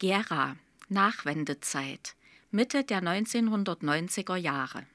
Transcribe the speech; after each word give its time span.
Gera, 0.00 0.56
Nachwendezeit, 0.88 2.14
Mitte 2.50 2.84
der 2.84 3.02
1990er 3.02 4.34
Jahre. 4.36 4.86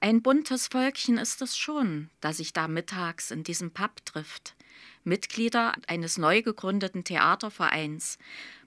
Ein 0.00 0.20
buntes 0.20 0.66
Völkchen 0.66 1.16
ist 1.16 1.42
es 1.42 1.56
schon, 1.56 2.10
das 2.20 2.38
sich 2.38 2.52
da 2.52 2.66
mittags 2.66 3.30
in 3.30 3.44
diesem 3.44 3.70
Pub 3.70 4.04
trifft. 4.04 4.56
Mitglieder 5.04 5.74
eines 5.86 6.18
neu 6.18 6.42
gegründeten 6.42 7.04
Theatervereins, 7.04 8.18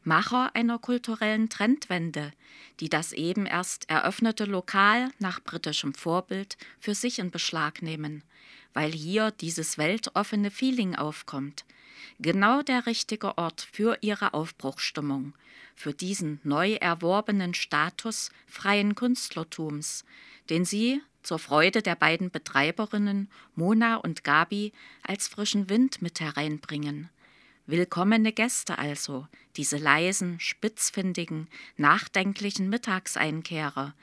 Macher 0.05 0.55
einer 0.55 0.79
kulturellen 0.79 1.49
Trendwende, 1.49 2.31
die 2.79 2.87
das 2.87 3.11
eben 3.11 3.45
erst 3.45 3.89
eröffnete 3.89 4.45
Lokal 4.45 5.09
nach 5.19 5.43
britischem 5.43 5.93
Vorbild 5.93 6.55
für 6.79 6.95
sich 6.95 7.19
in 7.19 7.31
Beschlag 7.31 7.81
nehmen, 7.81 8.23
weil 8.73 8.93
hier 8.93 9.31
dieses 9.31 9.77
weltoffene 9.77 10.51
Feeling 10.51 10.95
aufkommt. 10.95 11.65
Genau 12.19 12.61
der 12.61 12.85
richtige 12.85 13.37
Ort 13.37 13.67
für 13.71 13.97
ihre 14.01 14.33
Aufbruchsstimmung, 14.33 15.33
für 15.75 15.93
diesen 15.93 16.39
neu 16.43 16.73
erworbenen 16.73 17.53
Status 17.53 18.31
freien 18.47 18.95
Künstlertums, 18.95 20.05
den 20.49 20.65
sie 20.65 21.01
zur 21.23 21.39
Freude 21.39 21.81
der 21.81 21.95
beiden 21.95 22.31
Betreiberinnen 22.31 23.29
Mona 23.55 23.95
und 23.95 24.23
Gabi 24.23 24.73
als 25.03 25.27
frischen 25.27 25.69
Wind 25.69 26.01
mit 26.01 26.19
hereinbringen. 26.19 27.09
Willkommene 27.65 28.33
Gäste 28.33 28.79
also, 28.79 29.27
diese 29.55 29.77
leisen, 29.77 30.39
spitzfindigen, 30.39 31.47
nachdenklichen 31.77 32.67
Mittagseinkehrer, 32.67 33.93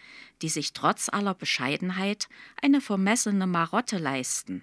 die 0.40 0.48
sich 0.48 0.72
trotz 0.72 1.08
aller 1.08 1.34
Bescheidenheit 1.34 2.28
eine 2.62 2.80
vermessene 2.80 3.48
Marotte 3.48 3.98
leisten, 3.98 4.62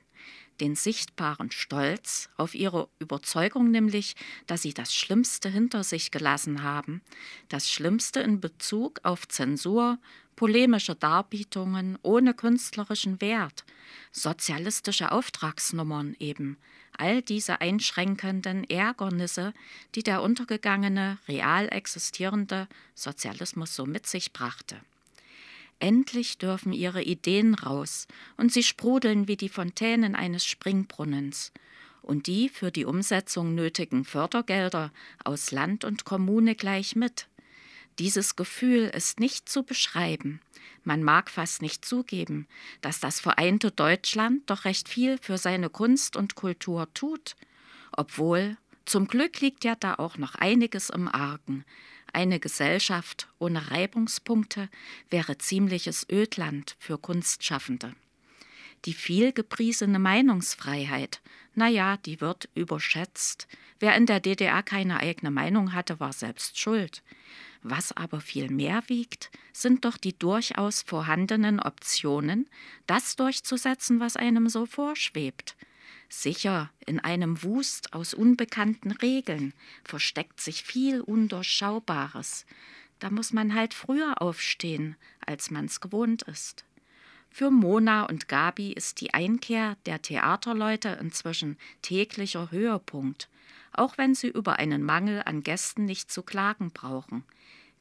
den 0.60 0.76
sichtbaren 0.76 1.52
Stolz 1.52 2.30
auf 2.38 2.56
ihre 2.56 2.90
Überzeugung 3.00 3.72
nämlich, 3.72 4.16
dass 4.48 4.62
sie 4.62 4.74
das 4.74 4.94
Schlimmste 4.94 5.50
hinter 5.50 5.84
sich 5.84 6.12
gelassen 6.12 6.64
haben, 6.64 7.02
das 7.50 7.72
Schlimmste 7.72 8.20
in 8.20 8.40
Bezug 8.40 9.00
auf 9.04 9.28
Zensur, 9.28 10.00
polemische 10.36 10.96
Darbietungen 10.96 11.98
ohne 12.02 12.34
künstlerischen 12.34 13.22
Wert, 13.22 13.66
sozialistische 14.12 15.12
Auftragsnummern 15.12 16.16
eben, 16.20 16.58
all 16.98 17.22
diese 17.22 17.62
einschränkenden 17.62 18.64
Ärgernisse, 18.70 19.54
die 19.96 20.04
der 20.04 20.22
untergegangene, 20.22 21.18
real 21.28 21.70
existierende 21.70 22.68
Sozialismus 22.96 23.76
so 23.76 23.86
mit 23.86 24.08
sich 24.08 24.34
brachte. 24.34 24.78
Endlich 25.80 26.38
dürfen 26.38 26.74
ihre 26.74 27.04
Ideen 27.04 27.56
raus, 27.56 28.08
und 28.38 28.52
sie 28.52 28.64
sprudeln 28.64 29.28
wie 29.28 29.38
die 29.38 29.50
Fontänen 29.50 30.16
eines 30.16 30.46
Springbrunnens. 30.46 31.52
Und 32.02 32.28
die 32.28 32.50
für 32.50 32.72
die 32.72 32.86
Umsetzung 32.86 33.56
nötigen 33.56 34.04
Fördergelder 34.06 34.92
aus 35.24 35.52
Land 35.52 35.86
und 35.86 36.06
Kommune 36.06 36.56
gleich 36.56 36.96
mit. 36.96 37.28
Dieses 38.00 38.36
Gefühl 38.36 38.86
ist 38.94 39.20
nicht 39.20 39.48
zu 39.48 39.64
beschreiben. 39.64 40.42
Man 40.84 41.04
mag 41.04 41.30
fast 41.30 41.62
nicht 41.62 41.86
zugeben, 41.86 42.48
dass 42.82 43.00
das 43.00 43.20
vereinte 43.20 43.72
Deutschland 43.72 44.50
doch 44.50 44.66
recht 44.66 44.90
viel 44.90 45.18
für 45.22 45.38
seine 45.38 45.70
Kunst 45.70 46.18
und 46.18 46.36
Kultur 46.36 46.92
tut, 46.94 47.36
obwohl 47.92 48.58
zum 48.86 49.08
Glück 49.08 49.40
liegt 49.40 49.64
ja 49.64 49.76
da 49.76 49.96
auch 49.96 50.18
noch 50.18 50.36
einiges 50.36 50.90
im 50.90 51.08
Argen. 51.08 51.64
Eine 52.14 52.40
Gesellschaft 52.40 53.28
ohne 53.40 53.72
Reibungspunkte 53.72 54.70
wäre 55.10 55.40
ziemliches 55.40 56.06
Ödland 56.12 56.76
für 56.78 57.00
Kunstschaffende. 57.00 57.96
Die 58.86 58.94
viel 58.94 59.32
gepriesene 59.34 59.98
Meinungsfreiheit, 59.98 61.22
naja, 61.56 61.98
die 61.98 62.22
wird 62.22 62.50
überschätzt. 62.54 63.48
Wer 63.80 63.96
in 63.96 64.06
der 64.06 64.20
DDR 64.20 64.62
keine 64.62 65.00
eigene 65.00 65.32
Meinung 65.32 65.74
hatte, 65.74 66.00
war 66.00 66.14
selbst 66.14 66.60
schuld. 66.60 67.02
Was 67.64 67.92
aber 67.92 68.22
viel 68.22 68.50
mehr 68.52 68.84
wiegt, 68.88 69.32
sind 69.52 69.84
doch 69.86 69.98
die 69.98 70.18
durchaus 70.18 70.84
vorhandenen 70.84 71.60
Optionen, 71.60 72.48
das 72.86 73.16
durchzusetzen, 73.16 74.00
was 74.00 74.18
einem 74.18 74.50
so 74.50 74.66
vorschwebt. 74.68 75.56
Sicher, 76.16 76.70
in 76.86 77.00
einem 77.00 77.42
Wust 77.42 77.92
aus 77.94 78.14
unbekannten 78.14 78.92
Regeln 78.92 79.52
versteckt 79.84 80.40
sich 80.40 80.64
viel 80.64 81.02
Undurchschaubares. 81.02 82.46
Da 83.00 83.10
muss 83.10 83.34
man 83.34 83.56
halt 83.56 83.74
früher 83.74 84.22
aufstehen, 84.22 84.96
als 85.26 85.50
man's 85.50 85.82
gewohnt 85.82 86.22
ist. 86.22 86.66
Für 87.32 87.50
Mona 87.50 88.04
und 88.04 88.28
Gabi 88.28 88.74
ist 88.74 89.02
die 89.02 89.14
Einkehr 89.16 89.76
der 89.88 90.04
Theaterleute 90.04 91.00
inzwischen 91.02 91.58
täglicher 91.82 92.52
Höhepunkt, 92.52 93.28
auch 93.74 93.98
wenn 93.98 94.14
sie 94.14 94.30
über 94.30 94.60
einen 94.60 94.84
Mangel 94.84 95.24
an 95.26 95.42
Gästen 95.42 95.86
nicht 95.86 96.12
zu 96.12 96.22
klagen 96.22 96.70
brauchen. 96.70 97.24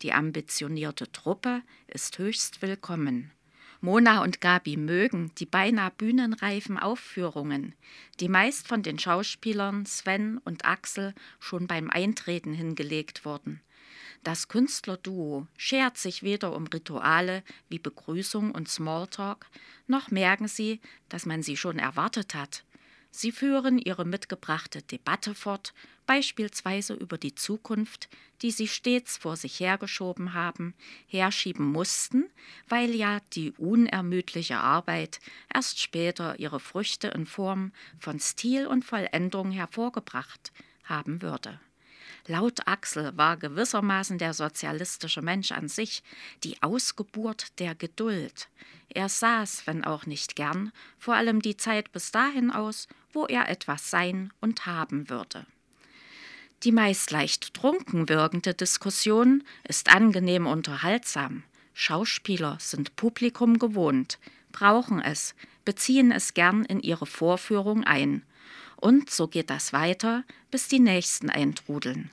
Die 0.00 0.14
ambitionierte 0.14 1.12
Truppe 1.12 1.60
ist 1.86 2.18
höchst 2.18 2.62
willkommen. 2.62 3.30
Mona 3.84 4.22
und 4.22 4.40
Gabi 4.40 4.76
mögen 4.76 5.32
die 5.38 5.44
beinahe 5.44 5.90
bühnenreifen 5.90 6.78
Aufführungen, 6.78 7.74
die 8.20 8.28
meist 8.28 8.68
von 8.68 8.84
den 8.84 8.96
Schauspielern 8.96 9.86
Sven 9.86 10.38
und 10.44 10.64
Axel 10.64 11.14
schon 11.40 11.66
beim 11.66 11.90
Eintreten 11.90 12.54
hingelegt 12.54 13.24
wurden. 13.24 13.60
Das 14.22 14.46
Künstlerduo 14.46 15.48
schert 15.56 15.98
sich 15.98 16.22
weder 16.22 16.54
um 16.54 16.68
Rituale 16.68 17.42
wie 17.68 17.80
Begrüßung 17.80 18.52
und 18.52 18.68
Smalltalk, 18.68 19.46
noch 19.88 20.12
merken 20.12 20.46
sie, 20.46 20.80
dass 21.08 21.26
man 21.26 21.42
sie 21.42 21.56
schon 21.56 21.80
erwartet 21.80 22.36
hat. 22.36 22.62
Sie 23.14 23.30
führen 23.30 23.78
ihre 23.78 24.06
mitgebrachte 24.06 24.80
Debatte 24.80 25.34
fort, 25.34 25.74
beispielsweise 26.06 26.94
über 26.94 27.18
die 27.18 27.34
Zukunft, 27.34 28.08
die 28.40 28.50
sie 28.50 28.66
stets 28.66 29.18
vor 29.18 29.36
sich 29.36 29.60
hergeschoben 29.60 30.32
haben, 30.32 30.74
herschieben 31.06 31.66
mussten, 31.66 32.24
weil 32.68 32.94
ja 32.94 33.20
die 33.34 33.52
unermüdliche 33.52 34.56
Arbeit 34.56 35.20
erst 35.52 35.78
später 35.78 36.40
ihre 36.40 36.58
Früchte 36.58 37.08
in 37.08 37.26
Form 37.26 37.72
von 37.98 38.18
Stil 38.18 38.66
und 38.66 38.82
Vollendung 38.84 39.50
hervorgebracht 39.52 40.50
haben 40.84 41.20
würde. 41.20 41.60
Laut 42.28 42.68
Axel 42.68 43.16
war 43.16 43.36
gewissermaßen 43.36 44.18
der 44.18 44.32
sozialistische 44.32 45.22
Mensch 45.22 45.50
an 45.50 45.68
sich 45.68 46.02
die 46.44 46.62
Ausgeburt 46.62 47.58
der 47.58 47.74
Geduld. 47.74 48.48
Er 48.90 49.08
saß, 49.08 49.66
wenn 49.66 49.84
auch 49.84 50.06
nicht 50.06 50.36
gern, 50.36 50.70
vor 50.98 51.14
allem 51.14 51.42
die 51.42 51.56
Zeit 51.56 51.90
bis 51.90 52.12
dahin 52.12 52.50
aus, 52.50 52.86
wo 53.12 53.26
er 53.26 53.48
etwas 53.48 53.90
sein 53.90 54.32
und 54.40 54.66
haben 54.66 55.08
würde. 55.10 55.46
Die 56.62 56.72
meist 56.72 57.10
leicht 57.10 57.54
trunken 57.54 58.08
wirkende 58.08 58.54
Diskussion 58.54 59.42
ist 59.66 59.92
angenehm 59.92 60.46
unterhaltsam. 60.46 61.42
Schauspieler 61.74 62.56
sind 62.60 62.94
Publikum 62.94 63.58
gewohnt, 63.58 64.20
brauchen 64.52 65.02
es, 65.02 65.34
beziehen 65.64 66.12
es 66.12 66.34
gern 66.34 66.64
in 66.64 66.78
ihre 66.78 67.06
Vorführung 67.06 67.82
ein 67.82 68.22
und 68.82 69.10
so 69.10 69.28
geht 69.28 69.48
das 69.48 69.72
weiter, 69.72 70.24
bis 70.50 70.66
die 70.66 70.80
nächsten 70.80 71.30
eintrudeln. 71.30 72.10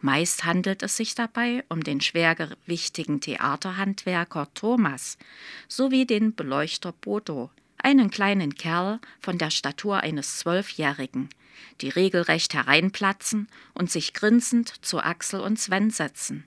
Meist 0.00 0.44
handelt 0.44 0.82
es 0.82 0.96
sich 0.96 1.14
dabei 1.14 1.64
um 1.68 1.82
den 1.82 2.00
schwergewichtigen 2.00 3.20
Theaterhandwerker 3.20 4.48
Thomas 4.54 5.18
sowie 5.66 6.06
den 6.06 6.34
Beleuchter 6.34 6.92
Bodo, 6.92 7.50
einen 7.78 8.10
kleinen 8.10 8.54
Kerl 8.54 9.00
von 9.18 9.38
der 9.38 9.50
Statur 9.50 10.00
eines 10.00 10.38
Zwölfjährigen, 10.38 11.30
die 11.80 11.88
regelrecht 11.88 12.54
hereinplatzen 12.54 13.48
und 13.72 13.90
sich 13.90 14.12
grinsend 14.12 14.84
zu 14.84 15.00
Axel 15.00 15.40
und 15.40 15.58
Sven 15.58 15.90
setzen. 15.90 16.44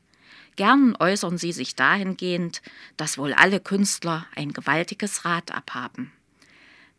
Gern 0.55 0.95
äußern 0.97 1.37
sie 1.37 1.51
sich 1.51 1.75
dahingehend, 1.75 2.61
dass 2.95 3.17
wohl 3.17 3.33
alle 3.33 3.59
Künstler 3.59 4.27
ein 4.35 4.53
gewaltiges 4.53 5.25
Rad 5.25 5.51
abhaben. 5.51 6.11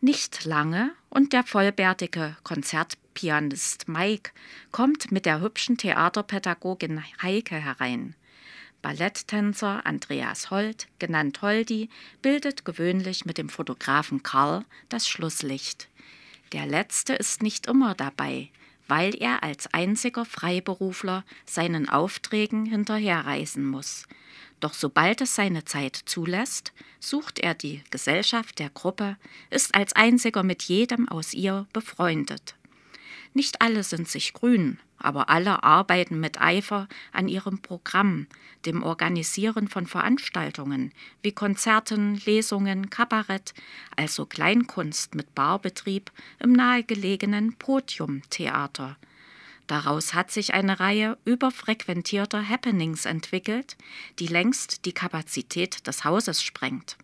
Nicht 0.00 0.44
lange 0.44 0.92
und 1.10 1.32
der 1.32 1.42
vollbärtige 1.42 2.36
Konzertpianist 2.44 3.88
Mike 3.88 4.31
kommt 4.70 5.10
mit 5.10 5.26
der 5.26 5.41
hübschen 5.41 5.76
Theaterpädagogin 5.76 7.03
Heike 7.20 7.56
herein. 7.56 8.14
Balletttänzer 8.80 9.84
Andreas 9.84 10.53
Holt, 10.53 10.86
genannt 11.00 11.42
Holdi, 11.42 11.89
bildet 12.22 12.65
gewöhnlich 12.65 13.24
mit 13.24 13.39
dem 13.39 13.48
Fotografen 13.48 14.22
Karl 14.22 14.65
das 14.89 15.09
Schlusslicht. 15.09 15.89
Der 16.53 16.66
letzte 16.66 17.15
ist 17.15 17.42
nicht 17.42 17.66
immer 17.66 17.97
dabei, 17.97 18.51
weil 18.86 19.16
er 19.21 19.42
als 19.42 19.66
einziger 19.74 20.24
Freiberufler 20.24 21.24
seinen 21.44 21.89
Aufträgen 21.89 22.66
hinterherreisen 22.66 23.66
muss. 23.66 24.06
Doch 24.60 24.75
sobald 24.75 25.21
es 25.21 25.34
seine 25.34 25.65
Zeit 25.65 25.97
zulässt, 25.97 26.72
sucht 26.99 27.39
er 27.39 27.55
die 27.55 27.83
Gesellschaft 27.91 28.59
der 28.59 28.71
Gruppe, 28.71 29.16
ist 29.51 29.75
als 29.75 29.95
einziger 29.95 30.43
mit 30.43 30.65
jedem 30.65 31.09
aus 31.09 31.33
ihr 31.33 31.66
befreundet. 31.72 32.57
Nicht 33.34 33.60
alle 33.60 33.84
sind 33.84 34.09
sich 34.09 34.33
grün, 34.33 34.78
aber 34.99 35.28
alle 35.28 35.63
arbeiten 35.63 36.19
mit 36.19 36.41
Eifer 36.41 36.89
an 37.13 37.28
ihrem 37.28 37.60
Programm, 37.60 38.27
dem 38.66 38.83
Organisieren 38.83 39.69
von 39.69 39.87
Veranstaltungen 39.87 40.93
wie 41.22 41.33
Konzerten, 41.33 42.21
Lesungen, 42.25 42.91
Kabarett, 42.91 43.54
also 43.97 44.27
Kleinkunst 44.27 45.15
mit 45.15 45.34
Barbetrieb 45.37 46.11
im 46.41 46.53
nahegelegenen 46.53 47.54
Podiumtheater. 47.54 48.97
Daraus 49.68 50.15
hat 50.15 50.30
sich 50.30 50.54
eine 50.54 50.80
Reihe 50.80 51.18
überfrequentierter 51.24 52.48
Happenings 52.48 53.04
entwickelt, 53.04 53.76
die 54.18 54.26
längst 54.26 54.86
die 54.86 54.94
Kapazität 54.94 55.86
des 55.86 56.04
Hauses 56.04 56.42
sprengt. 56.42 56.97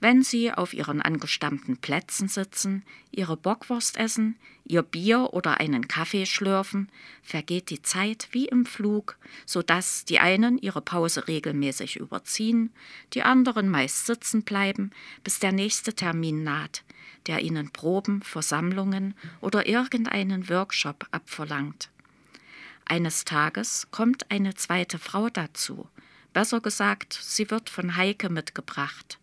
Wenn 0.00 0.22
Sie 0.22 0.52
auf 0.52 0.74
Ihren 0.74 1.00
angestammten 1.00 1.76
Plätzen 1.76 2.28
sitzen, 2.28 2.84
Ihre 3.10 3.36
Bockwurst 3.36 3.96
essen, 3.96 4.36
Ihr 4.64 4.82
Bier 4.82 5.30
oder 5.32 5.60
einen 5.60 5.88
Kaffee 5.88 6.26
schlürfen, 6.26 6.90
vergeht 7.22 7.70
die 7.70 7.80
Zeit 7.80 8.28
wie 8.32 8.46
im 8.46 8.66
Flug, 8.66 9.16
so 9.46 9.62
dass 9.62 10.04
die 10.04 10.20
einen 10.20 10.58
ihre 10.58 10.82
Pause 10.82 11.26
regelmäßig 11.26 11.96
überziehen, 11.96 12.70
die 13.12 13.22
anderen 13.22 13.68
meist 13.68 14.06
sitzen 14.06 14.42
bleiben, 14.42 14.90
bis 15.22 15.38
der 15.38 15.52
nächste 15.52 15.94
Termin 15.94 16.42
naht, 16.44 16.82
der 17.26 17.42
ihnen 17.42 17.70
Proben, 17.70 18.22
Versammlungen 18.22 19.14
oder 19.40 19.66
irgendeinen 19.66 20.48
Workshop 20.48 21.06
abverlangt. 21.10 21.90
Eines 22.84 23.24
Tages 23.24 23.88
kommt 23.90 24.30
eine 24.30 24.54
zweite 24.54 24.98
Frau 24.98 25.30
dazu. 25.30 25.88
Besser 26.32 26.60
gesagt, 26.60 27.18
sie 27.20 27.50
wird 27.50 27.70
von 27.70 27.96
Heike 27.96 28.28
mitgebracht. 28.28 29.18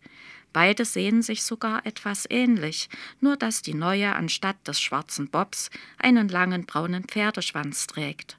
Beide 0.52 0.84
sehen 0.84 1.22
sich 1.22 1.42
sogar 1.42 1.86
etwas 1.86 2.26
ähnlich, 2.28 2.90
nur 3.20 3.36
dass 3.36 3.62
die 3.62 3.74
neue 3.74 4.14
anstatt 4.14 4.56
des 4.68 4.80
schwarzen 4.80 5.28
Bobs 5.28 5.70
einen 5.98 6.28
langen 6.28 6.66
braunen 6.66 7.04
Pferdeschwanz 7.04 7.86
trägt. 7.86 8.36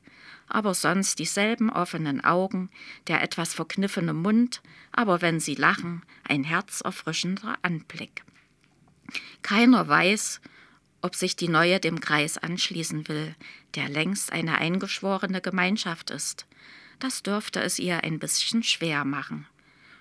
Aber 0.48 0.74
sonst 0.74 1.18
dieselben 1.20 1.72
offenen 1.72 2.24
Augen, 2.24 2.70
der 3.08 3.24
etwas 3.24 3.54
verkniffene 3.54 4.14
Mund, 4.14 4.62
aber 4.92 5.22
wenn 5.22 5.40
sie 5.40 5.56
lachen, 5.56 6.04
ein 6.28 6.44
herzerfrischender 6.44 7.58
Anblick. 7.64 8.24
Keiner 9.42 9.88
weiß, 9.88 10.42
ob 11.02 11.16
sich 11.16 11.36
die 11.36 11.50
neue 11.50 11.80
dem 11.80 12.00
Kreis 12.00 12.38
anschließen 12.38 13.08
will, 13.08 13.36
der 13.76 13.90
längst 13.90 14.32
eine 14.32 14.58
eingeschworene 14.58 15.42
Gemeinschaft 15.42 16.10
ist. 16.10 16.46
Das 17.00 17.24
dürfte 17.24 17.62
es 17.62 17.80
ihr 17.80 18.04
ein 18.04 18.20
bisschen 18.20 18.64
schwer 18.64 19.04
machen. 19.04 19.46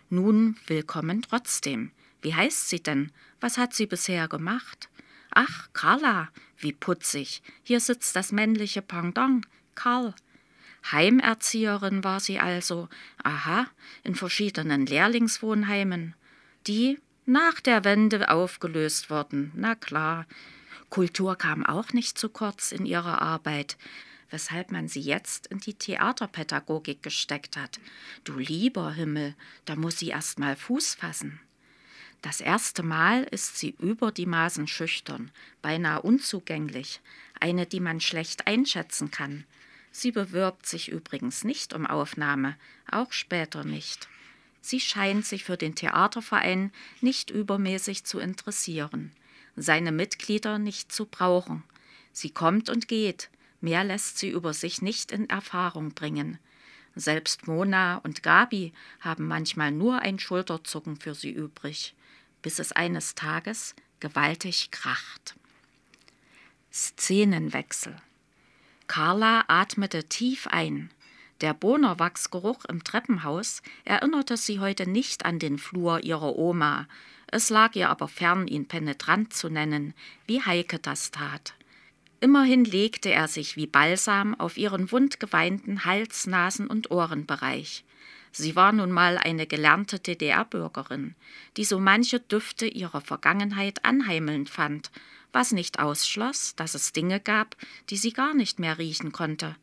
Nun 0.09 0.57
willkommen 0.67 1.23
trotzdem. 1.23 1.91
Wie 2.21 2.35
heißt 2.35 2.69
sie 2.69 2.83
denn? 2.83 3.11
Was 3.41 3.59
hat 3.59 3.75
sie 3.75 3.87
bisher 3.87 4.29
gemacht? 4.29 4.89
Ach, 5.31 5.69
Carla, 5.73 6.29
wie 6.59 6.73
putzig. 6.73 7.43
Hier 7.65 7.81
sitzt 7.81 8.15
das 8.15 8.31
männliche 8.31 8.83
Pendant, 8.83 9.47
Karl. 9.75 10.15
Heimerzieherin 10.91 12.05
war 12.05 12.21
sie 12.21 12.39
also. 12.39 12.89
Aha, 13.23 13.67
in 14.05 14.15
verschiedenen 14.15 14.87
Lehrlingswohnheimen. 14.87 16.15
Die 16.67 16.99
nach 17.27 17.61
der 17.61 17.85
Wende 17.85 18.31
aufgelöst 18.31 19.11
wurden. 19.11 19.53
Na 19.55 19.75
klar. 19.75 20.27
Kultur 20.91 21.37
kam 21.37 21.65
auch 21.65 21.93
nicht 21.93 22.19
zu 22.19 22.29
kurz 22.29 22.73
in 22.73 22.85
ihrer 22.85 23.23
Arbeit 23.23 23.77
weshalb 24.33 24.73
man 24.73 24.89
sie 24.89 25.01
jetzt 25.01 25.47
in 25.49 25.59
die 25.59 25.75
Theaterpädagogik 25.75 27.03
gesteckt 27.03 27.57
hat. 27.57 27.79
Du 28.25 28.39
lieber 28.39 28.93
Himmel, 28.93 29.37
da 29.67 29.77
muss 29.77 29.99
sie 29.99 30.09
erst 30.09 30.39
mal 30.39 30.57
Fuß 30.57 30.95
fassen. 30.95 31.39
Das 32.23 32.41
erste 32.41 32.83
Mal 32.83 33.25
ist 33.25 33.59
sie 33.59 33.75
über 33.79 34.11
die 34.11 34.27
Maßen 34.27 34.67
schüchtern, 34.67 35.31
beinahe 35.61 36.03
unzugänglich, 36.03 37.01
eine, 37.41 37.67
die 37.67 37.81
man 37.81 38.01
schlecht 38.01 38.47
einschätzen 38.47 39.11
kann. 39.11 39.45
Sie 39.91 40.13
bewirbt 40.13 40.67
sich 40.67 40.89
übrigens 40.89 41.45
nicht 41.45 41.75
um 41.75 41.87
Aufnahme, 41.87 42.57
auch 42.91 43.13
später 43.13 43.65
nicht. 43.65 44.09
Sie 44.63 44.81
scheint 44.81 45.27
sich 45.27 45.45
für 45.45 45.59
den 45.59 45.75
Theaterverein 45.75 46.73
nicht 47.03 47.31
übermäßig 47.31 48.05
zu 48.05 48.19
interessieren, 48.19 49.13
seine 49.57 49.93
Mitglieder 49.93 50.59
nicht 50.59 50.91
zu 50.91 51.05
brauchen. 51.05 51.65
Sie 52.13 52.31
kommt 52.31 52.71
und 52.71 52.89
geht, 52.89 53.29
mehr 53.61 53.85
lässt 53.85 54.17
sie 54.17 54.31
über 54.31 54.55
sich 54.55 54.81
nicht 54.81 55.13
in 55.13 55.29
Erfahrung 55.29 55.91
bringen. 55.91 56.39
Selbst 56.95 57.47
Mona 57.47 57.97
und 57.99 58.23
Gabi 58.23 58.73
haben 59.01 59.27
manchmal 59.27 59.73
nur 59.73 60.01
ein 60.01 60.19
Schulterzucken 60.19 60.97
für 60.97 61.15
sie 61.15 61.33
übrig 61.33 61.95
bis 62.43 62.59
es 62.59 62.73
eines 62.73 63.15
Tages 63.15 63.75
gewaltig 64.01 64.71
kracht. 64.73 65.37
Szenenwechsel. 66.73 67.97
Carla 68.89 69.45
atmete 69.49 70.09
tief 70.09 70.49
ein. 70.49 70.91
Der 71.43 71.55
Bohnerwachsgeruch 71.55 72.65
im 72.67 72.85
Treppenhaus 72.85 73.63
erinnerte 73.85 74.37
sie 74.37 74.61
heute 74.61 74.89
nicht 74.89 75.25
an 75.25 75.41
den 75.41 75.59
Flur 75.59 76.05
ihrer 76.05 76.39
Oma. 76.39 76.87
Es 77.27 77.51
lag 77.51 77.75
ihr 77.75 77.91
aber 77.91 78.07
fern, 78.07 78.47
ihn 78.47 78.69
penetrant 78.69 79.33
zu 79.35 79.49
nennen, 79.49 79.93
wie 80.29 80.41
Heike 80.41 80.79
das 80.79 81.11
tat. 81.11 81.55
Immerhin 82.21 82.65
legte 82.65 83.11
er 83.11 83.27
sich 83.27 83.57
wie 83.57 83.67
Balsam 83.67 84.39
auf 84.39 84.57
ihren 84.57 84.93
wundgeweinten 84.93 85.85
Hals-, 85.85 86.29
Nasen- 86.29 86.69
und 86.69 86.93
Ohrenbereich. 86.93 87.85
Sie 88.31 88.55
war 88.55 88.71
nun 88.71 88.93
mal 88.93 89.19
eine 89.19 89.49
gelernte 89.49 89.99
DDR-Bürgerin, 89.99 91.17
die 91.57 91.65
so 91.65 91.81
manche 91.81 92.21
Düfte 92.21 92.67
ihrer 92.67 93.01
Vergangenheit 93.01 93.85
anheimelnd 93.85 94.49
fand, 94.49 94.93
was 95.33 95.51
nicht 95.51 95.81
ausschloss, 95.81 96.55
dass 96.55 96.77
es 96.77 96.93
Dinge 96.93 97.19
gab, 97.19 97.57
die 97.91 97.97
sie 97.97 98.13
gar 98.13 98.33
nicht 98.33 98.61
mehr 98.61 98.79
riechen 98.79 99.11
konnte. 99.11 99.57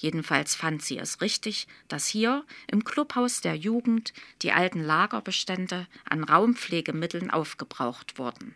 Jedenfalls 0.00 0.54
fand 0.54 0.82
sie 0.82 0.96
es 0.96 1.20
richtig, 1.20 1.68
dass 1.88 2.06
hier 2.06 2.46
im 2.68 2.84
Clubhaus 2.84 3.42
der 3.42 3.54
Jugend 3.54 4.14
die 4.40 4.50
alten 4.50 4.82
Lagerbestände 4.82 5.86
an 6.08 6.24
Raumpflegemitteln 6.24 7.30
aufgebraucht 7.30 8.18
wurden. 8.18 8.54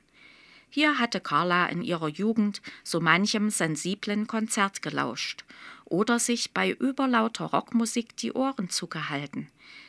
Hier 0.71 0.99
hatte 0.99 1.21
Carla 1.21 1.67
in 1.67 1.83
ihrer 1.83 2.09
Jugend 2.09 2.63
so 2.83 2.99
manchem 2.99 3.51
sensiblen 3.51 4.27
Konzert 4.27 4.81
gelauscht 4.81 5.45
oder 5.85 6.19
sich 6.19 6.53
bei 6.55 6.71
überlauter 6.71 7.45
Rockmusik 7.45 8.17
die 8.17 8.33
Ohren 8.33 8.71
zugehalten. 8.71 9.49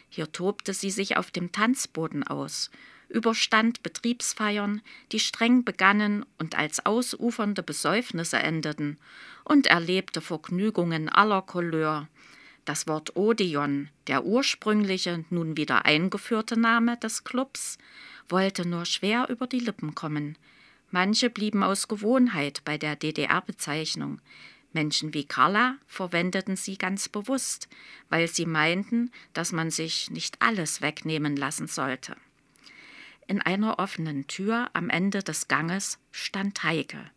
Hier 0.10 0.30
tobte 0.34 0.74
sie 0.74 0.92
sich 0.92 1.16
auf 1.16 1.32
dem 1.32 1.54
Tanzboden 1.54 2.28
aus, 2.28 2.70
überstand 3.16 3.82
Betriebsfeiern, 3.82 4.82
die 5.12 5.20
streng 5.20 5.64
begannen 5.64 6.26
und 6.38 6.58
als 6.58 6.86
ausufernde 6.86 7.64
Besäufnisse 7.64 8.38
endeten, 8.38 8.98
und 9.46 9.68
erlebte 9.68 10.22
Vergnügungen 10.22 11.08
aller 11.08 11.42
Couleur. 11.42 12.10
Das 12.66 12.88
Wort 12.88 13.16
Odeon, 13.16 13.90
der 14.08 14.26
ursprüngliche, 14.26 15.24
nun 15.30 15.56
wieder 15.56 15.86
eingeführte 15.86 16.60
Name 16.60 16.98
des 16.98 17.24
Clubs, 17.24 17.78
wollte 18.28 18.68
nur 18.68 18.86
schwer 18.86 19.30
über 19.30 19.48
die 19.48 19.60
Lippen 19.60 19.96
kommen. 19.96 20.38
Manche 20.92 21.30
blieben 21.30 21.64
aus 21.64 21.88
Gewohnheit 21.88 22.64
bei 22.66 22.78
der 22.78 22.96
DDR-Bezeichnung, 22.96 24.20
Menschen 24.74 25.14
wie 25.14 25.24
Carla 25.24 25.78
verwendeten 25.88 26.58
sie 26.58 26.78
ganz 26.78 27.08
bewusst, 27.08 27.70
weil 28.10 28.28
sie 28.28 28.46
meinten, 28.46 29.10
dass 29.32 29.54
man 29.54 29.72
sich 29.72 30.12
nicht 30.12 30.42
alles 30.42 30.82
wegnehmen 30.82 31.38
lassen 31.38 31.68
sollte. 31.68 32.18
In 33.28 33.42
einer 33.42 33.80
offenen 33.80 34.28
Tür 34.28 34.70
am 34.74 34.90
Ende 34.90 35.24
des 35.24 35.48
Ganges 35.48 36.00
stand 36.12 36.64
Heike. 36.64 37.10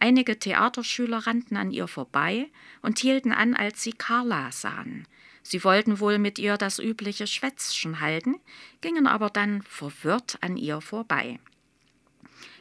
Einige 0.00 0.38
Theaterschüler 0.38 1.26
rannten 1.26 1.56
an 1.56 1.70
ihr 1.70 1.88
vorbei 1.88 2.48
und 2.80 2.98
hielten 2.98 3.32
an, 3.32 3.54
als 3.54 3.82
sie 3.82 3.92
Carla 3.92 4.50
sahen. 4.50 5.06
Sie 5.42 5.62
wollten 5.62 6.00
wohl 6.00 6.18
mit 6.18 6.38
ihr 6.38 6.56
das 6.56 6.78
übliche 6.78 7.26
Schwätzchen 7.26 8.00
halten, 8.00 8.40
gingen 8.80 9.06
aber 9.06 9.28
dann 9.28 9.62
verwirrt 9.62 10.38
an 10.40 10.56
ihr 10.56 10.80
vorbei. 10.80 11.38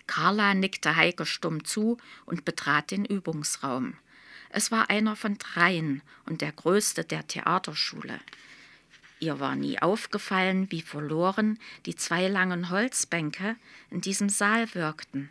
Carla 0.07 0.53
nickte 0.53 0.95
Heike 0.97 1.25
stumm 1.25 1.63
zu 1.63 1.97
und 2.25 2.43
betrat 2.43 2.91
den 2.91 3.05
Übungsraum. 3.05 3.93
Es 4.49 4.69
war 4.69 4.89
einer 4.89 5.15
von 5.15 5.37
dreien 5.37 6.01
und 6.25 6.41
der 6.41 6.51
größte 6.51 7.05
der 7.05 7.25
Theaterschule. 7.25 8.19
Ihr 9.21 9.39
war 9.39 9.55
nie 9.55 9.79
aufgefallen, 9.79 10.71
wie 10.71 10.81
verloren 10.81 11.59
die 11.85 11.95
zwei 11.95 12.27
langen 12.27 12.71
Holzbänke 12.71 13.55
in 13.91 14.01
diesem 14.01 14.29
Saal 14.29 14.73
wirkten, 14.73 15.29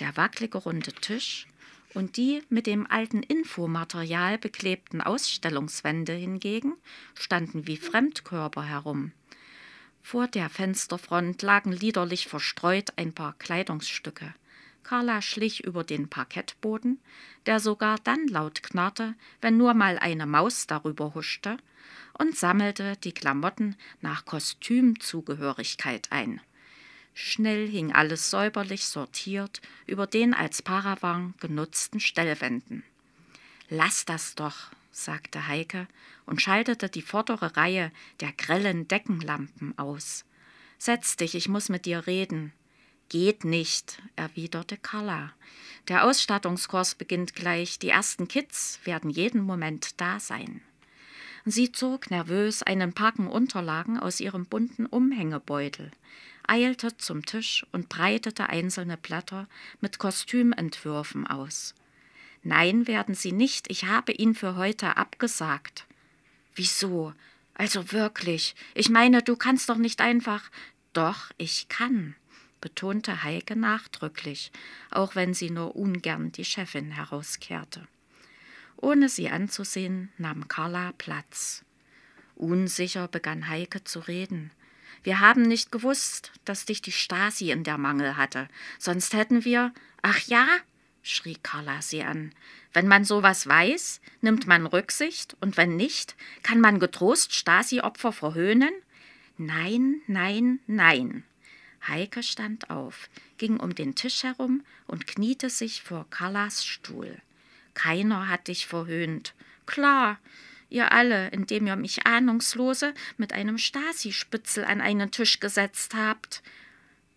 der 0.00 0.18
wackelige 0.18 0.58
runde 0.58 0.92
Tisch 0.92 1.46
und 1.94 2.18
die 2.18 2.42
mit 2.50 2.66
dem 2.66 2.86
alten 2.86 3.22
Infomaterial 3.22 4.36
beklebten 4.36 5.00
Ausstellungswände 5.00 6.12
hingegen 6.12 6.74
standen 7.14 7.66
wie 7.66 7.78
Fremdkörper 7.78 8.64
herum. 8.64 9.12
Vor 10.02 10.28
der 10.28 10.50
Fensterfront 10.50 11.40
lagen 11.40 11.72
liederlich 11.72 12.28
verstreut 12.28 12.92
ein 12.96 13.14
paar 13.14 13.32
Kleidungsstücke. 13.38 14.34
Carla 14.82 15.22
schlich 15.22 15.64
über 15.64 15.84
den 15.84 16.10
Parkettboden, 16.10 17.00
der 17.46 17.60
sogar 17.60 17.98
dann 18.04 18.28
laut 18.28 18.62
knarrte, 18.62 19.14
wenn 19.40 19.56
nur 19.56 19.72
mal 19.72 19.98
eine 19.98 20.26
Maus 20.26 20.66
darüber 20.66 21.14
huschte, 21.14 21.56
und 22.18 22.36
sammelte 22.36 22.96
die 22.96 23.12
Klamotten 23.12 23.76
nach 24.00 24.24
Kostümzugehörigkeit 24.24 26.08
ein. 26.10 26.40
Schnell 27.14 27.68
hing 27.68 27.92
alles 27.92 28.30
säuberlich 28.30 28.86
sortiert 28.86 29.60
über 29.86 30.06
den 30.06 30.34
als 30.34 30.62
Paravang 30.62 31.34
genutzten 31.40 32.00
Stellwänden. 32.00 32.84
Lass 33.68 34.04
das 34.04 34.34
doch, 34.34 34.70
sagte 34.90 35.46
Heike 35.46 35.88
und 36.26 36.40
schaltete 36.40 36.88
die 36.88 37.02
vordere 37.02 37.56
Reihe 37.56 37.90
der 38.20 38.32
grellen 38.32 38.88
Deckenlampen 38.88 39.76
aus. 39.78 40.24
Setz 40.78 41.16
dich, 41.16 41.34
ich 41.34 41.48
muss 41.48 41.68
mit 41.68 41.86
dir 41.86 42.06
reden. 42.06 42.52
Geht 43.08 43.44
nicht, 43.44 44.02
erwiderte 44.16 44.78
Carla. 44.78 45.32
Der 45.88 46.04
Ausstattungskurs 46.04 46.94
beginnt 46.94 47.34
gleich. 47.34 47.78
Die 47.78 47.90
ersten 47.90 48.26
Kids 48.26 48.80
werden 48.84 49.10
jeden 49.10 49.42
Moment 49.42 50.00
da 50.00 50.18
sein. 50.18 50.62
Sie 51.44 51.72
zog 51.72 52.10
nervös 52.10 52.62
einen 52.62 52.92
Packen 52.92 53.26
Unterlagen 53.26 53.98
aus 53.98 54.20
ihrem 54.20 54.46
bunten 54.46 54.86
Umhängebeutel, 54.86 55.90
eilte 56.46 56.96
zum 56.96 57.26
Tisch 57.26 57.66
und 57.72 57.88
breitete 57.88 58.48
einzelne 58.48 58.96
Blätter 58.96 59.48
mit 59.80 59.98
Kostümentwürfen 59.98 61.26
aus. 61.26 61.74
Nein, 62.44 62.86
werden 62.86 63.14
Sie 63.14 63.32
nicht, 63.32 63.70
ich 63.70 63.84
habe 63.86 64.12
ihn 64.12 64.34
für 64.34 64.56
heute 64.56 64.96
abgesagt. 64.96 65.86
Wieso? 66.54 67.12
Also 67.54 67.92
wirklich, 67.92 68.54
ich 68.74 68.88
meine, 68.88 69.22
du 69.22 69.36
kannst 69.36 69.68
doch 69.68 69.76
nicht 69.76 70.00
einfach. 70.00 70.50
Doch, 70.92 71.30
ich 71.38 71.68
kann, 71.68 72.14
betonte 72.60 73.22
Heike 73.22 73.56
nachdrücklich, 73.56 74.52
auch 74.90 75.14
wenn 75.14 75.34
sie 75.34 75.50
nur 75.50 75.76
ungern 75.76 76.32
die 76.32 76.44
Chefin 76.44 76.92
herauskehrte. 76.92 77.86
Ohne 78.82 79.08
sie 79.08 79.30
anzusehen, 79.30 80.10
nahm 80.18 80.48
Carla 80.48 80.92
Platz. 80.98 81.64
Unsicher 82.34 83.06
begann 83.06 83.48
Heike 83.48 83.84
zu 83.84 84.00
reden. 84.00 84.50
Wir 85.04 85.20
haben 85.20 85.42
nicht 85.42 85.70
gewusst, 85.70 86.32
dass 86.44 86.66
dich 86.66 86.82
die 86.82 86.90
Stasi 86.90 87.52
in 87.52 87.62
der 87.62 87.78
Mangel 87.78 88.16
hatte. 88.16 88.48
Sonst 88.80 89.14
hätten 89.14 89.44
wir. 89.44 89.72
Ach 90.02 90.18
ja? 90.26 90.46
schrie 91.04 91.38
Carla 91.40 91.80
sie 91.80 92.02
an. 92.02 92.32
Wenn 92.72 92.88
man 92.88 93.04
sowas 93.04 93.46
weiß, 93.46 94.00
nimmt 94.20 94.48
man 94.48 94.66
Rücksicht, 94.66 95.36
und 95.40 95.56
wenn 95.56 95.76
nicht, 95.76 96.16
kann 96.42 96.60
man 96.60 96.80
getrost 96.80 97.34
Stasi-Opfer 97.34 98.12
verhöhnen? 98.12 98.72
Nein, 99.38 100.00
nein, 100.08 100.58
nein. 100.66 101.22
Heike 101.86 102.24
stand 102.24 102.68
auf, 102.68 103.08
ging 103.38 103.60
um 103.60 103.76
den 103.76 103.94
Tisch 103.94 104.24
herum 104.24 104.64
und 104.88 105.06
kniete 105.06 105.50
sich 105.50 105.82
vor 105.82 106.06
Carlas 106.10 106.64
Stuhl. 106.64 107.22
Keiner 107.74 108.28
hat 108.28 108.48
dich 108.48 108.66
verhöhnt. 108.66 109.34
Klar, 109.66 110.18
ihr 110.68 110.92
alle, 110.92 111.28
indem 111.28 111.66
ihr 111.66 111.76
mich 111.76 112.06
ahnungslose 112.06 112.94
mit 113.16 113.32
einem 113.32 113.58
Stasi-Spitzel 113.58 114.64
an 114.64 114.80
einen 114.80 115.10
Tisch 115.10 115.40
gesetzt 115.40 115.94
habt. 115.94 116.42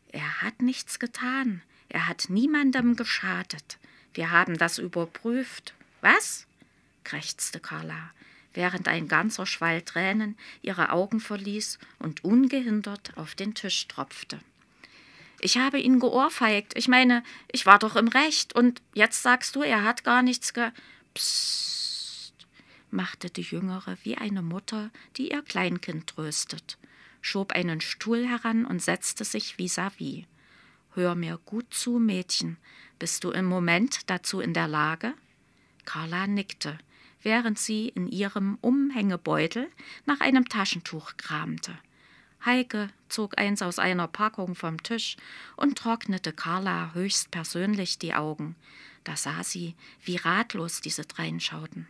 Er 0.09 0.41
hat 0.41 0.61
nichts 0.61 0.99
getan. 0.99 1.61
Er 1.89 2.07
hat 2.07 2.25
niemandem 2.29 2.95
geschadet. 2.95 3.77
Wir 4.13 4.31
haben 4.31 4.57
das 4.57 4.77
überprüft. 4.77 5.73
Was? 6.01 6.47
krächzte 7.03 7.59
Carla, 7.59 8.11
während 8.53 8.87
ein 8.87 9.07
ganzer 9.07 9.45
Schwall 9.45 9.81
Tränen 9.81 10.37
ihre 10.61 10.91
Augen 10.91 11.19
verließ 11.19 11.79
und 11.99 12.23
ungehindert 12.23 13.15
auf 13.15 13.35
den 13.35 13.53
Tisch 13.53 13.87
tropfte. 13.87 14.39
Ich 15.39 15.57
habe 15.57 15.79
ihn 15.79 15.99
geohrfeigt. 15.99 16.77
Ich 16.77 16.87
meine, 16.87 17.23
ich 17.51 17.65
war 17.65 17.79
doch 17.79 17.95
im 17.95 18.07
Recht. 18.07 18.53
Und 18.53 18.81
jetzt 18.93 19.21
sagst 19.23 19.55
du, 19.55 19.61
er 19.61 19.83
hat 19.83 20.03
gar 20.03 20.21
nichts 20.21 20.53
ge. 20.53 20.71
Psst, 21.13 22.33
machte 22.91 23.29
die 23.29 23.41
Jüngere 23.41 23.97
wie 24.03 24.17
eine 24.17 24.41
Mutter, 24.41 24.89
die 25.17 25.31
ihr 25.31 25.41
Kleinkind 25.41 26.07
tröstet, 26.07 26.77
schob 27.21 27.51
einen 27.51 27.81
Stuhl 27.81 28.27
heran 28.27 28.65
und 28.65 28.81
setzte 28.81 29.23
sich 29.23 29.55
vis-à-vis. 29.57 30.23
-vis. 30.23 30.25
Hör 30.95 31.13
mir 31.15 31.39
gut 31.45 31.73
zu, 31.73 31.99
Mädchen. 31.99 32.57
Bist 32.99 33.25
du 33.25 33.31
im 33.31 33.45
Moment 33.45 34.09
dazu 34.09 34.39
in 34.39 34.53
der 34.53 34.69
Lage? 34.69 35.13
Carla 35.83 36.25
nickte, 36.25 36.77
während 37.21 37.59
sie 37.59 37.89
in 37.89 38.07
ihrem 38.07 38.57
Umhängebeutel 38.61 39.69
nach 40.05 40.21
einem 40.21 40.47
Taschentuch 40.47 41.17
kramte. 41.17 41.77
Heike 42.45 42.89
zog 43.09 43.37
eins 43.39 43.61
aus 43.61 43.79
einer 43.79 44.07
Packung 44.07 44.55
vom 44.55 44.81
Tisch 44.83 45.17
und 45.55 45.77
trocknete 45.77 46.31
Carla 46.31 46.91
höchstpersönlich 46.93 47.97
die 47.97 48.13
Augen. 48.13 48.55
Da 49.03 49.15
sah 49.15 49.43
sie, 49.43 49.75
wie 50.03 50.17
ratlos 50.17 50.81
diese 50.81 51.05
dreien 51.05 51.39
schauten. 51.39 51.87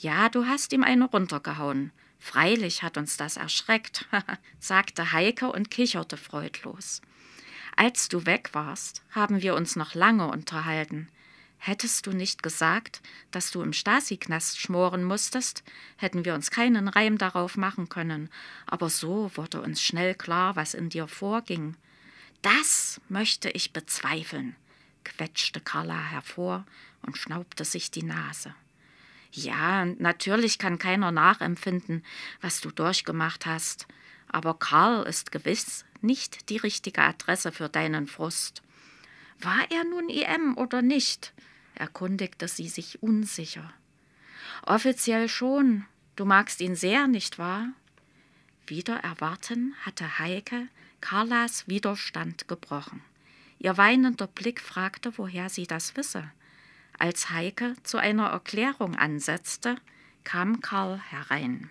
Ja, 0.00 0.28
du 0.28 0.46
hast 0.46 0.72
ihm 0.72 0.82
eine 0.82 1.04
runtergehauen. 1.04 1.92
Freilich 2.18 2.82
hat 2.82 2.96
uns 2.96 3.16
das 3.16 3.36
erschreckt, 3.36 4.08
sagte 4.58 5.12
Heike 5.12 5.52
und 5.52 5.70
kicherte 5.70 6.16
freudlos. 6.16 7.00
Als 7.76 8.08
du 8.08 8.26
weg 8.26 8.50
warst, 8.52 9.02
haben 9.10 9.42
wir 9.42 9.54
uns 9.54 9.76
noch 9.76 9.94
lange 9.94 10.28
unterhalten. 10.28 11.08
Hättest 11.66 12.06
du 12.06 12.12
nicht 12.12 12.42
gesagt, 12.42 13.00
dass 13.30 13.50
du 13.50 13.62
im 13.62 13.72
Stasi-Knast 13.72 14.60
schmoren 14.60 15.02
musstest, 15.02 15.64
hätten 15.96 16.26
wir 16.26 16.34
uns 16.34 16.50
keinen 16.50 16.88
Reim 16.88 17.16
darauf 17.16 17.56
machen 17.56 17.88
können, 17.88 18.28
aber 18.66 18.90
so 18.90 19.30
wurde 19.34 19.62
uns 19.62 19.80
schnell 19.80 20.14
klar, 20.14 20.56
was 20.56 20.74
in 20.74 20.90
dir 20.90 21.08
vorging. 21.08 21.74
Das 22.42 23.00
möchte 23.08 23.48
ich 23.48 23.72
bezweifeln, 23.72 24.56
quetschte 25.04 25.58
Carla 25.58 25.98
hervor 25.98 26.66
und 27.00 27.16
schnaubte 27.16 27.64
sich 27.64 27.90
die 27.90 28.02
Nase. 28.02 28.54
Ja, 29.32 29.86
natürlich 29.86 30.58
kann 30.58 30.76
keiner 30.76 31.12
nachempfinden, 31.12 32.04
was 32.42 32.60
du 32.60 32.72
durchgemacht 32.72 33.46
hast, 33.46 33.86
aber 34.28 34.52
Karl 34.52 35.04
ist 35.04 35.32
gewiss 35.32 35.86
nicht 36.02 36.50
die 36.50 36.58
richtige 36.58 37.00
Adresse 37.00 37.52
für 37.52 37.70
deinen 37.70 38.06
Frust. 38.06 38.60
War 39.40 39.64
er 39.70 39.84
nun 39.84 40.10
IM 40.10 40.58
oder 40.58 40.82
nicht? 40.82 41.32
Erkundigte 41.74 42.48
sie 42.48 42.68
sich 42.68 43.02
unsicher. 43.02 43.72
Offiziell 44.62 45.28
schon. 45.28 45.84
Du 46.16 46.24
magst 46.24 46.60
ihn 46.60 46.76
sehr, 46.76 47.06
nicht 47.06 47.38
wahr? 47.38 47.68
Wieder 48.66 48.96
erwarten 48.96 49.74
hatte 49.82 50.18
Heike 50.18 50.68
Carlas 51.00 51.68
Widerstand 51.68 52.48
gebrochen. 52.48 53.02
Ihr 53.58 53.76
weinender 53.76 54.26
Blick 54.26 54.60
fragte, 54.60 55.18
woher 55.18 55.48
sie 55.50 55.66
das 55.66 55.96
wisse. 55.96 56.30
Als 56.98 57.30
Heike 57.30 57.74
zu 57.82 57.98
einer 57.98 58.28
Erklärung 58.28 58.96
ansetzte, 58.96 59.76
kam 60.22 60.60
Karl 60.60 60.98
herein. 60.98 61.68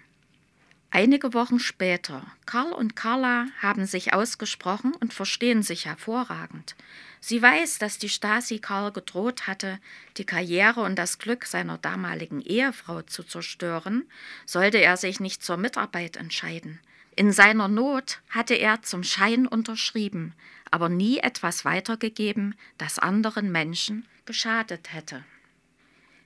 Einige 0.96 1.34
Wochen 1.34 1.58
später. 1.58 2.24
Karl 2.46 2.72
und 2.72 2.96
Carla 2.96 3.48
haben 3.60 3.88
sich 3.88 4.14
ausgesprochen 4.14 4.94
und 4.94 5.12
verstehen 5.12 5.64
sich 5.64 5.88
hervorragend. 5.88 6.76
Sie 7.20 7.42
weiß, 7.42 7.80
dass 7.80 7.98
die 7.98 8.10
Stasi 8.10 8.60
Karl 8.60 8.92
gedroht 8.92 9.48
hatte, 9.48 9.80
die 10.18 10.24
Karriere 10.24 10.82
und 10.82 10.96
das 10.96 11.18
Glück 11.18 11.46
seiner 11.46 11.80
damaligen 11.80 12.42
Ehefrau 12.42 13.02
zu 13.02 13.24
zerstören, 13.24 14.06
sollte 14.46 14.78
er 14.78 14.96
sich 14.96 15.20
nicht 15.20 15.42
zur 15.42 15.58
Mitarbeit 15.58 16.16
entscheiden. 16.16 16.80
In 17.16 17.32
seiner 17.32 17.68
Not 17.68 18.20
hatte 18.30 18.54
er 18.54 18.84
zum 18.84 19.02
Schein 19.02 19.48
unterschrieben, 19.48 20.36
aber 20.70 20.90
nie 20.90 21.18
etwas 21.18 21.66
weitergegeben, 21.66 22.54
das 22.78 23.00
anderen 23.00 23.52
Menschen 23.52 24.06
geschadet 24.28 24.94
hätte. 24.94 25.24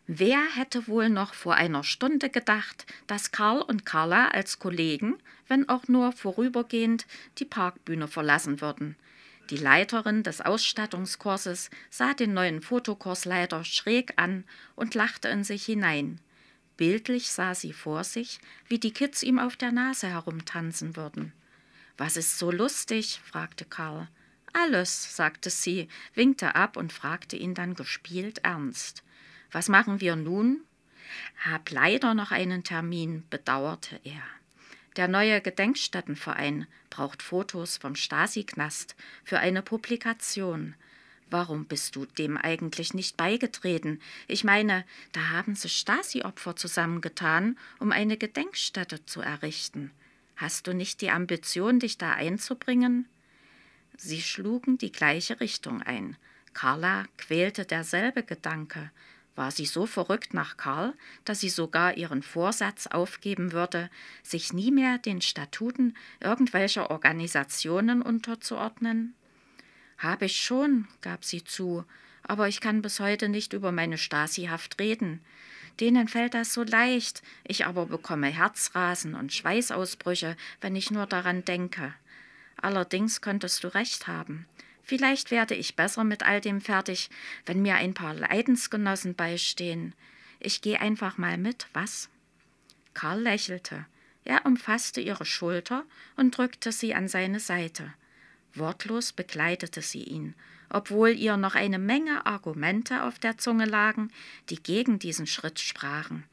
Wer 0.10 0.40
hätte 0.56 0.88
wohl 0.88 1.10
noch 1.10 1.34
vor 1.34 1.56
einer 1.56 1.84
Stunde 1.84 2.30
gedacht, 2.30 2.86
dass 3.08 3.32
Karl 3.32 3.62
und 3.62 3.86
Carla 3.86 4.30
als 4.30 4.58
Kollegen, 4.58 5.18
wenn 5.50 5.68
auch 5.68 5.90
nur 5.90 6.14
vorübergehend, 6.14 7.06
die 7.40 7.46
Parkbühne 7.46 8.08
verlassen 8.08 8.62
würden? 8.62 8.96
Die 9.50 9.58
Leiterin 9.58 10.24
des 10.24 10.40
Ausstattungskurses 10.40 11.70
sah 11.90 12.14
den 12.14 12.34
neuen 12.34 12.62
Fotokursleiter 12.62 13.66
schräg 13.66 14.14
an 14.16 14.46
und 14.78 14.96
lachte 14.96 15.28
in 15.28 15.44
sich 15.44 15.66
hinein. 15.66 16.22
Bildlich 16.78 17.30
sah 17.30 17.54
sie 17.54 17.74
vor 17.74 18.06
sich, 18.06 18.40
wie 18.68 18.80
die 18.80 18.92
Kids 18.92 19.24
ihm 19.24 19.40
auf 19.40 19.58
der 19.58 19.74
Nase 19.74 20.08
herumtanzen 20.08 20.96
würden. 20.96 21.34
Was 21.98 22.16
ist 22.16 22.40
so 22.40 22.50
lustig? 22.50 23.20
fragte 23.26 23.66
Karl. 23.66 24.08
Alles, 24.54 25.16
sagte 25.16 25.50
sie, 25.50 25.90
winkte 26.14 26.56
ab 26.56 26.78
und 26.78 26.94
fragte 26.94 27.36
ihn 27.36 27.54
dann 27.54 27.74
gespielt 27.74 28.40
ernst. 28.44 29.04
Was 29.51 29.70
machen 29.70 30.01
wir 30.01 30.16
nun? 30.16 30.62
Hab 31.44 31.70
leider 31.72 32.13
noch 32.13 32.32
einen 32.32 32.63
Termin, 32.63 33.24
bedauerte 33.30 34.00
er. 34.04 34.24
Der 34.98 35.08
neue 35.08 35.42
Gedenkstättenverein 35.42 36.68
braucht 36.89 37.22
Fotos 37.22 37.77
vom 37.77 37.96
Stasi-Knast 37.96 38.96
für 39.24 39.39
eine 39.39 39.62
Publikation. 39.62 40.74
Warum 41.30 41.66
bist 41.66 41.96
du 41.96 42.06
dem 42.06 42.38
eigentlich 42.38 42.94
nicht 42.94 43.18
beigetreten? 43.18 44.01
Ich 44.27 44.44
meine, 44.44 44.86
da 45.12 45.30
haben 45.30 45.56
sich 45.56 45.77
Stasi-Opfer 45.77 46.56
zusammengetan, 46.56 47.58
um 47.80 47.92
eine 47.92 48.18
Gedenkstätte 48.18 49.06
zu 49.06 49.22
errichten. 49.22 49.92
Hast 50.36 50.68
du 50.68 50.74
nicht 50.74 51.01
die 51.01 51.12
Ambition, 51.12 51.80
dich 51.80 51.98
da 51.98 52.13
einzubringen? 52.13 53.08
Sie 53.98 54.22
schlugen 54.22 54.77
die 54.77 54.92
gleiche 54.92 55.39
Richtung 55.39 55.82
ein. 55.82 56.16
Carla 56.54 57.06
quälte 57.18 57.66
derselbe 57.66 58.24
Gedanke 58.24 58.89
war 59.38 59.51
sie 59.51 59.65
so 59.65 59.86
verrückt 59.86 60.34
nach 60.34 60.58
Karl, 60.58 60.94
dass 61.24 61.39
sie 61.39 61.50
sogar 61.50 61.96
ihren 61.96 62.24
Vorsatz 62.24 62.88
aufgeben 62.88 63.51
würde, 63.51 63.89
sich 64.24 64.51
nie 64.51 64.72
mehr 64.72 64.98
den 64.98 65.22
Statuten 65.22 65.96
irgendwelcher 66.20 66.89
Organisationen 66.89 68.01
unterzuordnen? 68.01 69.13
Habe 69.98 70.25
ich 70.25 70.44
schon, 70.44 70.88
gab 71.01 71.24
sie 71.24 71.44
zu, 71.44 71.86
aber 72.24 72.48
ich 72.48 72.62
kann 72.62 72.82
bis 72.82 73.00
heute 73.00 73.29
nicht 73.29 73.53
über 73.53 73.72
meine 73.72 73.98
Stasihaft 73.98 74.79
reden. 74.79 75.22
Denen 75.79 76.08
fällt 76.08 76.34
das 76.34 76.53
so 76.53 76.63
leicht, 76.63 77.22
ich 77.44 77.65
aber 77.65 77.86
bekomme 77.86 78.27
Herzrasen 78.27 79.13
und 79.13 79.32
Schweißausbrüche, 79.34 80.36
wenn 80.62 80.75
ich 80.75 80.91
nur 80.91 81.06
daran 81.06 81.46
denke. 81.46 81.94
Allerdings 82.60 83.22
könntest 83.22 83.63
du 83.63 83.67
recht 83.74 84.08
haben. 84.08 84.48
Vielleicht 84.88 85.32
werde 85.32 85.53
ich 85.53 85.75
besser 85.75 86.06
mit 86.06 86.24
all 86.24 86.39
dem 86.39 86.62
fertig, 86.62 87.10
wenn 87.46 87.62
mir 87.62 87.75
ein 87.75 87.94
paar 87.94 88.13
Leidensgenossen 88.13 89.15
beistehen. 89.15 89.94
Ich 90.39 90.62
gehe 90.62 90.79
einfach 90.79 91.17
mal 91.17 91.38
mit, 91.38 91.67
was? 91.74 92.08
Karl 92.94 93.20
lächelte. 93.20 93.86
Er 94.24 94.46
umfasste 94.46 95.01
ihre 95.01 95.25
Schulter 95.25 95.84
und 96.15 96.38
drückte 96.38 96.72
sie 96.72 96.96
an 96.96 97.10
seine 97.10 97.41
Seite. 97.41 97.94
Wortlos 98.53 99.12
begleitete 99.12 99.82
sie 99.82 100.03
ihn, 100.03 100.36
obwohl 100.70 101.10
ihr 101.10 101.36
noch 101.36 101.56
eine 101.56 101.79
Menge 101.79 102.25
Argumente 102.25 103.03
auf 103.03 103.20
der 103.20 103.38
Zunge 103.38 103.65
lagen, 103.65 104.10
die 104.50 104.63
gegen 104.63 105.00
diesen 105.00 105.27
Schritt 105.27 105.60
sprachen. 105.60 106.24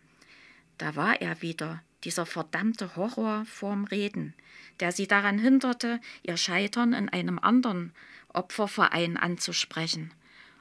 Da 0.79 0.95
war 0.95 1.21
er 1.21 1.43
wieder, 1.43 1.83
dieser 2.05 2.27
verdammte 2.27 2.97
Horror 2.97 3.45
vorm 3.47 3.85
Reden, 3.85 4.35
der 4.81 4.93
sie 4.93 5.07
daran 5.07 5.39
hinderte, 5.39 6.01
ihr 6.23 6.37
Scheitern 6.37 6.93
in 6.93 7.09
einem 7.09 7.39
anderen 7.39 7.93
Opferverein 8.29 9.17
anzusprechen, 9.17 10.13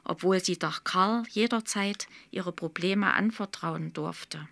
obwohl 0.03 0.43
sie 0.43 0.57
doch 0.57 0.83
Karl 0.83 1.23
jederzeit 1.29 2.07
ihre 2.31 2.51
Probleme 2.51 3.13
anvertrauen 3.13 3.93
durfte. 3.93 4.47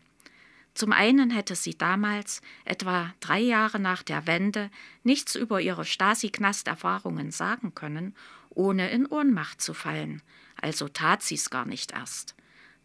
Zum 0.74 0.94
einen 0.94 1.32
hätte 1.32 1.56
sie 1.56 1.78
damals, 1.78 2.42
etwa 2.64 3.14
drei 3.20 3.40
Jahre 3.40 3.80
nach 3.80 4.04
der 4.04 4.26
Wende, 4.26 4.72
nichts 5.04 5.36
über 5.36 5.60
ihre 5.60 5.84
Stasi-Knast-Erfahrungen 5.84 7.32
sagen 7.32 7.76
können, 7.76 8.16
ohne 8.50 8.90
in 8.90 9.06
Ohnmacht 9.06 9.62
zu 9.62 9.74
fallen, 9.74 10.22
also 10.62 10.88
tat 10.88 11.24
sie's 11.24 11.50
gar 11.50 11.66
nicht 11.66 11.92
erst. 11.92 12.36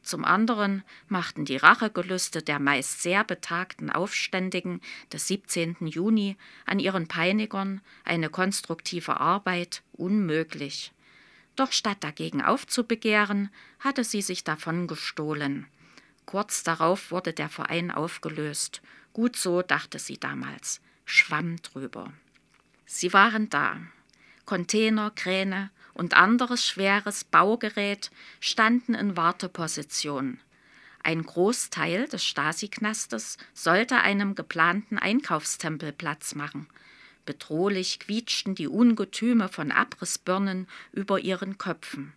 Zum 0.07 0.25
anderen 0.25 0.85
machten 1.09 1.45
die 1.45 1.57
Rachegelüste 1.57 2.41
der 2.41 2.61
meist 2.61 3.03
sehr 3.03 3.25
betagten 3.25 3.91
Aufständigen 3.91 4.81
des 5.13 5.27
17. 5.27 5.79
Juni 5.81 6.37
an 6.65 6.79
ihren 6.79 7.09
Peinigern 7.09 7.81
eine 8.05 8.31
konstruktive 8.31 9.19
Arbeit 9.19 9.83
unmöglich. 9.93 10.93
Doch 11.57 11.73
statt 11.73 11.99
dagegen 12.03 12.41
aufzubegehren, 12.41 13.51
hatte 13.81 14.05
sie 14.05 14.23
sich 14.23 14.45
davon 14.45 14.87
gestohlen. 14.87 15.67
Kurz 16.25 16.63
darauf 16.63 17.11
wurde 17.11 17.33
der 17.33 17.49
Verein 17.49 17.91
aufgelöst. 17.91 18.83
Gut 19.13 19.35
so, 19.35 19.63
dachte 19.63 19.99
sie 19.99 20.19
damals. 20.19 20.81
Schwamm 21.05 21.57
drüber. 21.63 22.13
Sie 22.85 23.13
waren 23.13 23.51
da. 23.51 23.81
Container, 24.47 25.11
Kräne, 25.11 25.71
und 25.93 26.15
anderes 26.15 26.65
schweres 26.65 27.25
Baugerät 27.25 28.11
standen 28.39 28.95
in 28.95 29.17
Warteposition. 29.17 30.39
Ein 31.03 31.23
Großteil 31.23 32.09
des 32.09 32.25
Stasi-Knastes 32.25 33.39
sollte 33.55 33.99
einem 33.99 34.35
geplanten 34.35 34.99
Einkaufstempel 34.99 35.93
Platz 35.93 36.35
machen. 36.35 36.67
Bedrohlich 37.25 37.99
quietschten 37.99 38.55
die 38.55 38.69
Ungetüme 38.69 39.49
von 39.49 39.73
Abrissbirnen 39.73 40.69
über 40.93 41.19
ihren 41.19 41.59
Köpfen. 41.59 42.13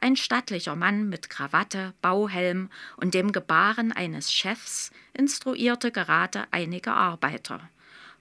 Ein 0.00 0.16
stattlicher 0.16 0.76
Mann 0.76 1.08
mit 1.08 1.28
Krawatte, 1.28 1.92
Bauhelm 2.00 2.70
und 2.96 3.12
dem 3.12 3.32
Gebaren 3.32 3.92
eines 3.92 4.32
Chefs 4.32 4.92
instruierte 5.12 5.92
gerade 5.92 6.46
einige 6.52 6.92
Arbeiter. 6.92 7.68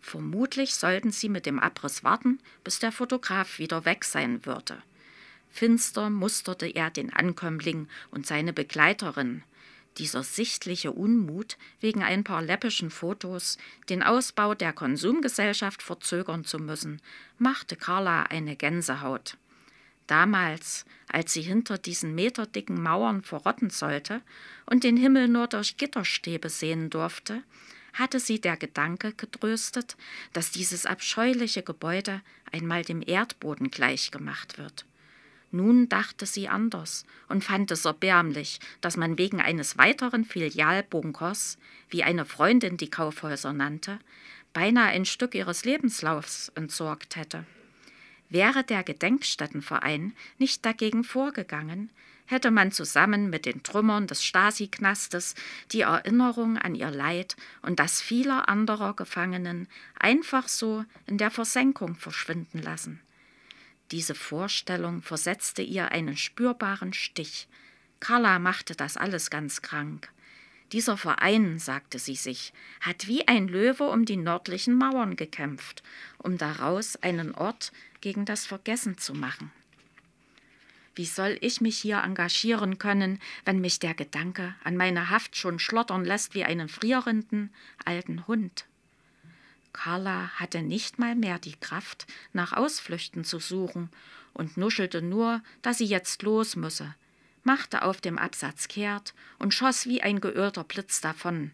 Vermutlich 0.01 0.75
sollten 0.75 1.11
sie 1.11 1.29
mit 1.29 1.45
dem 1.45 1.59
Abriss 1.59 2.03
warten, 2.03 2.39
bis 2.63 2.79
der 2.79 2.91
Fotograf 2.91 3.59
wieder 3.59 3.85
weg 3.85 4.05
sein 4.05 4.45
würde. 4.45 4.81
Finster 5.49 6.09
musterte 6.09 6.67
er 6.67 6.89
den 6.89 7.11
Ankömmling 7.11 7.87
und 8.11 8.25
seine 8.25 8.53
Begleiterin. 8.53 9.43
Dieser 9.97 10.23
sichtliche 10.23 10.91
Unmut, 10.91 11.57
wegen 11.81 12.03
ein 12.03 12.23
paar 12.23 12.41
läppischen 12.41 12.89
Fotos 12.89 13.57
den 13.89 14.03
Ausbau 14.03 14.55
der 14.55 14.71
Konsumgesellschaft 14.71 15.83
verzögern 15.83 16.45
zu 16.45 16.59
müssen, 16.59 17.01
machte 17.37 17.75
Carla 17.75 18.23
eine 18.23 18.55
Gänsehaut. 18.55 19.37
Damals, 20.07 20.85
als 21.07 21.33
sie 21.33 21.41
hinter 21.41 21.77
diesen 21.77 22.15
meterdicken 22.15 22.81
Mauern 22.81 23.21
verrotten 23.21 23.69
sollte 23.69 24.21
und 24.65 24.83
den 24.83 24.97
Himmel 24.97 25.27
nur 25.27 25.47
durch 25.47 25.77
Gitterstäbe 25.77 26.49
sehen 26.49 26.89
durfte, 26.89 27.43
hatte 27.99 28.19
sie 28.19 28.39
der 28.41 28.57
Gedanke 28.57 29.13
getröstet, 29.13 29.97
dass 30.33 30.51
dieses 30.51 30.85
abscheuliche 30.85 31.61
Gebäude 31.61 32.21
einmal 32.51 32.83
dem 32.83 33.03
Erdboden 33.05 33.69
gleichgemacht 33.69 34.57
wird. 34.57 34.85
Nun 35.51 35.89
dachte 35.89 36.25
sie 36.25 36.47
anders 36.47 37.05
und 37.27 37.43
fand 37.43 37.71
es 37.71 37.85
erbärmlich, 37.85 38.59
dass 38.81 38.97
man 38.97 39.17
wegen 39.17 39.41
eines 39.41 39.77
weiteren 39.77 40.23
Filialbunkers, 40.23 41.57
wie 41.89 42.03
eine 42.03 42.25
Freundin 42.25 42.77
die 42.77 42.89
Kaufhäuser 42.89 43.51
nannte, 43.51 43.99
beinahe 44.53 44.89
ein 44.89 45.05
Stück 45.05 45.33
ihres 45.33 45.65
Lebenslaufs 45.65 46.51
entsorgt 46.55 47.15
hätte. 47.15 47.45
Wäre 48.29 48.63
der 48.63 48.83
Gedenkstättenverein 48.83 50.13
nicht 50.37 50.63
dagegen 50.65 51.03
vorgegangen, 51.03 51.89
hätte 52.29 52.51
man 52.51 52.71
zusammen 52.71 53.31
mit 53.31 53.45
den 53.45 53.63
Trümmern 53.63 54.05
des 54.05 54.23
Stasi-Knastes 54.23 55.33
die 55.71 55.81
Erinnerung 55.81 56.57
an 56.59 56.75
ihr 56.75 56.91
Leid 56.91 57.35
und 57.63 57.79
das 57.79 58.01
vieler 58.01 58.47
anderer 58.47 58.95
Gefangenen 58.95 59.67
einfach 59.97 60.47
so 60.47 60.85
in 61.07 61.17
der 61.17 61.31
Versenkung 61.31 61.95
verschwinden 61.95 62.61
lassen. 62.61 63.01
Diese 63.89 64.13
Vorstellung 64.13 65.01
versetzte 65.01 65.63
ihr 65.63 65.91
einen 65.91 66.17
spürbaren 66.17 66.93
Stich. 66.93 67.47
Carla 67.99 68.37
machte 68.37 68.75
das 68.75 68.95
alles 68.95 69.31
ganz 69.31 69.63
krank. 69.63 70.11
Dieser 70.71 70.97
Verein, 70.97 71.57
sagte 71.57 71.97
sie 71.97 72.15
sich, 72.15 72.53
hat 72.79 73.07
wie 73.07 73.27
ein 73.27 73.47
Löwe 73.47 73.85
um 73.85 74.05
die 74.05 74.17
nördlichen 74.17 74.75
Mauern 74.75 75.15
gekämpft, 75.15 75.81
um 76.19 76.37
daraus 76.37 76.95
einen 76.97 77.33
Ort 77.33 77.71
gegen 78.01 78.25
das 78.25 78.45
Vergessen 78.45 78.99
zu 78.99 79.15
machen. 79.15 79.51
Wie 80.95 81.05
soll 81.05 81.37
ich 81.41 81.61
mich 81.61 81.77
hier 81.77 82.03
engagieren 82.03 82.77
können, 82.77 83.19
wenn 83.45 83.61
mich 83.61 83.79
der 83.79 83.93
Gedanke 83.93 84.55
an 84.63 84.75
meine 84.75 85.09
Haft 85.09 85.35
schon 85.35 85.59
schlottern 85.59 86.03
lässt 86.03 86.33
wie 86.33 86.43
einen 86.43 86.69
frierenden 86.69 87.53
alten 87.85 88.27
Hund? 88.27 88.65
Carla 89.71 90.29
hatte 90.35 90.61
nicht 90.61 90.99
mal 90.99 91.15
mehr 91.15 91.39
die 91.39 91.55
Kraft, 91.55 92.07
nach 92.33 92.53
Ausflüchten 92.53 93.23
zu 93.23 93.39
suchen 93.39 93.89
und 94.33 94.57
nuschelte 94.57 95.01
nur, 95.01 95.41
dass 95.61 95.77
sie 95.77 95.85
jetzt 95.85 96.23
los 96.23 96.55
müsse, 96.55 96.95
machte 97.43 97.83
auf 97.83 98.01
dem 98.01 98.17
Absatz 98.17 98.67
kehrt 98.67 99.13
und 99.37 99.53
schoss 99.53 99.85
wie 99.85 100.01
ein 100.01 100.19
geirrter 100.19 100.63
Blitz 100.63 101.01
davon. 101.01 101.51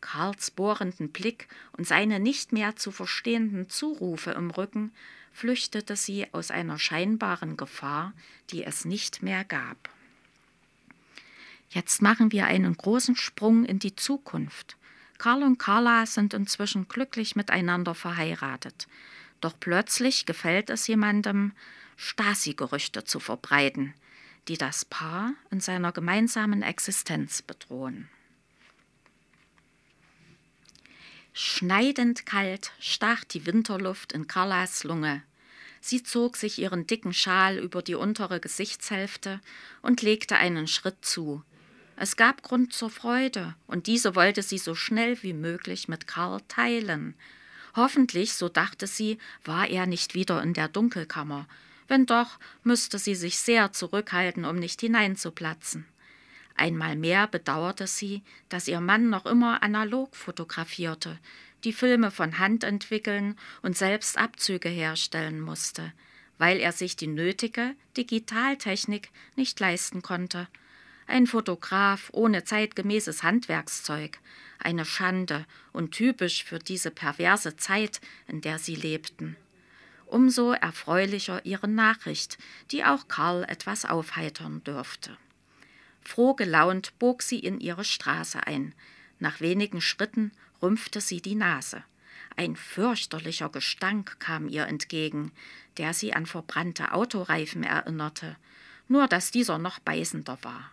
Karls 0.00 0.50
bohrenden 0.50 1.12
Blick 1.12 1.48
und 1.76 1.86
seine 1.86 2.20
nicht 2.20 2.52
mehr 2.52 2.76
zu 2.76 2.90
verstehenden 2.90 3.70
Zurufe 3.70 4.32
im 4.32 4.50
Rücken 4.50 4.92
flüchtete 5.32 5.96
sie 5.96 6.26
aus 6.32 6.50
einer 6.50 6.78
scheinbaren 6.78 7.56
Gefahr, 7.56 8.12
die 8.50 8.64
es 8.64 8.84
nicht 8.84 9.22
mehr 9.22 9.44
gab. 9.44 9.90
Jetzt 11.70 12.02
machen 12.02 12.32
wir 12.32 12.46
einen 12.46 12.76
großen 12.76 13.16
Sprung 13.16 13.64
in 13.64 13.78
die 13.78 13.96
Zukunft. 13.96 14.76
Karl 15.16 15.42
und 15.42 15.58
Carla 15.58 16.04
sind 16.04 16.34
inzwischen 16.34 16.86
glücklich 16.86 17.34
miteinander 17.34 17.94
verheiratet. 17.94 18.88
Doch 19.40 19.54
plötzlich 19.58 20.26
gefällt 20.26 20.68
es 20.68 20.86
jemandem, 20.86 21.52
Stasi-Gerüchte 21.96 23.04
zu 23.04 23.20
verbreiten, 23.20 23.94
die 24.48 24.58
das 24.58 24.84
Paar 24.84 25.32
in 25.50 25.60
seiner 25.60 25.92
gemeinsamen 25.92 26.62
Existenz 26.62 27.42
bedrohen. 27.42 28.08
Schneidend 31.32 32.26
kalt 32.26 32.72
stach 32.78 33.24
die 33.24 33.46
Winterluft 33.46 34.12
in 34.12 34.26
Carlas 34.26 34.84
Lunge. 34.84 35.22
Sie 35.80 36.02
zog 36.02 36.36
sich 36.36 36.58
ihren 36.58 36.86
dicken 36.86 37.12
Schal 37.12 37.58
über 37.58 37.82
die 37.82 37.94
untere 37.94 38.38
Gesichtshälfte 38.38 39.40
und 39.80 40.02
legte 40.02 40.36
einen 40.36 40.68
Schritt 40.68 41.04
zu, 41.04 41.42
es 41.96 42.16
gab 42.16 42.42
Grund 42.42 42.72
zur 42.72 42.90
Freude, 42.90 43.54
und 43.66 43.86
diese 43.86 44.16
wollte 44.16 44.42
sie 44.42 44.58
so 44.58 44.74
schnell 44.74 45.22
wie 45.22 45.34
möglich 45.34 45.88
mit 45.88 46.06
Karl 46.06 46.40
teilen. 46.48 47.14
Hoffentlich, 47.76 48.32
so 48.34 48.48
dachte 48.48 48.86
sie, 48.86 49.18
war 49.44 49.68
er 49.68 49.86
nicht 49.86 50.14
wieder 50.14 50.42
in 50.42 50.52
der 50.52 50.68
Dunkelkammer. 50.68 51.46
Wenn 51.88 52.06
doch, 52.06 52.38
müsste 52.64 52.98
sie 52.98 53.14
sich 53.14 53.38
sehr 53.38 53.72
zurückhalten, 53.72 54.44
um 54.44 54.56
nicht 54.56 54.80
hineinzuplatzen. 54.80 55.86
Einmal 56.56 56.96
mehr 56.96 57.26
bedauerte 57.26 57.86
sie, 57.86 58.22
dass 58.48 58.68
ihr 58.68 58.80
Mann 58.80 59.10
noch 59.10 59.26
immer 59.26 59.62
analog 59.62 60.14
fotografierte, 60.16 61.18
die 61.64 61.72
Filme 61.72 62.10
von 62.10 62.38
Hand 62.38 62.64
entwickeln 62.64 63.36
und 63.62 63.76
selbst 63.76 64.18
Abzüge 64.18 64.68
herstellen 64.68 65.40
musste, 65.40 65.92
weil 66.38 66.58
er 66.58 66.72
sich 66.72 66.96
die 66.96 67.06
nötige 67.06 67.74
Digitaltechnik 67.96 69.10
nicht 69.36 69.58
leisten 69.60 70.02
konnte 70.02 70.48
ein 71.06 71.26
Fotograf 71.26 72.08
ohne 72.12 72.44
zeitgemäßes 72.44 73.22
Handwerkszeug, 73.22 74.18
eine 74.58 74.84
Schande 74.84 75.44
und 75.72 75.92
typisch 75.92 76.44
für 76.44 76.58
diese 76.58 76.90
perverse 76.90 77.56
Zeit, 77.56 78.00
in 78.28 78.40
der 78.40 78.58
sie 78.58 78.76
lebten. 78.76 79.36
Umso 80.06 80.52
erfreulicher 80.52 81.44
ihre 81.44 81.68
Nachricht, 81.68 82.38
die 82.70 82.84
auch 82.84 83.08
Karl 83.08 83.44
etwas 83.44 83.84
aufheitern 83.84 84.62
dürfte. 84.64 85.16
Froh 86.02 86.34
gelaunt 86.34 86.98
bog 86.98 87.22
sie 87.22 87.38
in 87.38 87.60
ihre 87.60 87.84
Straße 87.84 88.46
ein. 88.46 88.74
Nach 89.18 89.40
wenigen 89.40 89.80
Schritten 89.80 90.32
rümpfte 90.60 91.00
sie 91.00 91.20
die 91.20 91.34
Nase. 91.34 91.84
Ein 92.36 92.56
fürchterlicher 92.56 93.48
Gestank 93.48 94.18
kam 94.18 94.48
ihr 94.48 94.66
entgegen, 94.66 95.32
der 95.76 95.94
sie 95.94 96.14
an 96.14 96.26
verbrannte 96.26 96.92
Autoreifen 96.92 97.62
erinnerte, 97.62 98.36
nur 98.88 99.06
dass 99.06 99.30
dieser 99.30 99.58
noch 99.58 99.78
beißender 99.78 100.38
war. 100.42 100.70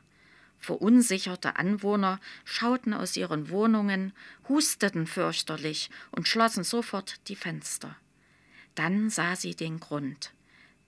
Verunsicherte 0.60 1.56
Anwohner 1.56 2.20
schauten 2.44 2.94
aus 2.94 3.16
ihren 3.16 3.50
Wohnungen, 3.50 4.14
husteten 4.48 5.08
fürchterlich 5.08 5.90
und 6.12 6.28
schlossen 6.28 6.64
sofort 6.64 7.28
die 7.30 7.36
Fenster. 7.36 7.96
Dann 8.76 9.10
sah 9.10 9.36
sie 9.36 9.56
den 9.56 9.80
Grund. 9.80 10.34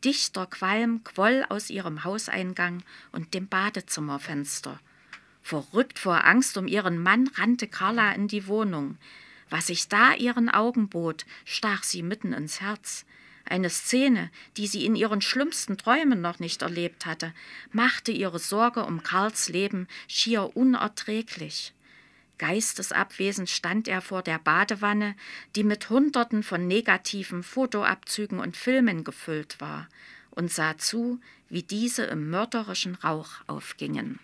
Dichter 0.03 0.47
Qualm 0.47 1.03
quoll 1.03 1.45
aus 1.49 1.69
ihrem 1.69 2.03
Hauseingang 2.03 2.83
und 3.11 3.33
dem 3.33 3.47
Badezimmerfenster. 3.47 4.79
Verrückt 5.43 5.99
vor 5.99 6.25
Angst 6.25 6.57
um 6.57 6.67
ihren 6.67 7.01
Mann 7.01 7.29
rannte 7.35 7.67
Carla 7.67 8.11
in 8.13 8.27
die 8.27 8.47
Wohnung. 8.47 8.97
Was 9.49 9.67
sich 9.67 9.87
da 9.89 10.13
ihren 10.13 10.49
Augen 10.49 10.87
bot, 10.87 11.25
stach 11.45 11.83
sie 11.83 12.03
mitten 12.03 12.33
ins 12.33 12.61
Herz. 12.61 13.05
Eine 13.45 13.69
Szene, 13.69 14.31
die 14.57 14.67
sie 14.67 14.85
in 14.85 14.95
ihren 14.95 15.21
schlimmsten 15.21 15.77
Träumen 15.77 16.21
noch 16.21 16.39
nicht 16.39 16.61
erlebt 16.61 17.05
hatte, 17.05 17.33
machte 17.71 18.11
ihre 18.11 18.39
Sorge 18.39 18.85
um 18.85 19.03
Karls 19.03 19.49
Leben 19.49 19.87
schier 20.07 20.55
unerträglich. 20.55 21.73
Geistesabwesend 22.37 23.49
stand 23.49 23.87
er 23.87 24.01
vor 24.01 24.23
der 24.23 24.39
Badewanne, 24.39 25.15
die 25.55 25.63
mit 25.63 25.89
Hunderten 25.89 26.43
von 26.43 26.67
negativen 26.67 27.43
Fotoabzügen 27.43 28.39
und 28.39 28.57
Filmen 28.57 29.03
gefüllt 29.03 29.61
war, 29.61 29.87
und 30.31 30.49
sah 30.49 30.77
zu, 30.77 31.19
wie 31.49 31.63
diese 31.63 32.03
im 32.05 32.29
mörderischen 32.29 32.95
Rauch 32.95 33.29
aufgingen. 33.47 34.19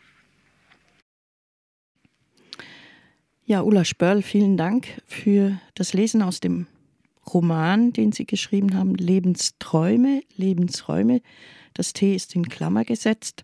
Ja, 3.45 3.61
Ulla 3.61 3.85
Spörl, 3.85 4.23
vielen 4.23 4.57
Dank 4.57 4.87
für 5.05 5.57
das 5.73 5.93
Lesen 5.93 6.21
aus 6.21 6.41
dem 6.41 6.67
Roman, 7.33 7.93
den 7.93 8.11
Sie 8.11 8.25
geschrieben 8.25 8.75
haben, 8.75 8.95
Lebensträume, 8.95 10.21
Lebensräume. 10.35 11.21
Das 11.73 11.93
T 11.93 12.13
ist 12.13 12.35
in 12.35 12.49
Klammer 12.49 12.83
gesetzt. 12.83 13.43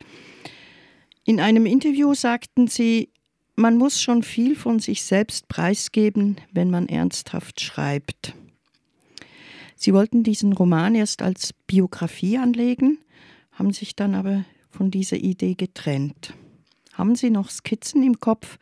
In 1.23 1.39
einem 1.39 1.65
Interview 1.65 2.13
sagten 2.13 2.67
Sie, 2.67 3.12
man 3.56 3.78
muss 3.78 4.02
schon 4.02 4.24
viel 4.24 4.56
von 4.56 4.80
sich 4.80 5.04
selbst 5.04 5.48
preisgeben, 5.48 6.38
wenn 6.52 6.70
man 6.70 6.88
ernsthaft 6.88 7.62
schreibt. 7.62 8.34
Sie 9.76 9.94
wollten 9.94 10.24
diesen 10.24 10.54
Roman 10.54 10.96
erst 10.96 11.22
als 11.22 11.54
Biografie 11.68 12.38
anlegen, 12.38 13.00
haben 13.52 13.74
sich 13.74 13.96
dann 13.96 14.16
aber 14.16 14.46
von 14.72 14.92
dieser 14.92 15.18
Idee 15.18 15.56
getrennt. 15.56 16.34
Haben 16.94 17.16
Sie 17.16 17.30
noch 17.30 17.50
Skizzen 17.50 18.04
im 18.04 18.20
Kopf, 18.20 18.58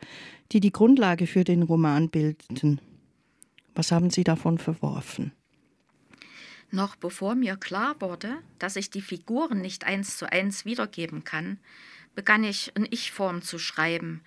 die 0.52 0.60
die 0.60 0.72
Grundlage 0.72 1.26
für 1.26 1.44
den 1.44 1.62
Roman 1.62 2.10
bildeten. 2.10 2.80
Was 3.74 3.92
haben 3.92 4.10
Sie 4.10 4.24
davon 4.24 4.58
verworfen? 4.58 5.32
Noch 6.70 6.96
bevor 6.96 7.34
mir 7.34 7.56
klar 7.56 7.96
wurde, 8.00 8.38
dass 8.58 8.76
ich 8.76 8.90
die 8.90 9.02
Figuren 9.02 9.60
nicht 9.60 9.84
eins 9.84 10.16
zu 10.16 10.30
eins 10.30 10.64
wiedergeben 10.64 11.24
kann, 11.24 11.58
begann 12.14 12.44
ich 12.44 12.72
in 12.74 12.86
Ich-Form 12.90 13.42
zu 13.42 13.58
schreiben. 13.58 14.22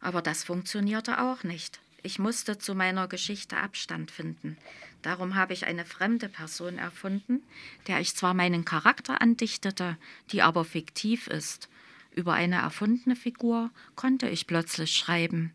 Aber 0.00 0.22
das 0.22 0.44
funktionierte 0.44 1.20
auch 1.20 1.42
nicht. 1.42 1.80
Ich 2.02 2.18
musste 2.18 2.58
zu 2.58 2.74
meiner 2.74 3.08
Geschichte 3.08 3.56
Abstand 3.56 4.10
finden. 4.10 4.56
Darum 5.02 5.34
habe 5.34 5.52
ich 5.52 5.66
eine 5.66 5.84
fremde 5.84 6.28
Person 6.28 6.78
erfunden, 6.78 7.42
der 7.86 8.00
ich 8.00 8.14
zwar 8.14 8.34
meinen 8.34 8.64
Charakter 8.64 9.20
andichtete, 9.20 9.96
die 10.32 10.42
aber 10.42 10.64
fiktiv 10.64 11.26
ist. 11.26 11.68
Über 12.14 12.34
eine 12.34 12.56
erfundene 12.56 13.16
Figur 13.16 13.70
konnte 13.94 14.28
ich 14.28 14.46
plötzlich 14.46 14.96
schreiben. 14.96 15.52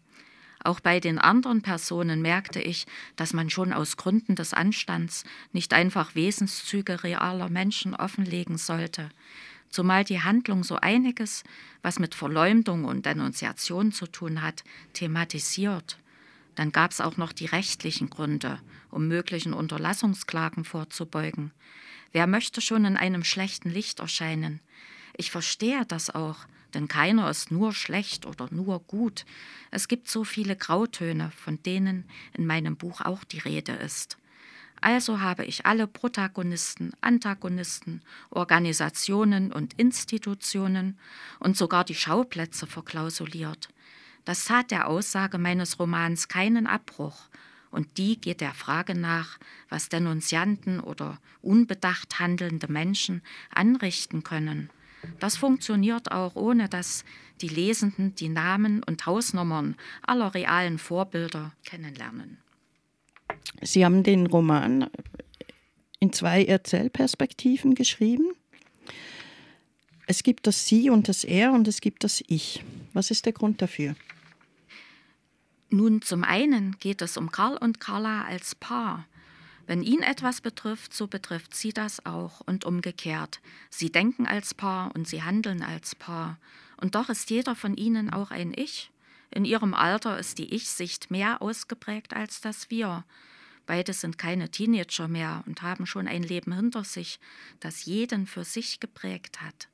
Auch 0.64 0.80
bei 0.80 1.02
den 1.02 1.20
anderen 1.20 1.62
Personen 1.62 2.22
merkte 2.22 2.62
ich, 2.62 2.86
dass 3.18 3.34
man 3.34 3.50
schon 3.50 3.74
aus 3.74 3.98
Gründen 3.98 4.36
des 4.36 4.54
Anstands 4.54 5.26
nicht 5.52 5.74
einfach 5.74 6.16
Wesenszüge 6.16 7.04
realer 7.04 7.50
Menschen 7.50 7.94
offenlegen 7.94 8.58
sollte, 8.58 9.10
zumal 9.74 10.04
die 10.04 10.22
Handlung 10.22 10.64
so 10.64 10.76
einiges, 10.76 11.44
was 11.82 11.98
mit 12.00 12.14
Verleumdung 12.14 12.86
und 12.86 13.06
Denunziation 13.06 13.92
zu 13.92 14.06
tun 14.06 14.44
hat, 14.44 14.64
thematisiert. 14.94 15.98
Dann 16.56 16.72
gab 16.72 16.92
es 16.92 17.02
auch 17.02 17.18
noch 17.18 17.34
die 17.34 17.48
rechtlichen 17.48 18.12
Gründe, 18.12 18.60
um 18.92 19.08
möglichen 19.08 19.54
Unterlassungsklagen 19.54 20.64
vorzubeugen. 20.64 21.52
Wer 22.12 22.28
möchte 22.28 22.62
schon 22.62 22.86
in 22.86 22.96
einem 22.96 23.24
schlechten 23.24 23.72
Licht 23.72 24.00
erscheinen? 24.00 24.60
Ich 25.18 25.32
verstehe 25.32 25.86
das 25.88 26.14
auch, 26.14 26.46
denn 26.76 26.88
keiner 26.88 27.30
ist 27.32 27.52
nur 27.52 27.74
schlecht 27.74 28.28
oder 28.28 28.48
nur 28.52 28.80
gut. 28.82 29.26
Es 29.72 29.88
gibt 29.88 30.08
so 30.08 30.24
viele 30.24 30.56
Grautöne, 30.56 31.32
von 31.36 31.62
denen 31.64 32.06
in 32.34 32.46
meinem 32.46 32.78
Buch 32.78 33.02
auch 33.02 33.24
die 33.24 33.40
Rede 33.40 33.74
ist. 33.74 34.18
Also 34.84 35.22
habe 35.22 35.46
ich 35.46 35.66
alle 35.66 35.88
Protagonisten, 35.88 36.92
Antagonisten, 37.00 38.02
Organisationen 38.30 39.54
und 39.54 39.74
Institutionen 39.76 41.00
und 41.40 41.56
sogar 41.56 41.86
die 41.86 41.96
Schauplätze 41.96 42.68
verklausuliert. 42.68 43.70
Das 44.26 44.46
tat 44.46 44.72
der 44.72 44.88
Aussage 44.88 45.38
meines 45.38 45.80
Romans 45.80 46.28
keinen 46.28 46.68
Abbruch, 46.68 47.30
und 47.72 47.98
die 47.98 48.22
geht 48.22 48.40
der 48.40 48.54
Frage 48.54 48.94
nach, 48.94 49.40
was 49.68 49.90
Denunzianten 49.90 50.80
oder 50.80 51.18
unbedacht 51.42 52.20
handelnde 52.20 52.68
Menschen 52.68 53.24
anrichten 53.50 54.24
können 54.24 54.70
das 55.20 55.38
funktioniert 55.38 56.12
auch, 56.12 56.36
ohne 56.36 56.70
dass 56.70 57.04
die 57.42 57.48
Lesenden 57.48 58.16
die 58.16 58.30
Namen 58.30 58.84
und 58.84 59.06
Hausnummern 59.06 59.76
aller 60.02 60.34
realen 60.34 60.78
Vorbilder 60.78 61.54
kennenlernen. 61.66 62.38
Sie 63.62 63.86
haben 63.86 64.04
den 64.04 64.28
Roman 64.28 64.90
in 66.00 66.12
zwei 66.12 66.44
Erzählperspektiven 66.44 67.76
geschrieben. 67.76 68.32
Es 70.06 70.24
gibt 70.24 70.48
das 70.48 70.68
Sie 70.68 70.90
und 70.90 71.08
das 71.08 71.24
Er 71.24 71.54
und 71.54 71.68
es 71.68 71.80
gibt 71.80 72.04
das 72.04 72.24
Ich. 72.28 72.64
Was 72.94 73.10
ist 73.10 73.26
der 73.26 73.34
Grund 73.34 73.62
dafür? 73.62 73.96
Nun, 75.70 76.02
zum 76.02 76.24
einen 76.24 76.78
geht 76.80 77.02
es 77.02 77.18
um 77.18 77.32
Karl 77.32 77.58
und 77.58 77.80
Carla 77.80 78.26
als 78.26 78.54
Paar. 78.54 79.08
Wenn 79.66 79.82
ihn 79.82 80.02
etwas 80.02 80.42
betrifft, 80.42 80.94
so 80.94 81.08
betrifft 81.08 81.56
sie 81.56 81.72
das 81.72 82.06
auch 82.06 82.42
und 82.42 82.66
umgekehrt. 82.66 83.40
Sie 83.70 83.92
denken 83.92 84.28
als 84.28 84.54
Paar 84.54 84.94
und 84.94 85.08
sie 85.08 85.24
handeln 85.24 85.64
als 85.64 85.96
Paar. 85.96 86.38
Und 86.78 86.96
doch 86.96 87.10
ist 87.10 87.30
jeder 87.30 87.56
von 87.56 87.76
ihnen 87.76 88.12
auch 88.12 88.30
ein 88.30 88.54
Ich. 88.56 88.92
In 89.32 89.46
ihrem 89.46 89.74
Alter 89.74 90.20
ist 90.20 90.38
die 90.38 90.54
Ich-Sicht 90.54 91.10
mehr 91.10 91.42
ausgeprägt 91.42 92.14
als 92.14 92.42
das 92.42 92.70
Wir. 92.70 93.06
Beide 93.66 93.94
sind 93.94 94.18
keine 94.18 94.50
Teenager 94.50 95.08
mehr 95.08 95.44
und 95.48 95.62
haben 95.62 95.86
schon 95.86 96.08
ein 96.08 96.24
Leben 96.24 96.54
hinter 96.54 96.84
sich, 96.84 97.20
das 97.60 97.86
jeden 97.86 98.28
für 98.28 98.44
sich 98.44 98.80
geprägt 98.80 99.42
hat. 99.42 99.70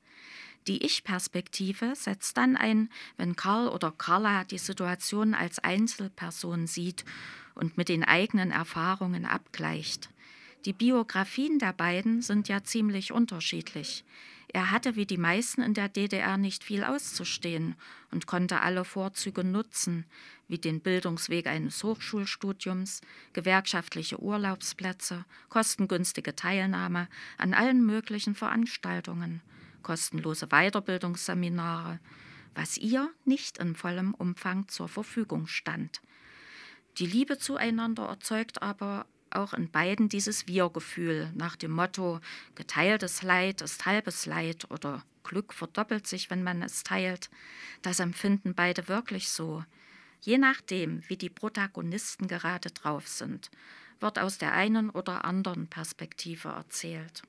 Die 0.66 0.84
Ich-Perspektive 0.84 1.94
setzt 1.96 2.36
dann 2.36 2.56
ein, 2.56 2.90
wenn 3.16 3.34
Karl 3.34 3.68
oder 3.68 3.90
Carla 3.90 4.44
die 4.44 4.58
Situation 4.58 5.34
als 5.34 5.58
Einzelperson 5.58 6.66
sieht 6.66 7.04
und 7.54 7.76
mit 7.76 7.88
den 7.88 8.04
eigenen 8.04 8.50
Erfahrungen 8.50 9.24
abgleicht. 9.24 10.10
Die 10.66 10.74
Biografien 10.74 11.58
der 11.58 11.72
beiden 11.72 12.20
sind 12.20 12.48
ja 12.48 12.62
ziemlich 12.62 13.12
unterschiedlich. 13.12 14.04
Er 14.52 14.70
hatte 14.70 14.96
wie 14.96 15.06
die 15.06 15.16
meisten 15.16 15.62
in 15.62 15.74
der 15.74 15.88
DDR 15.88 16.36
nicht 16.36 16.64
viel 16.64 16.84
auszustehen 16.84 17.76
und 18.10 18.26
konnte 18.26 18.60
alle 18.60 18.84
Vorzüge 18.84 19.44
nutzen, 19.44 20.04
wie 20.50 20.58
den 20.58 20.80
Bildungsweg 20.80 21.46
eines 21.46 21.82
Hochschulstudiums, 21.84 23.00
gewerkschaftliche 23.32 24.20
Urlaubsplätze, 24.20 25.24
kostengünstige 25.48 26.34
Teilnahme 26.34 27.08
an 27.38 27.54
allen 27.54 27.86
möglichen 27.86 28.34
Veranstaltungen, 28.34 29.40
kostenlose 29.82 30.48
Weiterbildungsseminare, 30.48 32.00
was 32.54 32.76
ihr 32.76 33.10
nicht 33.24 33.58
in 33.58 33.76
vollem 33.76 34.12
Umfang 34.12 34.68
zur 34.68 34.88
Verfügung 34.88 35.46
stand. 35.46 36.02
Die 36.98 37.06
Liebe 37.06 37.38
zueinander 37.38 38.06
erzeugt 38.06 38.60
aber 38.60 39.06
auch 39.30 39.54
in 39.54 39.70
beiden 39.70 40.08
dieses 40.08 40.48
Wir-Gefühl 40.48 41.30
nach 41.34 41.54
dem 41.54 41.70
Motto 41.70 42.20
geteiltes 42.56 43.22
Leid 43.22 43.62
ist 43.62 43.86
halbes 43.86 44.26
Leid 44.26 44.68
oder 44.70 45.04
Glück 45.22 45.54
verdoppelt 45.54 46.08
sich, 46.08 46.30
wenn 46.30 46.42
man 46.42 46.62
es 46.62 46.82
teilt. 46.82 47.30
Das 47.82 48.00
empfinden 48.00 48.54
beide 48.54 48.88
wirklich 48.88 49.28
so. 49.28 49.64
Je 50.22 50.38
nachdem, 50.38 51.02
wie 51.08 51.16
die 51.16 51.30
Protagonisten 51.30 52.28
gerade 52.28 52.70
drauf 52.70 53.08
sind, 53.08 53.50
wird 54.00 54.18
aus 54.18 54.38
der 54.38 54.52
einen 54.52 54.90
oder 54.90 55.24
anderen 55.24 55.66
Perspektive 55.66 56.48
erzählt. 56.48 57.22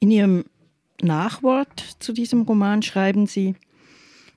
In 0.00 0.10
Ihrem 0.10 0.44
Nachwort 1.00 1.96
zu 1.98 2.12
diesem 2.12 2.42
Roman 2.42 2.82
schreiben 2.82 3.26
Sie, 3.26 3.54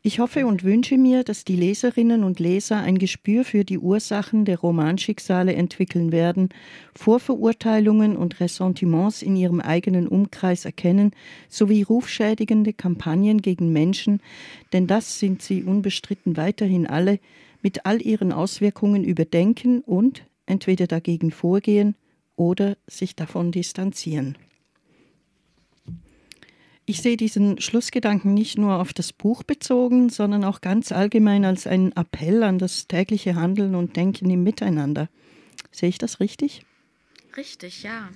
ich 0.04 0.18
hoffe 0.18 0.48
und 0.48 0.64
wünsche 0.64 0.98
mir, 0.98 1.24
dass 1.24 1.46
die 1.46 1.56
Leserinnen 1.56 2.24
und 2.24 2.40
Leser 2.40 2.78
ein 2.78 2.98
Gespür 2.98 3.46
für 3.46 3.64
die 3.64 3.78
Ursachen 3.78 4.46
der 4.46 4.58
Romanschicksale 4.58 5.54
entwickeln 5.54 6.12
werden, 6.12 6.50
Vorverurteilungen 6.96 8.18
und 8.18 8.40
Ressentiments 8.40 9.22
in 9.22 9.36
ihrem 9.36 9.62
eigenen 9.62 10.08
Umkreis 10.08 10.66
erkennen, 10.66 11.12
sowie 11.50 11.84
rufschädigende 11.84 12.74
Kampagnen 12.74 13.44
gegen 13.44 13.72
Menschen, 13.72 14.22
denn 14.74 14.88
das 14.88 15.20
sind 15.20 15.44
sie 15.44 15.64
unbestritten 15.64 16.36
weiterhin 16.36 16.88
alle, 16.88 17.20
mit 17.62 17.86
all 17.86 18.02
ihren 18.02 18.32
Auswirkungen 18.32 19.04
überdenken 19.04 19.82
und, 19.82 20.26
entweder 20.46 20.88
dagegen 20.88 21.32
vorgehen 21.32 21.96
oder 22.36 22.78
sich 22.88 23.16
davon 23.16 23.52
distanzieren. 23.52 24.38
Ich 26.86 27.02
sehe 27.02 27.16
diesen 27.16 27.62
Schlussgedanken 27.62 28.34
nicht 28.34 28.58
nur 28.58 28.82
auf 28.82 28.92
das 28.92 29.14
Buch 29.14 29.44
bezogen, 29.44 30.10
sondern 30.10 30.44
auch 30.44 30.62
ganz 30.62 30.92
allgemein 30.92 31.46
als 31.46 31.68
einen 31.68 31.92
Appell 31.94 32.44
an 32.44 32.58
das 32.58 32.88
tägliche 32.88 33.36
Handeln 33.36 33.76
und 33.76 33.96
Denken 33.96 34.30
im 34.30 34.44
Miteinander. 34.44 35.08
Sehe 35.72 35.90
ich 35.90 36.00
das 36.00 36.20
richtig? 36.20 36.66
Richtig, 37.38 37.84
ja. 37.84 38.10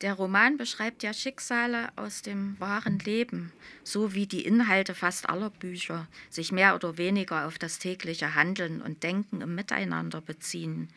Der 0.00 0.14
Roman 0.14 0.56
beschreibt 0.56 1.02
ja 1.02 1.12
Schicksale 1.12 1.88
aus 1.96 2.22
dem 2.22 2.58
wahren 2.58 2.98
Leben, 2.98 3.52
so 3.84 4.12
wie 4.12 4.26
die 4.26 4.44
Inhalte 4.44 4.94
fast 4.94 5.28
aller 5.28 5.50
Bücher 5.50 6.08
sich 6.30 6.50
mehr 6.50 6.74
oder 6.74 6.98
weniger 6.98 7.46
auf 7.46 7.58
das 7.58 7.78
tägliche 7.78 8.34
Handeln 8.34 8.82
und 8.82 9.02
Denken 9.02 9.40
im 9.40 9.54
Miteinander 9.54 10.20
beziehen. 10.20 10.88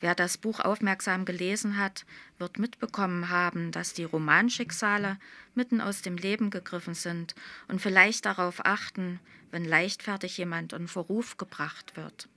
Wer 0.00 0.14
das 0.14 0.38
Buch 0.38 0.60
aufmerksam 0.60 1.24
gelesen 1.24 1.76
hat, 1.76 2.06
wird 2.38 2.60
mitbekommen 2.60 3.30
haben, 3.30 3.72
dass 3.72 3.94
die 3.94 4.04
Romanschicksale 4.04 5.18
mitten 5.56 5.80
aus 5.80 6.02
dem 6.02 6.16
Leben 6.16 6.50
gegriffen 6.50 6.94
sind 6.94 7.34
und 7.66 7.80
vielleicht 7.80 8.24
darauf 8.24 8.64
achten, 8.64 9.18
wenn 9.50 9.64
leichtfertig 9.64 10.38
jemand 10.38 10.72
in 10.72 10.86
Verruf 10.86 11.36
gebracht 11.36 11.96
wird. 11.96 12.28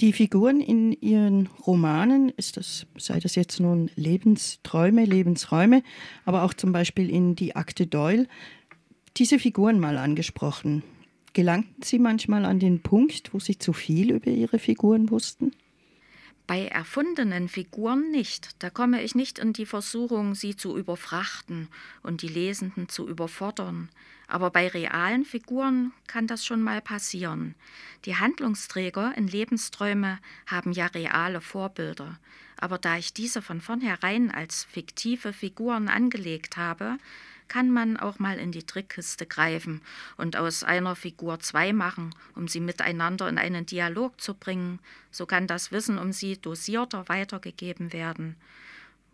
Die 0.00 0.12
Figuren 0.12 0.60
in 0.60 0.92
ihren 0.92 1.48
Romanen, 1.66 2.28
ist 2.28 2.56
das, 2.56 2.86
sei 2.96 3.18
das 3.18 3.34
jetzt 3.34 3.58
nun 3.58 3.90
Lebensträume, 3.96 5.04
Lebensräume, 5.04 5.82
aber 6.24 6.44
auch 6.44 6.54
zum 6.54 6.70
Beispiel 6.70 7.10
in 7.10 7.34
Die 7.34 7.56
Akte 7.56 7.88
Doyle, 7.88 8.28
diese 9.16 9.40
Figuren 9.40 9.80
mal 9.80 9.98
angesprochen. 9.98 10.84
Gelangten 11.32 11.82
Sie 11.82 11.98
manchmal 11.98 12.44
an 12.44 12.60
den 12.60 12.80
Punkt, 12.80 13.34
wo 13.34 13.40
Sie 13.40 13.58
zu 13.58 13.72
viel 13.72 14.12
über 14.12 14.30
Ihre 14.30 14.60
Figuren 14.60 15.10
wussten? 15.10 15.50
Bei 16.46 16.66
erfundenen 16.66 17.48
Figuren 17.48 18.12
nicht. 18.12 18.50
Da 18.60 18.70
komme 18.70 19.02
ich 19.02 19.16
nicht 19.16 19.40
in 19.40 19.52
die 19.52 19.66
Versuchung, 19.66 20.34
sie 20.34 20.56
zu 20.56 20.78
überfrachten 20.78 21.68
und 22.02 22.22
die 22.22 22.28
Lesenden 22.28 22.88
zu 22.88 23.06
überfordern. 23.06 23.90
Aber 24.28 24.50
bei 24.50 24.68
realen 24.68 25.24
Figuren 25.24 25.92
kann 26.06 26.26
das 26.26 26.44
schon 26.44 26.62
mal 26.62 26.82
passieren. 26.82 27.54
Die 28.04 28.16
Handlungsträger 28.16 29.16
in 29.16 29.26
Lebensträume 29.26 30.18
haben 30.46 30.72
ja 30.72 30.86
reale 30.86 31.40
Vorbilder. 31.40 32.18
Aber 32.60 32.76
da 32.76 32.98
ich 32.98 33.14
diese 33.14 33.40
von 33.40 33.60
vornherein 33.60 34.30
als 34.30 34.64
fiktive 34.64 35.32
Figuren 35.32 35.88
angelegt 35.88 36.56
habe, 36.58 36.98
kann 37.48 37.70
man 37.70 37.96
auch 37.96 38.18
mal 38.18 38.38
in 38.38 38.52
die 38.52 38.64
Trickkiste 38.64 39.24
greifen 39.24 39.80
und 40.18 40.36
aus 40.36 40.62
einer 40.62 40.94
Figur 40.94 41.40
zwei 41.40 41.72
machen, 41.72 42.14
um 42.34 42.46
sie 42.46 42.60
miteinander 42.60 43.28
in 43.28 43.38
einen 43.38 43.64
Dialog 43.64 44.20
zu 44.20 44.34
bringen. 44.34 44.78
So 45.10 45.24
kann 45.24 45.46
das 45.46 45.72
Wissen 45.72 45.98
um 45.98 46.12
sie 46.12 46.36
dosierter 46.36 47.08
weitergegeben 47.08 47.94
werden. 47.94 48.36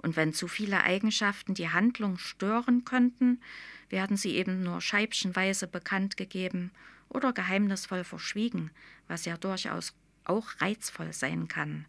Und 0.04 0.16
wenn 0.16 0.34
zu 0.34 0.48
viele 0.48 0.84
Eigenschaften 0.84 1.54
die 1.54 1.70
Handlung 1.70 2.18
stören 2.18 2.84
könnten, 2.84 3.40
werden 3.88 4.18
sie 4.18 4.32
eben 4.32 4.62
nur 4.62 4.82
scheibchenweise 4.82 5.66
bekannt 5.66 6.18
gegeben 6.18 6.72
oder 7.08 7.32
geheimnisvoll 7.32 8.04
verschwiegen, 8.04 8.70
was 9.08 9.24
ja 9.24 9.38
durchaus 9.38 9.94
auch 10.26 10.60
reizvoll 10.60 11.14
sein 11.14 11.48
kann. 11.48 11.86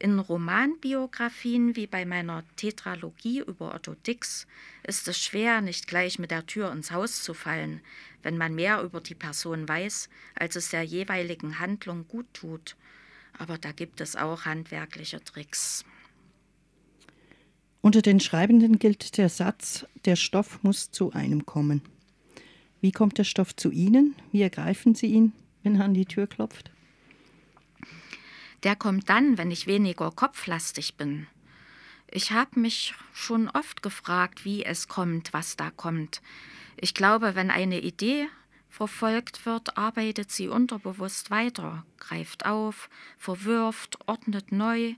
In 0.00 0.18
Romanbiografien 0.18 1.76
wie 1.76 1.86
bei 1.86 2.04
meiner 2.04 2.42
Tetralogie 2.56 3.38
über 3.38 3.72
Otto 3.72 3.94
Dix 3.94 4.48
ist 4.82 5.06
es 5.06 5.16
schwer, 5.16 5.60
nicht 5.60 5.86
gleich 5.86 6.18
mit 6.18 6.32
der 6.32 6.44
Tür 6.44 6.72
ins 6.72 6.90
Haus 6.90 7.22
zu 7.22 7.34
fallen, 7.34 7.80
wenn 8.24 8.36
man 8.36 8.56
mehr 8.56 8.82
über 8.82 9.00
die 9.00 9.14
Person 9.14 9.68
weiß, 9.68 10.08
als 10.34 10.56
es 10.56 10.70
der 10.70 10.82
jeweiligen 10.82 11.60
Handlung 11.60 12.08
gut 12.08 12.26
tut. 12.34 12.74
Aber 13.38 13.58
da 13.58 13.70
gibt 13.70 14.00
es 14.00 14.16
auch 14.16 14.44
handwerkliche 14.44 15.22
Tricks. 15.22 15.84
Unter 17.80 18.02
den 18.02 18.20
Schreibenden 18.20 18.78
gilt 18.78 19.16
der 19.18 19.28
Satz, 19.28 19.86
der 20.04 20.16
Stoff 20.16 20.62
muss 20.62 20.90
zu 20.90 21.12
einem 21.12 21.46
kommen. 21.46 21.82
Wie 22.80 22.92
kommt 22.92 23.18
der 23.18 23.24
Stoff 23.24 23.54
zu 23.56 23.70
Ihnen? 23.70 24.14
Wie 24.32 24.42
ergreifen 24.42 24.94
Sie 24.94 25.06
ihn, 25.06 25.32
wenn 25.62 25.76
er 25.76 25.84
an 25.84 25.94
die 25.94 26.06
Tür 26.06 26.26
klopft? 26.26 26.70
der 28.62 28.76
kommt 28.76 29.08
dann, 29.08 29.38
wenn 29.38 29.50
ich 29.50 29.66
weniger 29.66 30.10
kopflastig 30.10 30.96
bin. 30.96 31.26
Ich 32.10 32.32
habe 32.32 32.58
mich 32.58 32.94
schon 33.12 33.48
oft 33.48 33.82
gefragt, 33.82 34.44
wie 34.44 34.64
es 34.64 34.88
kommt, 34.88 35.32
was 35.32 35.56
da 35.56 35.70
kommt. 35.70 36.22
Ich 36.76 36.94
glaube, 36.94 37.34
wenn 37.34 37.50
eine 37.50 37.80
Idee 37.80 38.26
verfolgt 38.70 39.46
wird, 39.46 39.76
arbeitet 39.76 40.30
sie 40.30 40.48
unterbewusst 40.48 41.30
weiter, 41.30 41.84
greift 41.98 42.46
auf, 42.46 42.88
verwirft, 43.18 43.98
ordnet 44.06 44.52
neu, 44.52 44.94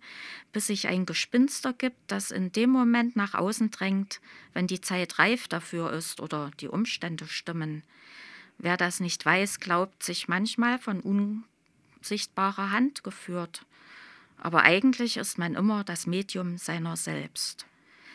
bis 0.52 0.66
sich 0.66 0.88
ein 0.88 1.06
Gespinster 1.06 1.72
gibt, 1.72 1.98
das 2.09 2.30
in 2.30 2.52
dem 2.52 2.70
Moment 2.70 3.16
nach 3.16 3.35
außen 3.35 3.70
drängt, 3.70 4.20
wenn 4.52 4.66
die 4.66 4.80
Zeit 4.80 5.18
reif 5.18 5.48
dafür 5.48 5.92
ist 5.92 6.20
oder 6.20 6.50
die 6.61 6.68
Umstände 6.68 7.26
stimmen. 7.26 7.83
Wer 8.59 8.76
das 8.76 9.00
nicht 9.00 9.24
weiß, 9.24 9.61
glaubt 9.61 10.02
sich 10.02 10.28
manchmal 10.28 10.78
von 10.78 11.44
sichtbare 12.02 12.72
Hand 12.72 13.04
geführt. 13.04 13.64
Aber 14.37 14.62
eigentlich 14.62 15.16
ist 15.16 15.38
man 15.38 15.54
immer 15.54 15.85
das 15.85 16.06
Medium 16.06 16.59
seiner 16.59 16.96
selbst. 16.96 17.66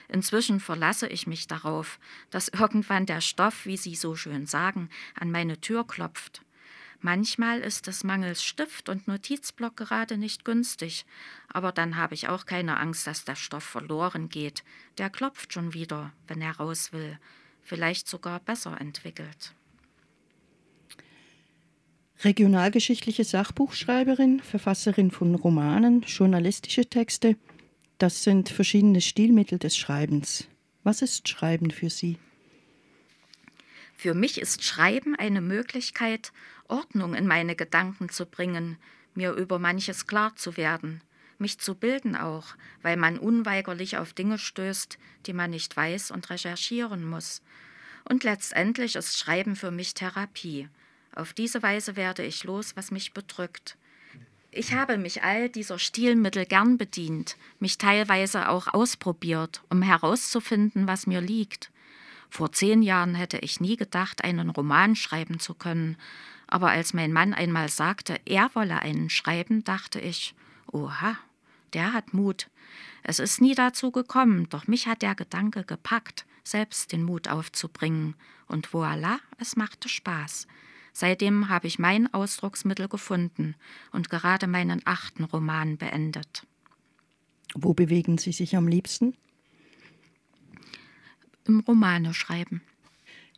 Inzwischen 0.07 0.59
verlasse 0.59 1.07
ich 1.07 1.27
mich 1.27 1.47
darauf, 1.47 1.99
dass 2.29 2.47
irgendwann 2.49 3.05
der 3.05 3.21
Stoff, 3.21 3.65
wie 3.65 3.77
Sie 3.77 3.95
so 3.95 4.15
schön 4.15 4.45
sagen, 4.45 4.89
an 5.19 5.31
meine 5.31 5.59
Tür 5.59 5.85
klopft. 5.85 6.41
Manchmal 7.01 7.59
ist 7.59 7.87
es 7.87 8.03
mangels 8.03 8.43
Stift 8.43 8.89
und 8.89 9.07
Notizblock 9.07 9.77
gerade 9.77 10.17
nicht 10.17 10.45
günstig, 10.45 11.05
aber 11.47 11.71
dann 11.71 11.97
habe 11.97 12.15
ich 12.15 12.29
auch 12.29 12.45
keine 12.45 12.79
Angst, 12.79 13.05
dass 13.05 13.25
der 13.25 13.35
Stoff 13.35 13.63
verloren 13.63 14.29
geht. 14.29 14.63
Der 14.97 15.09
klopft 15.09 15.53
schon 15.53 15.73
wieder, 15.73 16.13
wenn 16.27 16.41
er 16.41 16.57
raus 16.57 16.93
will, 16.93 17.19
vielleicht 17.61 18.07
sogar 18.07 18.39
besser 18.39 18.79
entwickelt. 18.81 19.53
Regionalgeschichtliche 22.23 23.23
Sachbuchschreiberin, 23.23 24.39
Verfasserin 24.39 25.11
von 25.11 25.35
Romanen, 25.35 26.01
journalistische 26.01 26.85
Texte. 26.85 27.35
Das 27.97 28.23
sind 28.23 28.49
verschiedene 28.49 28.99
Stilmittel 28.99 29.57
des 29.57 29.77
Schreibens. 29.77 30.47
Was 30.83 31.01
ist 31.01 31.29
Schreiben 31.29 31.71
für 31.71 31.89
Sie? 31.89 32.17
Für 33.95 34.13
mich 34.13 34.41
ist 34.41 34.63
Schreiben 34.63 35.15
eine 35.15 35.39
Möglichkeit, 35.39 36.33
Ordnung 36.67 37.13
in 37.13 37.25
meine 37.25 37.55
Gedanken 37.55 38.09
zu 38.09 38.25
bringen, 38.25 38.77
mir 39.13 39.31
über 39.31 39.59
manches 39.59 40.07
klar 40.07 40.35
zu 40.35 40.57
werden, 40.57 41.01
mich 41.37 41.59
zu 41.59 41.73
bilden 41.73 42.17
auch, 42.17 42.55
weil 42.81 42.97
man 42.97 43.17
unweigerlich 43.17 43.97
auf 43.97 44.11
Dinge 44.11 44.37
stößt, 44.39 44.97
die 45.25 45.33
man 45.33 45.51
nicht 45.51 45.75
weiß 45.75 46.11
und 46.11 46.29
recherchieren 46.29 47.05
muss. 47.05 47.41
Und 48.03 48.25
letztendlich 48.25 48.97
ist 48.97 49.17
Schreiben 49.17 49.55
für 49.55 49.71
mich 49.71 49.93
Therapie. 49.93 50.67
Auf 51.15 51.31
diese 51.31 51.63
Weise 51.63 51.95
werde 51.95 52.25
ich 52.25 52.43
los, 52.43 52.75
was 52.75 52.91
mich 52.91 53.13
bedrückt. 53.13 53.77
Ich 54.57 54.73
habe 54.73 54.97
mich 54.97 55.21
all 55.21 55.49
dieser 55.49 55.77
Stilmittel 55.77 56.45
gern 56.45 56.77
bedient, 56.77 57.35
mich 57.59 57.77
teilweise 57.77 58.47
auch 58.47 58.73
ausprobiert, 58.73 59.61
um 59.69 59.81
herauszufinden, 59.81 60.87
was 60.87 61.07
mir 61.07 61.19
liegt. 61.19 61.71
Vor 62.29 62.53
zehn 62.53 62.81
Jahren 62.81 63.15
hätte 63.15 63.37
ich 63.39 63.59
nie 63.59 63.75
gedacht, 63.75 64.23
einen 64.23 64.49
Roman 64.49 64.95
schreiben 64.95 65.41
zu 65.41 65.55
können, 65.55 65.97
aber 66.47 66.69
als 66.69 66.93
mein 66.93 67.11
Mann 67.11 67.33
einmal 67.33 67.67
sagte, 67.67 68.17
er 68.23 68.49
wolle 68.53 68.81
einen 68.81 69.09
schreiben, 69.09 69.65
dachte 69.65 69.99
ich, 69.99 70.33
oha, 70.71 71.17
der 71.73 71.91
hat 71.91 72.13
Mut. 72.13 72.49
Es 73.03 73.19
ist 73.19 73.41
nie 73.41 73.55
dazu 73.55 73.91
gekommen, 73.91 74.47
doch 74.47 74.67
mich 74.67 74.87
hat 74.87 75.01
der 75.01 75.15
Gedanke 75.15 75.65
gepackt, 75.65 76.25
selbst 76.45 76.93
den 76.93 77.03
Mut 77.03 77.27
aufzubringen, 77.27 78.15
und 78.47 78.69
voilà, 78.69 79.19
es 79.37 79.57
machte 79.57 79.89
Spaß. 79.89 80.47
Seitdem 80.97 81.49
habe 81.49 81.67
ich 81.67 81.77
mein 81.77 82.13
Ausdrucksmittel 82.13 82.87
gefunden 82.87 83.55
und 83.91 84.09
gerade 84.09 84.47
meinen 84.47 84.81
achten 84.85 85.25
Roman 85.25 85.77
beendet. 85.77 86.47
Wo 87.53 87.73
bewegen 87.73 88.17
Sie 88.17 88.31
sich 88.31 88.55
am 88.55 88.69
liebsten? 88.69 89.13
Im 91.45 91.59
Romane 91.59 92.13
schreiben. 92.13 92.61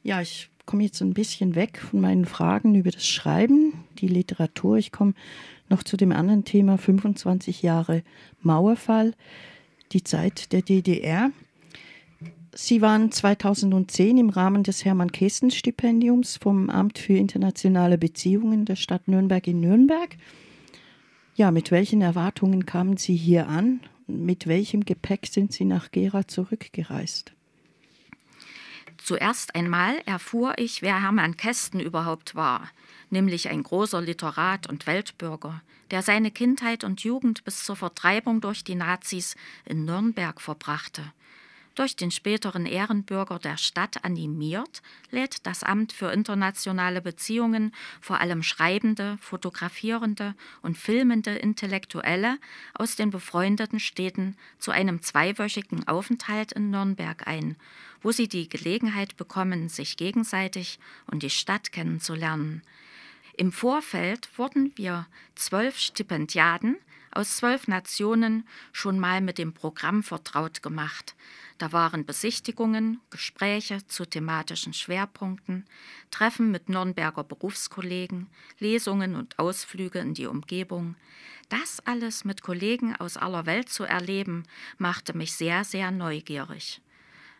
Ja, 0.03 0.21
ich 0.21 0.51
komme 0.67 0.83
jetzt 0.83 1.01
ein 1.01 1.15
bisschen 1.15 1.55
weg 1.55 1.79
von 1.79 1.99
meinen 1.99 2.25
Fragen 2.25 2.75
über 2.75 2.91
das 2.91 3.07
Schreiben, 3.07 3.73
die 3.97 4.07
Literatur. 4.07 4.77
Ich 4.77 4.91
komme 4.91 5.15
noch 5.67 5.81
zu 5.81 5.97
dem 5.97 6.11
anderen 6.11 6.45
Thema 6.45 6.77
25 6.77 7.63
Jahre 7.63 8.03
Mauerfall, 8.39 9.15
die 9.93 10.03
Zeit 10.03 10.51
der 10.51 10.61
DDR. 10.61 11.31
Sie 12.59 12.81
waren 12.81 13.11
2010 13.11 14.17
im 14.17 14.29
Rahmen 14.31 14.63
des 14.63 14.83
Hermann-Kesten-Stipendiums 14.83 16.37
vom 16.37 16.71
Amt 16.71 16.97
für 16.97 17.13
internationale 17.13 17.99
Beziehungen 17.99 18.65
der 18.65 18.75
Stadt 18.75 19.07
Nürnberg 19.07 19.45
in 19.45 19.59
Nürnberg. 19.59 20.17
Ja, 21.35 21.51
mit 21.51 21.69
welchen 21.69 22.01
Erwartungen 22.01 22.65
kamen 22.65 22.97
Sie 22.97 23.15
hier 23.15 23.47
an? 23.47 23.81
Mit 24.07 24.47
welchem 24.47 24.85
Gepäck 24.85 25.27
sind 25.27 25.53
Sie 25.53 25.65
nach 25.65 25.91
Gera 25.91 26.27
zurückgereist? 26.27 27.31
Zuerst 28.97 29.53
einmal 29.53 29.99
erfuhr 30.07 30.55
ich, 30.57 30.81
wer 30.81 30.99
Hermann 30.99 31.37
Kästen 31.37 31.79
überhaupt 31.79 32.33
war, 32.33 32.71
nämlich 33.11 33.49
ein 33.49 33.61
großer 33.61 34.01
Literat 34.01 34.65
und 34.67 34.87
Weltbürger, 34.87 35.61
der 35.91 36.01
seine 36.01 36.31
Kindheit 36.31 36.83
und 36.83 37.01
Jugend 37.01 37.43
bis 37.43 37.63
zur 37.63 37.75
Vertreibung 37.75 38.41
durch 38.41 38.63
die 38.63 38.73
Nazis 38.73 39.35
in 39.65 39.85
Nürnberg 39.85 40.41
verbrachte 40.41 41.03
durch 41.77 41.95
den 41.95 42.11
späteren 42.11 42.65
Ehrenbürger 42.65 43.37
der 43.39 43.57
Stadt 43.57 44.03
animiert, 44.03 44.81
lädt 45.11 45.45
das 45.45 45.63
Amt 45.63 45.93
für 45.93 46.11
internationale 46.11 47.01
Beziehungen 47.01 47.71
vor 48.01 48.19
allem 48.19 48.41
schreibende, 48.41 49.17
fotografierende 49.21 50.33
und 50.61 50.77
filmende 50.77 51.35
Intellektuelle 51.35 52.39
aus 52.73 52.95
den 52.95 53.11
befreundeten 53.11 53.79
Städten 53.79 54.35
zu 54.57 54.71
einem 54.71 55.01
zweiwöchigen 55.01 55.87
Aufenthalt 55.87 56.51
in 56.51 56.71
Nürnberg 56.71 57.27
ein, 57.27 57.55
wo 58.01 58.11
sie 58.11 58.27
die 58.27 58.49
Gelegenheit 58.49 59.15
bekommen, 59.15 59.69
sich 59.69 59.97
gegenseitig 59.97 60.79
und 61.05 61.21
die 61.21 61.29
Stadt 61.29 61.71
kennenzulernen. 61.71 62.63
Im 63.35 63.51
Vorfeld 63.51 64.29
wurden 64.35 64.71
wir 64.77 65.05
zwölf 65.35 65.77
Stipendiaten 65.77 66.77
aus 67.17 67.37
zwölf 67.37 67.67
Nationen 67.67 68.47
schon 68.71 68.99
mal 68.99 69.21
mit 69.21 69.39
dem 69.39 69.51
Programm 69.51 70.03
vertraut 70.03 70.61
gemacht. 70.61 71.15
Da 71.57 71.71
waren 71.71 72.05
Besichtigungen, 72.05 73.01
Gespräche 73.09 73.85
zu 73.87 74.05
thematischen 74.05 74.73
Schwerpunkten, 74.73 75.65
Treffen 76.11 76.51
mit 76.51 76.69
Nürnberger 76.69 77.23
Berufskollegen, 77.23 78.27
Lesungen 78.59 79.15
und 79.15 79.39
Ausflüge 79.39 79.97
in 79.97 80.13
die 80.13 80.27
Umgebung. 80.27 80.95
Das 81.49 81.79
alles 81.87 82.23
mit 82.23 82.43
Kollegen 82.43 82.95
aus 82.95 83.17
aller 83.17 83.47
Welt 83.47 83.69
zu 83.69 83.83
erleben, 83.83 84.43
machte 84.77 85.17
mich 85.17 85.33
sehr, 85.33 85.63
sehr 85.63 85.89
neugierig. 85.89 86.81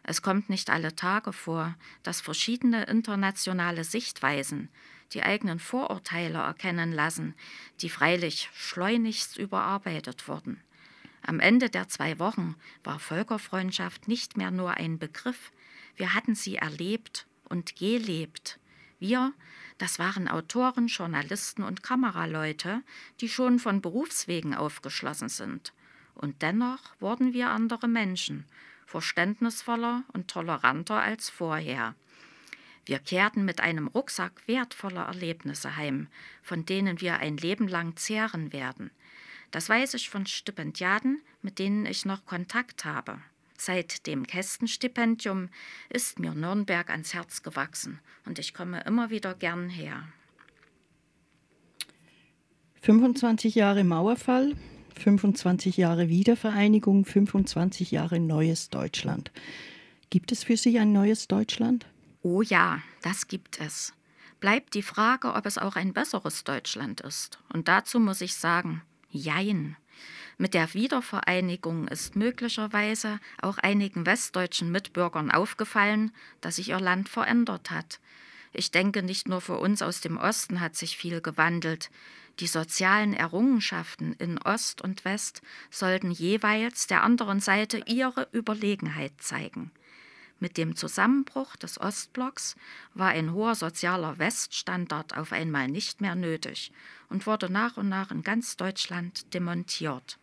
Es 0.02 0.24
kommt 0.24 0.50
nicht 0.50 0.72
alle 0.72 0.96
Tage 0.96 1.34
vor, 1.34 1.76
dass 2.02 2.20
verschiedene 2.20 2.86
internationale 2.86 3.84
Sichtweisen 3.84 4.70
die 5.14 5.24
eigenen 5.24 5.60
Vorurteile 5.60 6.40
erkennen 6.40 6.92
lassen, 6.92 7.36
die 7.82 7.90
freilich 7.90 8.50
schleunigst 8.54 9.38
überarbeitet 9.38 10.28
wurden. 10.28 10.62
Am 11.22 11.40
Ende 11.40 11.70
der 11.70 11.88
zwei 11.88 12.20
Wochen 12.20 12.56
war 12.84 13.00
Völkerfreundschaft 13.00 14.08
nicht 14.08 14.38
mehr 14.38 14.52
nur 14.52 14.72
ein 14.72 15.00
Begriff, 15.00 15.52
wir 15.96 16.14
hatten 16.14 16.36
sie 16.36 16.58
erlebt 16.58 17.26
und 17.50 17.76
gelebt. 17.76 18.60
Wir, 19.00 19.34
das 19.78 20.00
waren 20.00 20.28
Autoren, 20.28 20.88
Journalisten 20.88 21.64
und 21.64 21.84
Kameraleute, 21.84 22.82
die 23.20 23.30
schon 23.30 23.60
von 23.60 23.82
Berufswegen 23.82 24.54
aufgeschlossen 24.54 25.30
sind. 25.30 25.74
Und 26.14 26.42
dennoch 26.42 26.96
wurden 27.00 27.34
wir 27.34 27.50
andere 27.50 27.88
Menschen, 27.88 28.46
verständnisvoller 28.86 30.04
und 30.14 30.30
toleranter 30.30 31.02
als 31.02 31.30
vorher. 31.30 31.96
Wir 32.88 33.00
kehrten 33.00 33.44
mit 33.44 33.60
einem 33.60 33.88
Rucksack 33.88 34.48
wertvoller 34.48 35.08
Erlebnisse 35.08 35.76
heim, 35.76 36.08
von 36.42 36.66
denen 36.66 37.02
wir 37.02 37.20
ein 37.20 37.36
Leben 37.36 37.68
lang 37.68 37.98
zehren 37.98 38.54
werden. 38.54 38.92
Das 39.52 39.68
weiß 39.68 39.94
ich 39.96 40.10
von 40.10 40.26
Stipendiaten, 40.26 41.22
mit 41.42 41.60
denen 41.60 41.86
ich 41.86 42.06
noch 42.06 42.26
Kontakt 42.26 42.86
habe. 42.86 43.20
Seit 43.58 44.08
dem 44.08 44.26
Kästenstipendium 44.26 45.50
ist 45.90 46.18
mir 46.20 46.34
Nürnberg 46.34 46.90
ans 46.90 47.14
Herz 47.14 47.44
gewachsen 47.44 48.00
und 48.26 48.40
ich 48.40 48.54
komme 48.54 48.82
immer 48.86 49.10
wieder 49.10 49.34
gern 49.34 49.68
her. 49.70 50.08
25 52.84 53.56
Jahre 53.56 53.84
Mauerfall, 53.84 54.56
25 54.98 55.76
Jahre 55.76 56.08
Wiedervereinigung, 56.08 57.04
25 57.04 57.92
Jahre 57.92 58.22
neues 58.22 58.70
Deutschland. 58.70 59.34
Gibt 60.10 60.32
es 60.32 60.46
für 60.46 60.56
Sie 60.56 60.80
ein 60.80 60.94
neues 60.94 61.28
Deutschland? 61.28 61.86
Oh 62.30 62.42
ja, 62.42 62.82
das 63.04 63.30
gibt 63.30 63.62
es. 63.62 63.94
Bleibt 64.42 64.74
die 64.74 64.82
Frage, 64.82 65.34
ob 65.34 65.46
es 65.46 65.58
auch 65.58 65.78
ein 65.78 65.94
besseres 65.94 66.44
Deutschland 66.44 67.00
ist. 67.00 67.40
Und 67.54 67.70
dazu 67.70 68.02
muss 68.02 68.20
ich 68.20 68.36
sagen, 68.36 68.82
Jein. 69.10 69.78
Mit 70.38 70.54
der 70.54 70.74
Wiedervereinigung 70.74 71.88
ist 71.88 72.18
möglicherweise 72.18 73.22
auch 73.42 73.60
einigen 73.60 74.06
westdeutschen 74.06 74.74
Mitbürgern 74.74 75.32
aufgefallen, 75.32 76.12
dass 76.42 76.58
sich 76.58 76.68
ihr 76.68 76.82
Land 76.82 77.08
verändert 77.08 77.72
hat. 77.72 78.02
Ich 78.52 78.72
denke, 78.72 79.04
nicht 79.04 79.30
nur 79.30 79.40
für 79.40 79.58
uns 79.58 79.82
aus 79.82 80.02
dem 80.02 80.18
Osten 80.18 80.60
hat 80.60 80.76
sich 80.76 80.98
viel 80.98 81.22
gewandelt. 81.22 81.90
Die 82.42 82.48
sozialen 82.48 83.14
Errungenschaften 83.14 84.12
in 84.20 84.38
Ost 84.38 84.82
und 84.82 85.06
West 85.06 85.42
sollten 85.72 86.12
jeweils 86.12 86.88
der 86.88 87.04
anderen 87.04 87.40
Seite 87.40 87.84
ihre 87.86 88.28
Überlegenheit 88.34 89.14
zeigen. 89.20 89.72
Mit 90.40 90.58
dem 90.58 90.76
Zusammenbruch 90.76 91.56
des 91.56 91.80
Ostblocks 91.82 92.56
war 92.94 93.10
ein 93.10 93.34
hoher 93.34 93.56
sozialer 93.56 94.20
Weststandard 94.20 95.18
auf 95.18 95.32
einmal 95.32 95.68
nicht 95.68 96.00
mehr 96.00 96.14
nötig 96.14 96.72
und 97.10 97.26
wurde 97.26 97.52
nach 97.52 97.78
und 97.78 97.90
nach 97.90 98.12
in 98.12 98.22
ganz 98.22 98.56
Deutschland 98.56 99.34
demontiert. 99.34 100.20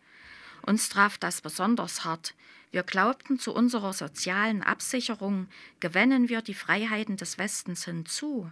Uns 0.61 0.87
traf 0.87 1.17
das 1.17 1.41
besonders 1.41 2.05
hart. 2.05 2.33
Wir 2.71 2.83
glaubten, 2.83 3.39
zu 3.39 3.53
unserer 3.53 3.93
sozialen 3.93 4.63
Absicherung 4.63 5.47
gewinnen 5.79 6.29
wir 6.29 6.41
die 6.41 6.53
Freiheiten 6.53 7.17
des 7.17 7.37
Westens 7.37 7.85
hinzu. 7.85 8.49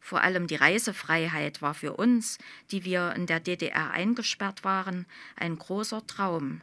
Vor 0.00 0.22
allem 0.22 0.46
die 0.46 0.56
Reisefreiheit 0.56 1.60
war 1.60 1.74
für 1.74 1.94
uns, 1.94 2.38
die 2.70 2.84
wir 2.84 3.12
in 3.14 3.26
der 3.26 3.40
DDR 3.40 3.90
eingesperrt 3.90 4.64
waren, 4.64 5.06
ein 5.36 5.58
großer 5.58 6.06
Traum. 6.06 6.60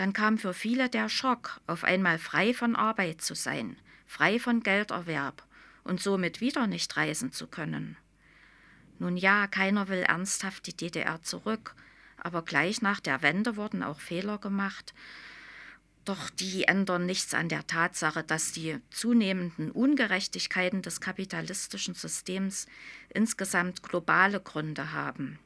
Dann 0.00 0.14
kam 0.14 0.38
für 0.38 0.54
viele 0.54 0.88
der 0.88 1.10
Schock, 1.10 1.60
auf 1.66 1.84
einmal 1.84 2.18
frei 2.18 2.54
von 2.54 2.74
Arbeit 2.74 3.20
zu 3.20 3.34
sein, 3.34 3.76
frei 4.06 4.38
von 4.38 4.62
Gelderwerb 4.62 5.42
und 5.84 6.00
somit 6.00 6.40
wieder 6.40 6.66
nicht 6.66 6.96
reisen 6.96 7.32
zu 7.32 7.46
können. 7.46 7.98
Nun 8.98 9.18
ja, 9.18 9.46
keiner 9.46 9.88
will 9.88 9.98
ernsthaft 9.98 10.66
die 10.66 10.74
DDR 10.74 11.20
zurück, 11.20 11.74
aber 12.16 12.40
gleich 12.40 12.80
nach 12.80 12.98
der 13.00 13.20
Wende 13.20 13.56
wurden 13.56 13.82
auch 13.82 14.00
Fehler 14.00 14.38
gemacht. 14.38 14.94
Doch 16.06 16.30
die 16.30 16.64
ändern 16.64 17.04
nichts 17.04 17.34
an 17.34 17.50
der 17.50 17.66
Tatsache, 17.66 18.24
dass 18.24 18.52
die 18.52 18.78
zunehmenden 18.88 19.70
Ungerechtigkeiten 19.70 20.80
des 20.80 21.02
kapitalistischen 21.02 21.92
Systems 21.92 22.68
insgesamt 23.10 23.82
globale 23.82 24.40
Gründe 24.40 24.94
haben. 24.94 25.38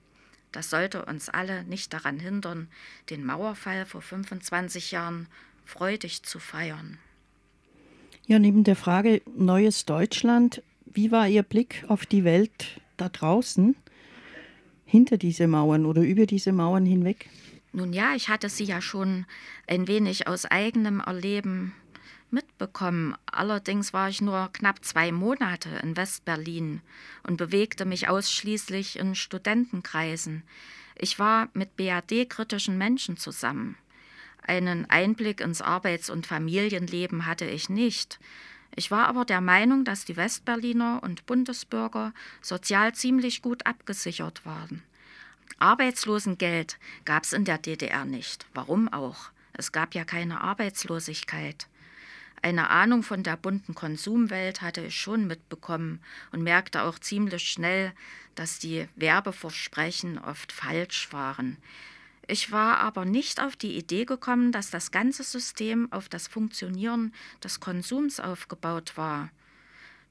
Das 0.54 0.70
sollte 0.70 1.04
uns 1.04 1.28
alle 1.28 1.64
nicht 1.64 1.92
daran 1.92 2.20
hindern, 2.20 2.68
den 3.10 3.26
Mauerfall 3.26 3.86
vor 3.86 4.00
25 4.00 4.92
Jahren 4.92 5.26
freudig 5.64 6.22
zu 6.22 6.38
feiern. 6.38 6.98
Ja, 8.28 8.38
neben 8.38 8.62
der 8.62 8.76
Frage 8.76 9.20
Neues 9.36 9.84
Deutschland, 9.84 10.62
wie 10.86 11.10
war 11.10 11.26
Ihr 11.26 11.42
Blick 11.42 11.84
auf 11.88 12.06
die 12.06 12.22
Welt 12.22 12.80
da 12.96 13.08
draußen, 13.08 13.74
hinter 14.84 15.16
diese 15.16 15.48
Mauern 15.48 15.86
oder 15.86 16.02
über 16.02 16.24
diese 16.24 16.52
Mauern 16.52 16.86
hinweg? 16.86 17.28
Nun 17.72 17.92
ja, 17.92 18.14
ich 18.14 18.28
hatte 18.28 18.48
sie 18.48 18.62
ja 18.62 18.80
schon 18.80 19.26
ein 19.66 19.88
wenig 19.88 20.28
aus 20.28 20.46
eigenem 20.46 21.00
Erleben 21.00 21.74
mitbekommen. 22.34 23.16
Allerdings 23.24 23.94
war 23.94 24.10
ich 24.10 24.20
nur 24.20 24.50
knapp 24.52 24.84
zwei 24.84 25.12
Monate 25.12 25.70
in 25.82 25.96
Westberlin 25.96 26.82
und 27.22 27.38
bewegte 27.38 27.86
mich 27.86 28.08
ausschließlich 28.08 28.98
in 28.98 29.14
Studentenkreisen. 29.14 30.42
Ich 30.96 31.18
war 31.18 31.48
mit 31.54 31.76
BAD-kritischen 31.76 32.76
Menschen 32.76 33.16
zusammen. 33.16 33.76
Einen 34.42 34.90
Einblick 34.90 35.40
ins 35.40 35.62
Arbeits- 35.62 36.10
und 36.10 36.26
Familienleben 36.26 37.24
hatte 37.24 37.46
ich 37.46 37.70
nicht. 37.70 38.18
Ich 38.76 38.90
war 38.90 39.06
aber 39.06 39.24
der 39.24 39.40
Meinung, 39.40 39.84
dass 39.84 40.04
die 40.04 40.16
Westberliner 40.16 41.00
und 41.02 41.26
Bundesbürger 41.26 42.12
sozial 42.42 42.94
ziemlich 42.94 43.40
gut 43.40 43.64
abgesichert 43.66 44.44
waren. 44.44 44.82
Arbeitslosengeld 45.58 46.78
gab 47.04 47.24
es 47.24 47.32
in 47.32 47.44
der 47.44 47.58
DDR 47.58 48.04
nicht. 48.04 48.46
Warum 48.52 48.92
auch? 48.92 49.30
Es 49.52 49.70
gab 49.70 49.94
ja 49.94 50.04
keine 50.04 50.40
Arbeitslosigkeit. 50.40 51.68
Eine 52.44 52.68
Ahnung 52.68 53.02
von 53.02 53.22
der 53.22 53.38
bunten 53.38 53.74
Konsumwelt 53.74 54.60
hatte 54.60 54.82
ich 54.82 55.00
schon 55.00 55.26
mitbekommen 55.26 56.02
und 56.30 56.42
merkte 56.42 56.82
auch 56.82 56.98
ziemlich 56.98 57.48
schnell, 57.48 57.90
dass 58.34 58.58
die 58.58 58.86
Werbeversprechen 58.96 60.18
oft 60.18 60.52
falsch 60.52 61.10
waren. 61.10 61.56
Ich 62.26 62.52
war 62.52 62.80
aber 62.80 63.06
nicht 63.06 63.40
auf 63.40 63.56
die 63.56 63.78
Idee 63.78 64.04
gekommen, 64.04 64.52
dass 64.52 64.68
das 64.68 64.90
ganze 64.90 65.22
System 65.22 65.90
auf 65.90 66.10
das 66.10 66.28
Funktionieren 66.28 67.14
des 67.42 67.60
Konsums 67.60 68.20
aufgebaut 68.20 68.98
war. 68.98 69.30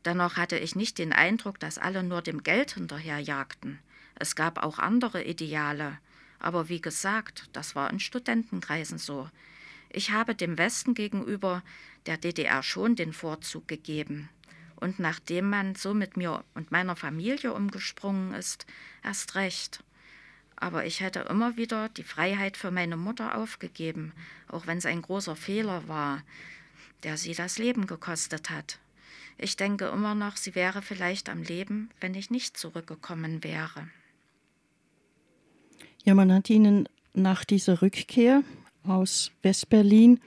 Dennoch 0.03 0.35
hatte 0.35 0.57
ich 0.57 0.75
nicht 0.75 0.97
den 0.97 1.13
Eindruck, 1.13 1.59
dass 1.59 1.77
alle 1.77 2.01
nur 2.01 2.23
dem 2.23 2.41
Geld 2.41 2.71
hinterherjagten. 2.71 3.77
Es 4.15 4.36
gab 4.36 4.63
auch 4.63 4.79
andere 4.79 5.23
Ideale. 5.23 5.99
Aber 6.39 6.67
wie 6.67 6.81
gesagt, 6.81 7.47
das 7.53 7.75
war 7.75 7.91
in 7.91 7.99
Studentenkreisen 7.99 8.97
so. 8.97 9.29
Ich 9.93 10.11
habe 10.11 10.33
dem 10.33 10.57
Westen 10.57 10.95
gegenüber 10.95 11.63
der 12.07 12.17
DDR 12.17 12.63
schon 12.63 12.95
den 12.95 13.13
Vorzug 13.13 13.67
gegeben. 13.67 14.27
Und 14.75 14.99
nachdem 14.99 15.49
man 15.49 15.75
so 15.75 15.93
mit 15.93 16.17
mir 16.17 16.43
und 16.55 16.71
meiner 16.71 16.95
Familie 16.95 17.53
umgesprungen 17.53 18.33
ist, 18.33 18.65
erst 19.03 19.35
recht. 19.35 19.83
Aber 20.55 20.85
ich 20.85 20.99
hätte 20.99 21.19
immer 21.29 21.57
wieder 21.57 21.89
die 21.89 22.03
Freiheit 22.03 22.57
für 22.57 22.71
meine 22.71 22.97
Mutter 22.97 23.37
aufgegeben, 23.37 24.13
auch 24.47 24.65
wenn 24.65 24.79
es 24.79 24.85
ein 24.85 25.01
großer 25.01 25.35
Fehler 25.35 25.87
war, 25.87 26.23
der 27.03 27.17
sie 27.17 27.33
das 27.33 27.59
Leben 27.59 27.85
gekostet 27.85 28.49
hat. 28.49 28.79
Ich 29.37 29.57
denke 29.57 29.85
immer 29.85 30.15
noch, 30.15 30.37
sie 30.37 30.55
wäre 30.55 30.81
vielleicht 30.81 31.29
am 31.29 31.43
Leben, 31.43 31.89
wenn 31.99 32.15
ich 32.15 32.31
nicht 32.31 32.57
zurückgekommen 32.57 33.43
wäre. 33.43 33.87
Ja, 36.03 36.15
man 36.15 36.33
hat 36.33 36.49
Ihnen 36.49 36.89
nach 37.13 37.45
dieser 37.45 37.81
Rückkehr 37.81 38.43
aus 38.84 39.31
Westberlin 39.41 40.19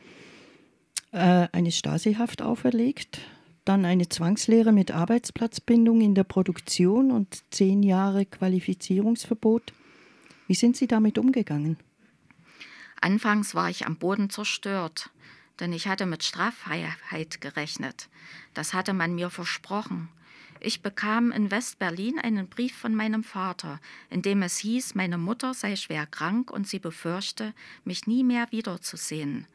äh, 1.13 1.49
eine 1.53 1.73
Stasi-Haft 1.73 2.43
auferlegt, 2.43 3.21
dann 3.65 3.85
eine 3.85 4.09
Zwangslehre 4.09 4.73
mit 4.73 4.91
Arbeitsplatzbindung 4.91 6.01
in 6.01 6.15
der 6.15 6.25
Produktion 6.25 7.11
und 7.11 7.43
zehn 7.51 7.83
Jahre 7.83 8.27
Qualifizierungsverbot. 8.27 9.73
Wie 10.47 10.55
sind 10.55 10.77
Sie 10.77 10.87
damit 10.87 11.19
umgegangen? 11.19 11.77
Anfangs 13.01 13.55
war 13.55 13.69
ich 13.69 13.87
am 13.87 13.97
Boden 13.97 14.31
zerstört, 14.31 15.11
denn 15.61 15.73
ich 15.73 15.89
hatte 15.89 16.07
mit 16.07 16.23
Straffreiheit 16.23 17.41
gerechnet. 17.41 18.09
Das 18.55 18.73
hatte 18.73 18.93
man 18.93 19.15
mir 19.15 19.31
versprochen. 19.31 20.09
Ich 20.67 20.83
bekam 20.83 21.31
in 21.31 21.53
West-Berlin 21.53 22.19
einen 22.19 22.49
Brief 22.49 22.77
von 22.77 22.93
meinem 22.93 23.23
Vater, 23.23 23.79
in 24.11 24.23
dem 24.23 24.43
es 24.43 24.59
hieß, 24.59 24.97
meine 24.97 25.17
Mutter 25.17 25.55
sei 25.55 25.77
schwer 25.77 26.07
krank 26.07 26.51
und 26.51 26.67
sie 26.67 26.81
befürchte, 26.81 27.55
mich 27.85 28.09
nie 28.09 28.25
mehr 28.25 28.51
wiederzusehen. 28.51 29.47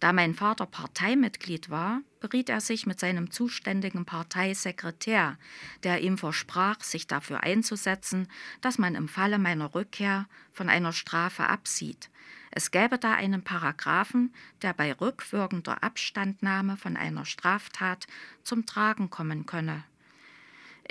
Da 0.00 0.12
mein 0.12 0.34
Vater 0.34 0.66
Parteimitglied 0.66 1.70
war, 1.70 2.02
beriet 2.20 2.50
er 2.50 2.60
sich 2.60 2.84
mit 2.84 3.00
seinem 3.00 3.30
zuständigen 3.30 4.04
Parteisekretär, 4.04 5.38
der 5.82 6.02
ihm 6.02 6.18
versprach, 6.18 6.82
sich 6.82 7.06
dafür 7.06 7.42
einzusetzen, 7.42 8.28
dass 8.60 8.76
man 8.76 8.96
im 8.96 9.08
Falle 9.08 9.38
meiner 9.38 9.74
Rückkehr 9.74 10.28
von 10.52 10.68
einer 10.68 10.92
Strafe 10.92 11.46
absieht. 11.46 12.10
Es 12.50 12.70
gäbe 12.70 12.98
da 12.98 13.14
einen 13.14 13.42
Paragraphen, 13.42 14.34
der 14.60 14.74
bei 14.74 14.92
rückwirkender 14.92 15.82
Abstandnahme 15.82 16.76
von 16.76 16.98
einer 16.98 17.24
Straftat 17.24 18.06
zum 18.42 18.66
Tragen 18.66 19.08
kommen 19.08 19.46
könne. 19.46 19.84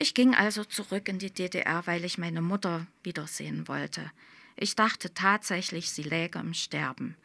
Ich 0.01 0.13
ging 0.13 0.33
also 0.33 0.63
zurück 0.63 1.09
in 1.09 1.19
die 1.19 1.29
DDR, 1.29 1.85
weil 1.85 2.05
ich 2.05 2.17
meine 2.17 2.41
Mutter 2.41 2.87
wiedersehen 3.03 3.67
wollte. 3.67 4.09
Ich 4.55 4.77
dachte 4.77 5.13
tatsächlich, 5.13 5.91
sie 5.91 6.03
läge 6.03 6.39
im 6.39 6.53
Sterben. 6.53 7.17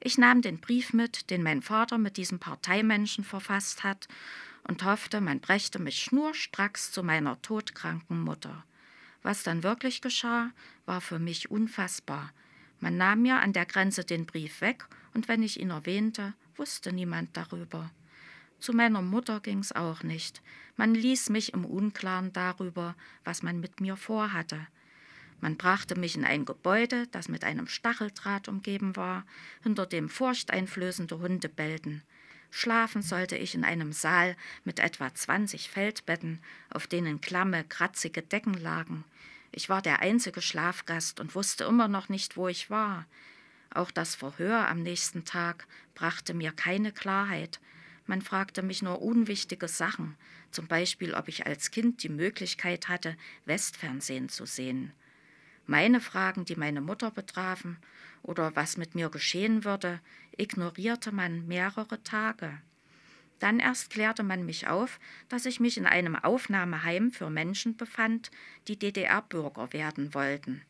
Ich 0.00 0.16
nahm 0.16 0.40
den 0.40 0.58
Brief 0.58 0.94
mit, 0.94 1.28
den 1.28 1.42
mein 1.42 1.60
Vater 1.60 1.98
mit 1.98 2.16
diesem 2.16 2.38
Parteimenschen 2.38 3.24
verfasst 3.24 3.84
hat, 3.84 4.08
und 4.66 4.84
hoffte, 4.84 5.20
man 5.20 5.40
brächte 5.40 5.78
mich 5.78 6.00
schnurstracks 6.00 6.92
zu 6.92 7.02
meiner 7.02 7.42
todkranken 7.42 8.18
Mutter. 8.22 8.64
Was 9.22 9.42
dann 9.42 9.62
wirklich 9.62 10.00
geschah, 10.00 10.50
war 10.86 11.02
für 11.02 11.18
mich 11.18 11.50
unfassbar. 11.50 12.32
Man 12.80 12.96
nahm 12.96 13.20
mir 13.20 13.42
an 13.42 13.52
der 13.52 13.66
Grenze 13.66 14.02
den 14.02 14.24
Brief 14.24 14.62
weg, 14.62 14.86
und 15.12 15.28
wenn 15.28 15.42
ich 15.42 15.60
ihn 15.60 15.68
erwähnte, 15.68 16.32
wusste 16.56 16.90
niemand 16.90 17.36
darüber. 17.36 17.90
Zu 18.64 18.72
meiner 18.72 19.02
Mutter 19.02 19.40
ging's 19.40 19.72
auch 19.72 20.02
nicht. 20.02 20.40
Man 20.78 20.94
ließ 20.94 21.28
mich 21.28 21.52
im 21.52 21.66
Unklaren 21.66 22.32
darüber, 22.32 22.94
was 23.22 23.42
man 23.42 23.60
mit 23.60 23.82
mir 23.82 23.94
vorhatte. 23.94 24.58
Man 25.42 25.58
brachte 25.58 25.98
mich 25.98 26.16
in 26.16 26.24
ein 26.24 26.46
Gebäude, 26.46 27.06
das 27.08 27.28
mit 27.28 27.44
einem 27.44 27.66
Stacheldraht 27.66 28.48
umgeben 28.48 28.96
war, 28.96 29.26
hinter 29.62 29.84
dem 29.84 30.08
furchteinflößende 30.08 31.18
Hunde 31.18 31.50
bellten. 31.50 32.02
Schlafen 32.50 33.02
sollte 33.02 33.36
ich 33.36 33.54
in 33.54 33.64
einem 33.64 33.92
Saal 33.92 34.34
mit 34.64 34.78
etwa 34.78 35.12
20 35.12 35.68
Feldbetten, 35.68 36.40
auf 36.70 36.86
denen 36.86 37.20
klamme, 37.20 37.64
kratzige 37.64 38.22
Decken 38.22 38.54
lagen. 38.54 39.04
Ich 39.52 39.68
war 39.68 39.82
der 39.82 39.98
einzige 40.00 40.40
Schlafgast 40.40 41.20
und 41.20 41.34
wusste 41.34 41.64
immer 41.64 41.88
noch 41.88 42.08
nicht, 42.08 42.38
wo 42.38 42.48
ich 42.48 42.70
war. 42.70 43.04
Auch 43.74 43.90
das 43.90 44.14
Verhör 44.14 44.68
am 44.70 44.82
nächsten 44.82 45.26
Tag 45.26 45.66
brachte 45.94 46.32
mir 46.32 46.50
keine 46.50 46.92
Klarheit. 46.92 47.60
Man 48.06 48.20
fragte 48.20 48.62
mich 48.62 48.82
nur 48.82 49.00
unwichtige 49.00 49.68
Sachen, 49.68 50.16
zum 50.50 50.66
Beispiel, 50.66 51.14
ob 51.14 51.28
ich 51.28 51.46
als 51.46 51.70
Kind 51.70 52.02
die 52.02 52.10
Möglichkeit 52.10 52.88
hatte, 52.88 53.16
Westfernsehen 53.46 54.28
zu 54.28 54.44
sehen. 54.44 54.92
Meine 55.66 56.00
Fragen, 56.00 56.44
die 56.44 56.56
meine 56.56 56.82
Mutter 56.82 57.10
betrafen 57.10 57.78
oder 58.22 58.54
was 58.54 58.76
mit 58.76 58.94
mir 58.94 59.08
geschehen 59.08 59.64
würde, 59.64 60.00
ignorierte 60.36 61.12
man 61.12 61.46
mehrere 61.46 62.02
Tage. 62.02 62.60
Dann 63.38 63.58
erst 63.58 63.90
klärte 63.90 64.22
man 64.22 64.44
mich 64.44 64.68
auf, 64.68 65.00
dass 65.28 65.46
ich 65.46 65.60
mich 65.60 65.78
in 65.78 65.86
einem 65.86 66.16
Aufnahmeheim 66.16 67.10
für 67.10 67.30
Menschen 67.30 67.76
befand, 67.76 68.30
die 68.68 68.78
DDR-Bürger 68.78 69.72
werden 69.72 70.14
wollten. 70.14 70.62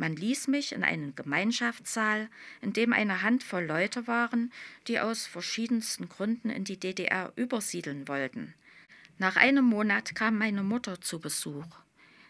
Man 0.00 0.16
ließ 0.16 0.48
mich 0.48 0.72
in 0.72 0.82
einen 0.82 1.14
Gemeinschaftssaal, 1.14 2.30
in 2.62 2.72
dem 2.72 2.94
eine 2.94 3.20
Handvoll 3.20 3.66
Leute 3.66 4.06
waren, 4.06 4.50
die 4.86 4.98
aus 4.98 5.26
verschiedensten 5.26 6.08
Gründen 6.08 6.48
in 6.48 6.64
die 6.64 6.80
DDR 6.80 7.34
übersiedeln 7.36 8.08
wollten. 8.08 8.54
Nach 9.18 9.36
einem 9.36 9.66
Monat 9.66 10.14
kam 10.14 10.38
meine 10.38 10.62
Mutter 10.62 11.02
zu 11.02 11.18
Besuch. 11.20 11.66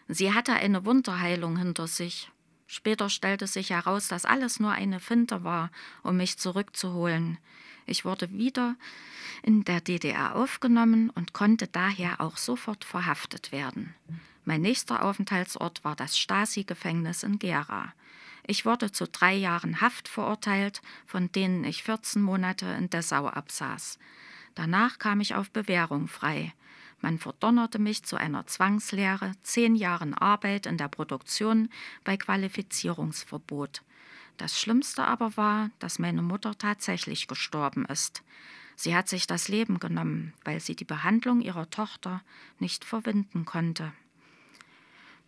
Sie 0.09 0.33
hatte 0.33 0.51
eine 0.51 0.83
Wunderheilung 0.83 1.55
hinter 1.55 1.87
sich. 1.87 2.29
Später 2.67 3.09
stellte 3.09 3.47
sich 3.47 3.69
heraus, 3.69 4.09
dass 4.09 4.25
alles 4.25 4.59
nur 4.59 4.71
eine 4.71 4.99
Finte 4.99 5.45
war, 5.45 5.71
um 6.03 6.17
mich 6.17 6.37
zurückzuholen. 6.37 7.37
Ich 7.85 8.03
wurde 8.03 8.29
wieder 8.33 8.75
in 9.43 9.63
der 9.63 9.79
DDR 9.79 10.35
aufgenommen 10.35 11.09
und 11.09 11.31
konnte 11.31 11.67
daher 11.67 12.19
auch 12.19 12.35
sofort 12.35 12.83
verhaftet 12.83 13.53
werden. 13.53 13.95
Mein 14.43 14.61
nächster 14.61 15.03
Aufenthaltsort 15.03 15.83
war 15.83 15.95
das 15.95 16.17
Stasi-Gefängnis 16.17 17.23
in 17.23 17.37
Gera. 17.37 17.93
Ich 18.47 18.65
wurde 18.65 18.91
zu 18.91 19.07
drei 19.07 19.35
Jahren 19.35 19.81
Haft 19.81 20.07
verurteilt, 20.07 20.81
von 21.05 21.31
denen 21.31 21.63
ich 21.63 21.83
14 21.83 22.21
Monate 22.21 22.65
in 22.65 22.89
Dessau 22.89 23.27
absaß. 23.27 23.99
Danach 24.55 24.97
kam 24.97 25.21
ich 25.21 25.35
auf 25.35 25.51
Bewährung 25.51 26.07
frei. 26.07 26.53
Man 27.01 27.17
verdonnerte 27.17 27.79
mich 27.79 28.03
zu 28.03 28.15
einer 28.15 28.45
Zwangslehre, 28.47 29.31
zehn 29.43 29.75
Jahren 29.75 30.13
Arbeit 30.13 30.65
in 30.65 30.77
der 30.77 30.87
Produktion 30.87 31.69
bei 32.03 32.17
Qualifizierungsverbot. 32.17 33.83
Das 34.37 34.59
Schlimmste 34.59 35.05
aber 35.05 35.37
war, 35.37 35.69
dass 35.79 35.99
meine 35.99 36.21
Mutter 36.21 36.57
tatsächlich 36.57 37.27
gestorben 37.27 37.85
ist. 37.85 38.23
Sie 38.75 38.95
hat 38.95 39.07
sich 39.07 39.27
das 39.27 39.47
Leben 39.47 39.79
genommen, 39.79 40.33
weil 40.43 40.59
sie 40.59 40.75
die 40.75 40.85
Behandlung 40.85 41.41
ihrer 41.41 41.69
Tochter 41.69 42.21
nicht 42.59 42.85
verwinden 42.85 43.45
konnte. 43.45 43.93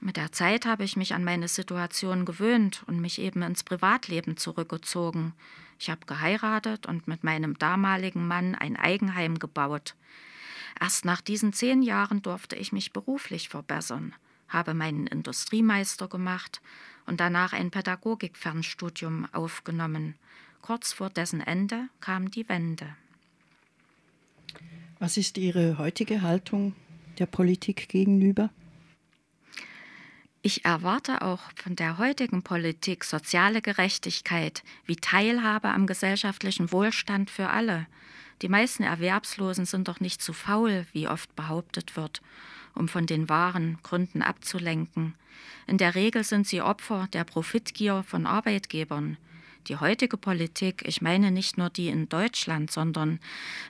Mit 0.03 0.17
der 0.17 0.33
Zeit 0.33 0.65
habe 0.65 0.83
ich 0.83 0.97
mich 0.97 1.13
an 1.13 1.23
meine 1.23 1.47
Situation 1.47 2.25
gewöhnt 2.25 2.83
und 2.87 2.99
mich 2.99 3.19
eben 3.19 3.41
ins 3.41 3.63
Privatleben 3.63 4.35
zurückgezogen. 4.35 5.31
Ich 5.79 5.89
habe 5.89 6.05
geheiratet 6.05 6.85
und 6.85 7.07
mit 7.07 7.23
meinem 7.23 7.57
damaligen 7.57 8.27
Mann 8.27 8.53
ein 8.53 8.75
Eigenheim 8.75 9.39
gebaut. 9.39 9.95
Erst 10.77 11.05
nach 11.05 11.21
diesen 11.21 11.53
zehn 11.53 11.81
Jahren 11.81 12.21
durfte 12.21 12.57
ich 12.57 12.73
mich 12.73 12.91
beruflich 12.91 13.47
verbessern, 13.47 14.13
habe 14.49 14.73
meinen 14.73 15.07
Industriemeister 15.07 16.09
gemacht 16.09 16.59
und 17.05 17.21
danach 17.21 17.53
ein 17.53 17.71
Pädagogikfernstudium 17.71 19.29
aufgenommen. 19.31 20.15
Kurz 20.61 20.91
vor 20.91 21.11
dessen 21.11 21.39
Ende 21.39 21.87
kam 22.01 22.29
die 22.29 22.49
Wende. 22.49 22.93
Was 24.99 25.15
ist 25.15 25.37
Ihre 25.37 25.77
heutige 25.77 26.21
Haltung 26.21 26.75
der 27.19 27.25
Politik 27.25 27.87
gegenüber? 27.87 28.49
Ich 30.45 30.65
erwarte 30.65 31.21
auch 31.21 31.39
von 31.55 31.77
der 31.77 31.97
heutigen 31.97 32.43
Politik 32.43 33.05
soziale 33.05 33.61
Gerechtigkeit 33.61 34.61
wie 34.85 34.97
Teilhabe 34.97 35.69
am 35.69 35.87
gesellschaftlichen 35.87 36.73
Wohlstand 36.73 37.29
für 37.29 37.47
alle. 37.47 37.87
Die 38.41 38.49
meisten 38.49 38.83
Erwerbslosen 38.83 39.65
sind 39.65 39.87
doch 39.87 40.01
nicht 40.01 40.21
zu 40.21 40.33
faul, 40.33 40.85
wie 40.91 41.07
oft 41.07 41.33
behauptet 41.37 41.95
wird, 41.95 42.21
um 42.75 42.89
von 42.89 43.05
den 43.05 43.29
wahren 43.29 43.77
Gründen 43.83 44.21
abzulenken. 44.21 45.15
In 45.65 45.77
der 45.77 45.95
Regel 45.95 46.25
sind 46.25 46.45
sie 46.45 46.61
Opfer 46.61 47.07
der 47.13 47.23
Profitgier 47.23 48.03
von 48.03 48.25
Arbeitgebern. 48.25 49.15
Die 49.67 49.77
heutige 49.77 50.17
Politik, 50.17 50.83
ich 50.85 51.01
meine 51.01 51.31
nicht 51.31 51.57
nur 51.57 51.69
die 51.69 51.87
in 51.87 52.09
Deutschland, 52.09 52.69
sondern 52.69 53.19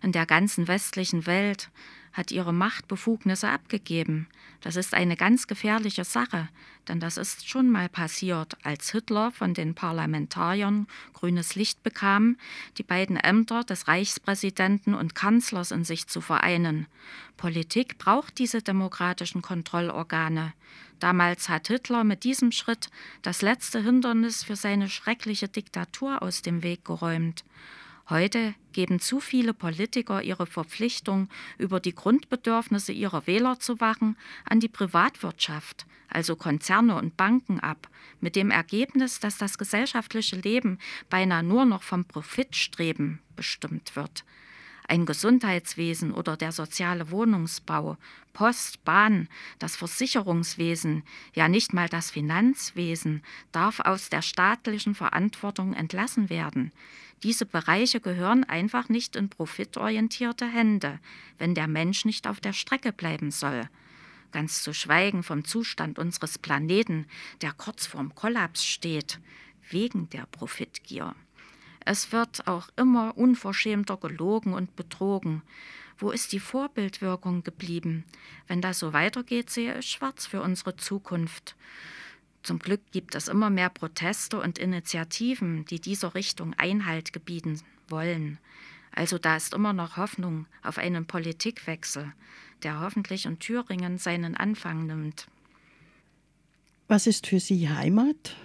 in 0.01 0.11
der 0.11 0.25
ganzen 0.25 0.67
westlichen 0.67 1.27
Welt, 1.27 1.69
hat 2.13 2.31
ihre 2.31 2.53
Machtbefugnisse 2.53 3.49
abgegeben. 3.49 4.27
Das 4.61 4.75
ist 4.75 4.93
eine 4.93 5.15
ganz 5.15 5.47
gefährliche 5.47 6.03
Sache, 6.03 6.47
denn 6.87 6.99
das 6.99 7.17
ist 7.17 7.49
schon 7.49 7.69
mal 7.69 7.89
passiert, 7.89 8.55
als 8.63 8.91
Hitler 8.91 9.31
von 9.31 9.53
den 9.53 9.75
Parlamentariern 9.75 10.87
grünes 11.13 11.55
Licht 11.55 11.83
bekam, 11.83 12.37
die 12.77 12.83
beiden 12.83 13.17
Ämter 13.17 13.63
des 13.63 13.87
Reichspräsidenten 13.87 14.93
und 14.93 15.15
Kanzlers 15.15 15.71
in 15.71 15.83
sich 15.83 16.07
zu 16.07 16.21
vereinen. 16.21 16.87
Politik 17.35 17.97
braucht 17.97 18.37
diese 18.37 18.61
demokratischen 18.61 19.41
Kontrollorgane. 19.41 20.53
Damals 21.03 21.49
hat 21.49 21.67
Hitler 21.67 22.05
mit 22.05 22.23
diesem 22.23 22.53
Schritt 22.53 22.87
das 23.23 23.41
letzte 23.41 23.83
Hindernis 23.83 24.45
für 24.45 24.55
seine 24.55 24.87
schreckliche 24.87 25.49
Diktatur 25.49 26.21
aus 26.21 26.41
dem 26.41 26.63
Weg 26.63 26.85
geräumt. 26.85 27.43
Heute 28.07 28.55
geben 28.71 29.01
zu 29.01 29.19
viele 29.19 29.53
Politiker 29.53 30.23
ihre 30.23 30.45
Verpflichtung, 30.45 31.27
über 31.57 31.81
die 31.81 31.93
Grundbedürfnisse 31.93 32.93
ihrer 32.93 33.27
Wähler 33.27 33.59
zu 33.59 33.81
wachen, 33.81 34.15
an 34.45 34.61
die 34.61 34.69
Privatwirtschaft, 34.69 35.85
also 36.07 36.37
Konzerne 36.37 36.95
und 36.95 37.17
Banken 37.17 37.59
ab, 37.59 37.89
mit 38.21 38.37
dem 38.37 38.49
Ergebnis, 38.49 39.19
dass 39.19 39.37
das 39.37 39.57
gesellschaftliche 39.57 40.37
Leben 40.37 40.79
beinahe 41.09 41.43
nur 41.43 41.65
noch 41.65 41.83
vom 41.83 42.05
Profitstreben 42.05 43.19
bestimmt 43.35 43.97
wird. 43.97 44.23
Ein 44.87 45.05
Gesundheitswesen 45.05 46.13
oder 46.13 46.37
der 46.37 46.51
soziale 46.51 47.11
Wohnungsbau, 47.11 47.97
Post, 48.33 48.83
Bahn, 48.83 49.27
das 49.59 49.75
Versicherungswesen, 49.75 51.03
ja 51.33 51.47
nicht 51.47 51.73
mal 51.73 51.87
das 51.87 52.11
Finanzwesen 52.11 53.23
darf 53.51 53.79
aus 53.79 54.09
der 54.09 54.21
staatlichen 54.21 54.95
Verantwortung 54.95 55.73
entlassen 55.73 56.29
werden. 56.29 56.71
Diese 57.23 57.45
Bereiche 57.45 58.01
gehören 58.01 58.43
einfach 58.43 58.89
nicht 58.89 59.15
in 59.15 59.29
profitorientierte 59.29 60.45
Hände, 60.45 60.99
wenn 61.37 61.55
der 61.55 61.67
Mensch 61.67 62.03
nicht 62.03 62.27
auf 62.27 62.41
der 62.41 62.53
Strecke 62.53 62.91
bleiben 62.91 63.31
soll. 63.31 63.69
Ganz 64.33 64.63
zu 64.63 64.73
schweigen 64.73 65.23
vom 65.23 65.45
Zustand 65.45 65.99
unseres 65.99 66.37
Planeten, 66.37 67.05
der 67.41 67.53
kurz 67.53 67.85
vorm 67.85 68.13
Kollaps 68.15 68.65
steht, 68.65 69.19
wegen 69.69 70.09
der 70.09 70.25
Profitgier. 70.25 71.15
Es 71.85 72.11
wird 72.11 72.47
auch 72.47 72.69
immer 72.75 73.17
unverschämter 73.17 73.97
gelogen 73.97 74.53
und 74.53 74.75
betrogen. 74.75 75.41
Wo 75.97 76.11
ist 76.11 76.31
die 76.31 76.39
Vorbildwirkung 76.39 77.43
geblieben? 77.43 78.03
Wenn 78.47 78.61
das 78.61 78.79
so 78.79 78.93
weitergeht, 78.93 79.49
sehe 79.49 79.77
ich 79.79 79.89
schwarz 79.89 80.25
für 80.25 80.41
unsere 80.41 80.75
Zukunft. 80.75 81.55
Zum 82.41 82.59
Glück 82.59 82.81
gibt 82.91 83.15
es 83.15 83.27
immer 83.27 83.49
mehr 83.49 83.69
Proteste 83.69 84.39
und 84.39 84.59
Initiativen, 84.59 85.65
die 85.65 85.79
dieser 85.79 86.13
Richtung 86.15 86.53
Einhalt 86.55 87.13
gebieten 87.13 87.61
wollen. 87.87 88.37
Also 88.91 89.17
da 89.17 89.37
ist 89.37 89.53
immer 89.53 89.73
noch 89.73 89.97
Hoffnung 89.97 90.45
auf 90.61 90.77
einen 90.77 91.05
Politikwechsel, 91.05 92.13
der 92.63 92.81
hoffentlich 92.81 93.25
in 93.25 93.39
Thüringen 93.39 93.97
seinen 93.97 94.35
Anfang 94.35 94.85
nimmt. 94.85 95.27
Was 96.87 97.07
ist 97.07 97.27
für 97.27 97.39
Sie 97.39 97.69
Heimat? 97.69 98.35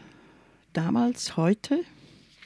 Damals, 0.73 1.37
heute? 1.37 1.85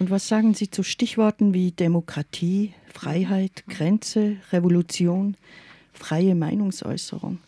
Und 0.03 0.11
was 0.11 0.26
sagen 0.26 0.53
Sie 0.53 0.68
zu 0.68 0.82
Stichworten 0.82 1.55
wie 1.55 1.70
Demokratie, 1.70 2.74
Freiheit, 2.92 3.62
Grenze, 3.68 4.36
Revolution, 4.50 5.36
freie 5.92 6.34
Meinungsäußerung? 6.34 7.38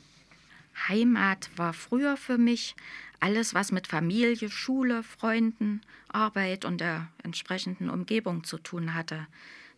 Heimat 0.88 1.50
war 1.56 1.72
früher 1.72 2.16
für 2.16 2.38
mich 2.38 2.76
alles, 3.18 3.54
was 3.54 3.72
mit 3.72 3.88
Familie, 3.88 4.48
Schule, 4.50 5.02
Freunden, 5.02 5.80
Arbeit 6.06 6.64
und 6.64 6.80
der 6.80 7.08
entsprechenden 7.24 7.90
Umgebung 7.90 8.44
zu 8.44 8.58
tun 8.58 8.94
hatte. 8.94 9.26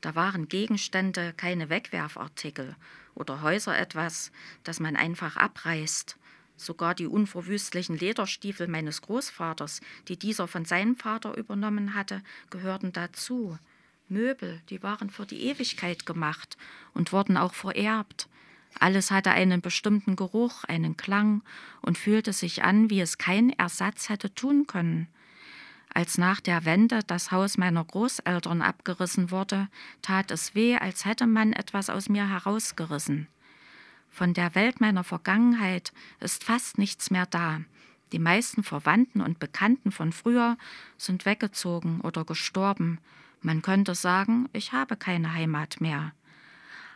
Da 0.03 0.15
waren 0.15 0.47
Gegenstände 0.47 1.33
keine 1.35 1.71
Wegwerfartikel 1.71 2.77
oder 3.15 3.41
Häuser 3.41 3.79
etwas, 3.79 4.33
das 4.65 4.81
man 4.81 4.97
einfach 4.97 5.39
abreißt. 5.39 6.19
Sogar 6.57 6.95
die 6.95 7.07
unverwüstlichen 7.07 7.99
Lederstiefel 7.99 8.67
meines 8.67 9.03
Großvaters, 9.03 9.81
die 10.09 10.19
dieser 10.19 10.49
von 10.49 10.65
seinem 10.65 10.97
Vater 10.97 11.37
übernommen 11.37 11.95
hatte, 11.95 12.23
gehörten 12.51 12.93
dazu. 12.93 13.59
Möbel, 14.09 14.63
die 14.71 14.83
waren 14.83 15.11
für 15.11 15.27
die 15.27 15.43
Ewigkeit 15.43 16.07
gemacht 16.07 16.57
und 16.95 17.13
wurden 17.13 17.37
auch 17.37 17.55
vererbt. 17.55 18.29
Alles 18.79 19.11
hatte 19.11 19.31
einen 19.31 19.61
bestimmten 19.61 20.17
Geruch, 20.17 20.65
einen 20.65 20.97
Klang 20.97 21.43
und 21.83 21.99
fühlte 21.99 22.33
sich 22.33 22.63
an, 22.63 22.91
wie 22.91 23.01
es 23.01 23.19
kein 23.19 23.51
Ersatz 23.51 24.09
hätte 24.09 24.35
tun 24.35 24.67
können. 24.67 25.09
Als 25.93 26.19
nach 26.19 26.41
der 26.41 26.65
Wende 26.67 27.01
das 27.07 27.31
Haus 27.31 27.57
meiner 27.57 27.85
Großeltern 27.85 28.61
abgerissen 28.61 29.31
wurde, 29.31 29.69
tat 30.03 30.31
es 30.31 30.55
weh, 30.55 30.77
als 30.77 31.07
hätte 31.07 31.27
man 31.27 31.53
etwas 31.55 31.89
aus 31.89 32.09
mir 32.09 32.29
herausgerissen. 32.29 33.29
Von 34.17 34.33
der 34.33 34.55
Welt 34.55 34.81
meiner 34.81 35.05
Vergangenheit 35.05 35.93
ist 36.21 36.43
fast 36.43 36.79
nichts 36.79 37.11
mehr 37.11 37.27
da. 37.27 37.61
Die 38.13 38.19
meisten 38.19 38.63
Verwandten 38.63 39.21
und 39.21 39.39
Bekannten 39.39 39.93
von 39.93 40.11
früher 40.11 40.57
sind 40.97 41.27
weggezogen 41.27 42.01
oder 42.01 42.25
gestorben. 42.25 42.99
Man 43.43 43.61
könnte 43.61 43.95
sagen, 43.95 44.49
ich 44.55 44.73
habe 44.73 44.97
keine 44.97 45.35
Heimat 45.35 45.83
mehr. 45.83 46.15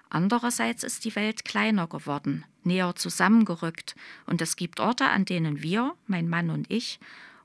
Andererseits 0.09 0.83
ist 0.83 1.05
die 1.05 1.15
Welt 1.15 1.45
kleiner 1.45 1.89
geworden, 1.89 2.47
näher 2.65 2.97
zusammengerückt, 2.97 3.97
und 4.25 4.41
es 4.41 4.57
gibt 4.57 4.81
Orte, 4.81 5.05
an 5.05 5.27
denen 5.27 5.63
wir, 5.63 5.95
mein 6.07 6.27
Mann 6.27 6.49
und 6.49 6.71
ich, 6.71 7.01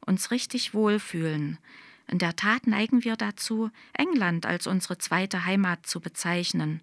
uns 0.06 0.32
richtig 0.32 0.74
wohlfühlen. 0.74 1.58
In 2.08 2.20
der 2.20 2.38
Tat 2.38 2.66
neigen 2.66 3.04
wir 3.04 3.18
dazu, 3.18 3.72
England 3.92 4.46
als 4.46 4.68
unsere 4.68 4.98
zweite 5.00 5.44
Heimat 5.44 5.86
zu 5.86 6.00
bezeichnen. 6.00 6.80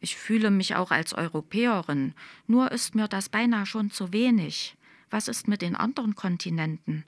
Ich 0.00 0.16
fühle 0.16 0.50
mich 0.50 0.74
auch 0.76 0.90
als 0.90 1.12
Europäerin, 1.12 2.14
nur 2.46 2.72
ist 2.72 2.94
mir 2.94 3.06
das 3.06 3.28
beinahe 3.28 3.66
schon 3.66 3.90
zu 3.90 4.12
wenig. 4.12 4.76
Was 5.10 5.28
ist 5.28 5.46
mit 5.46 5.60
den 5.60 5.76
anderen 5.76 6.14
Kontinenten? 6.14 7.04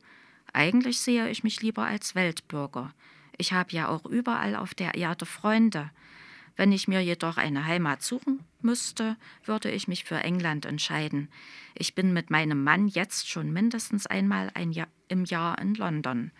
Eigentlich 0.52 1.00
sehe 1.00 1.30
ich 1.30 1.42
mich 1.42 1.62
lieber 1.62 1.86
als 1.86 2.14
Weltbürger. 2.14 2.92
Ich 3.38 3.54
habe 3.54 3.72
ja 3.72 3.88
auch 3.88 4.04
überall 4.04 4.54
auf 4.54 4.74
der 4.74 4.94
Erde 4.94 5.24
Freunde. 5.24 5.90
Wenn 6.54 6.70
ich 6.70 6.86
mir 6.86 7.00
jedoch 7.00 7.38
eine 7.38 7.64
Heimat 7.64 8.02
suchen 8.02 8.40
müsste, 8.60 9.16
würde 9.44 9.70
ich 9.70 9.88
mich 9.88 10.04
für 10.04 10.16
England 10.16 10.66
entscheiden. 10.66 11.30
Ich 11.74 11.94
bin 11.94 12.12
mit 12.12 12.28
meinem 12.28 12.62
Mann 12.62 12.88
jetzt 12.88 13.30
schon 13.30 13.54
mindestens 13.54 14.06
einmal 14.06 14.50
ein 14.52 14.70
Jahr, 14.70 14.88
im 15.08 15.24
Jahr 15.24 15.58
in 15.58 15.74
London. 15.74 16.30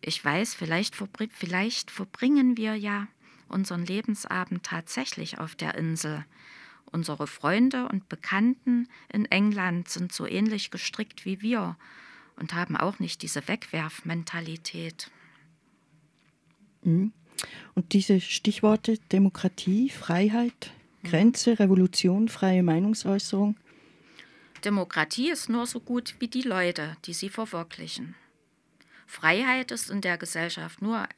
Ich 0.00 0.24
weiß, 0.24 0.54
vielleicht, 0.54 0.96
verbr 0.96 1.26
vielleicht 1.30 1.90
verbringen 1.90 2.56
wir 2.56 2.74
ja 2.74 3.06
unseren 3.52 3.84
Lebensabend 3.84 4.64
tatsächlich 4.64 5.38
auf 5.38 5.54
der 5.54 5.74
Insel. 5.74 6.24
Unsere 6.86 7.26
Freunde 7.26 7.88
und 7.88 8.08
Bekannten 8.08 8.88
in 9.12 9.24
England 9.26 9.88
sind 9.88 10.12
so 10.12 10.26
ähnlich 10.26 10.70
gestrickt 10.70 11.24
wie 11.24 11.40
wir 11.40 11.76
und 12.36 12.54
haben 12.54 12.76
auch 12.76 12.98
nicht 12.98 13.22
diese 13.22 13.46
Wegwerfmentalität. 13.48 15.10
Mhm. 16.82 17.12
Und 17.74 17.92
diese 17.92 18.20
Stichworte 18.20 18.98
Demokratie, 19.10 19.88
Freiheit, 19.88 20.72
Grenze, 21.02 21.58
Revolution, 21.58 22.28
freie 22.28 22.62
Meinungsäußerung? 22.62 23.56
Demokratie 24.64 25.30
ist 25.30 25.48
nur 25.48 25.66
so 25.66 25.80
gut 25.80 26.14
wie 26.20 26.28
die 26.28 26.42
Leute, 26.42 26.96
die 27.04 27.14
sie 27.14 27.28
verwirklichen. 27.28 28.14
Freiheit 29.06 29.72
ist 29.72 29.90
in 29.90 30.00
der 30.00 30.16
Gesellschaft 30.16 30.80
nur 30.80 31.08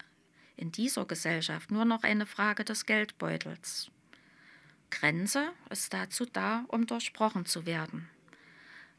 in 0.56 0.72
dieser 0.72 1.04
Gesellschaft 1.04 1.70
nur 1.70 1.84
noch 1.84 2.02
eine 2.02 2.26
Frage 2.26 2.64
des 2.64 2.86
Geldbeutels. 2.86 3.90
Grenze 4.90 5.52
ist 5.70 5.92
dazu 5.92 6.24
da, 6.24 6.64
um 6.68 6.86
durchbrochen 6.86 7.46
zu 7.46 7.66
werden. 7.66 8.08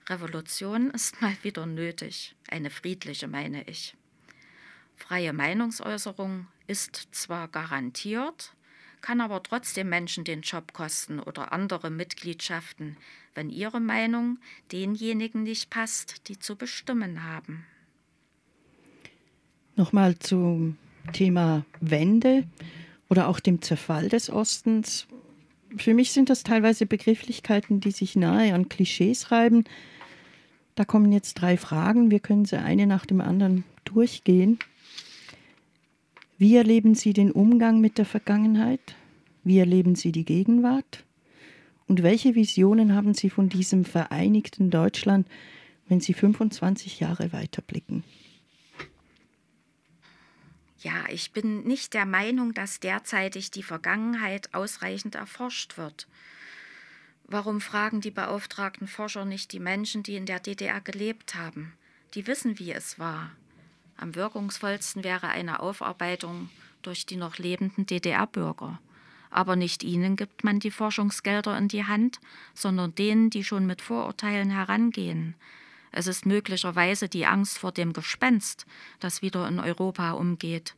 Revolution 0.07 0.91
ist 0.91 1.21
mal 1.21 1.35
wieder 1.41 1.65
nötig, 1.65 2.35
eine 2.49 2.69
friedliche 2.69 3.27
meine 3.27 3.63
ich. 3.67 3.95
Freie 4.97 5.33
Meinungsäußerung 5.33 6.47
ist 6.67 7.09
zwar 7.11 7.47
garantiert, 7.47 8.53
kann 9.01 9.21
aber 9.21 9.43
trotzdem 9.43 9.89
Menschen 9.89 10.23
den 10.23 10.41
Job 10.41 10.73
kosten 10.73 11.19
oder 11.19 11.51
andere 11.51 11.89
Mitgliedschaften, 11.89 12.97
wenn 13.35 13.49
ihre 13.49 13.79
Meinung 13.79 14.39
denjenigen 14.71 15.43
nicht 15.43 15.69
passt, 15.69 16.27
die 16.27 16.39
zu 16.39 16.55
bestimmen 16.55 17.23
haben. 17.23 17.65
Nochmal 19.75 20.17
zum 20.17 20.77
Thema 21.13 21.65
Wende 21.81 22.43
oder 23.09 23.27
auch 23.27 23.39
dem 23.39 23.61
Zerfall 23.61 24.09
des 24.09 24.29
Ostens. 24.29 25.07
Für 25.77 25.93
mich 25.93 26.11
sind 26.11 26.29
das 26.29 26.43
teilweise 26.43 26.85
Begrifflichkeiten, 26.85 27.79
die 27.79 27.91
sich 27.91 28.15
nahe 28.15 28.53
an 28.53 28.69
Klischees 28.69 29.31
reiben. 29.31 29.65
Da 30.75 30.85
kommen 30.85 31.11
jetzt 31.11 31.35
drei 31.35 31.57
Fragen. 31.57 32.11
Wir 32.11 32.19
können 32.19 32.45
sie 32.45 32.59
eine 32.59 32.87
nach 32.87 33.05
dem 33.05 33.21
anderen 33.21 33.63
durchgehen. 33.85 34.59
Wie 36.37 36.57
erleben 36.57 36.95
Sie 36.95 37.13
den 37.13 37.31
Umgang 37.31 37.79
mit 37.79 37.97
der 37.97 38.05
Vergangenheit? 38.05 38.95
Wie 39.45 39.57
erleben 39.57 39.95
Sie 39.95 40.11
die 40.11 40.25
Gegenwart? 40.25 41.05
Und 41.87 42.03
welche 42.03 42.35
Visionen 42.35 42.93
haben 42.93 43.13
Sie 43.13 43.29
von 43.29 43.47
diesem 43.47 43.85
vereinigten 43.85 44.69
Deutschland, 44.69 45.27
wenn 45.87 46.01
Sie 46.01 46.13
25 46.13 46.99
Jahre 46.99 47.31
weiterblicken? 47.31 48.03
Ja, 50.85 51.05
ich 51.09 51.31
bin 51.31 51.63
nicht 51.63 51.95
der 51.95 52.05
Meinung, 52.05 52.53
dass 52.53 52.79
derzeitig 52.79 53.49
die 53.49 53.63
Vergangenheit 53.63 54.53
ausreichend 54.53 55.15
erforscht 55.15 55.79
wird. 55.79 56.07
Warum 57.23 57.59
fragen 57.59 58.01
die 58.01 58.11
beauftragten 58.11 58.87
Forscher 58.87 59.25
nicht 59.25 59.51
die 59.51 59.59
Menschen, 59.59 60.03
die 60.03 60.15
in 60.15 60.27
der 60.27 60.39
DDR 60.39 60.81
gelebt 60.81 61.33
haben? 61.33 61.73
Die 62.13 62.27
wissen, 62.27 62.59
wie 62.59 62.71
es 62.71 62.99
war. 62.99 63.31
Am 63.97 64.13
wirkungsvollsten 64.13 65.03
wäre 65.03 65.27
eine 65.27 65.59
Aufarbeitung 65.59 66.51
durch 66.83 67.07
die 67.07 67.15
noch 67.15 67.39
lebenden 67.39 67.87
DDR-Bürger. 67.87 68.79
Aber 69.31 69.55
nicht 69.55 69.83
ihnen 69.83 70.15
gibt 70.15 70.43
man 70.43 70.59
die 70.59 70.69
Forschungsgelder 70.69 71.57
in 71.57 71.67
die 71.67 71.85
Hand, 71.85 72.19
sondern 72.53 72.93
denen, 72.93 73.31
die 73.31 73.43
schon 73.43 73.65
mit 73.65 73.81
Vorurteilen 73.81 74.51
herangehen. 74.51 75.33
Es 75.95 76.07
ist 76.07 76.25
möglicherweise 76.25 77.07
die 77.07 77.25
Angst 77.25 77.57
vor 77.57 77.71
dem 77.71 77.93
Gespenst, 77.93 78.65
das 78.99 79.21
wieder 79.21 79.47
in 79.47 79.61
Europa 79.61 80.11
umgeht. 80.11 80.75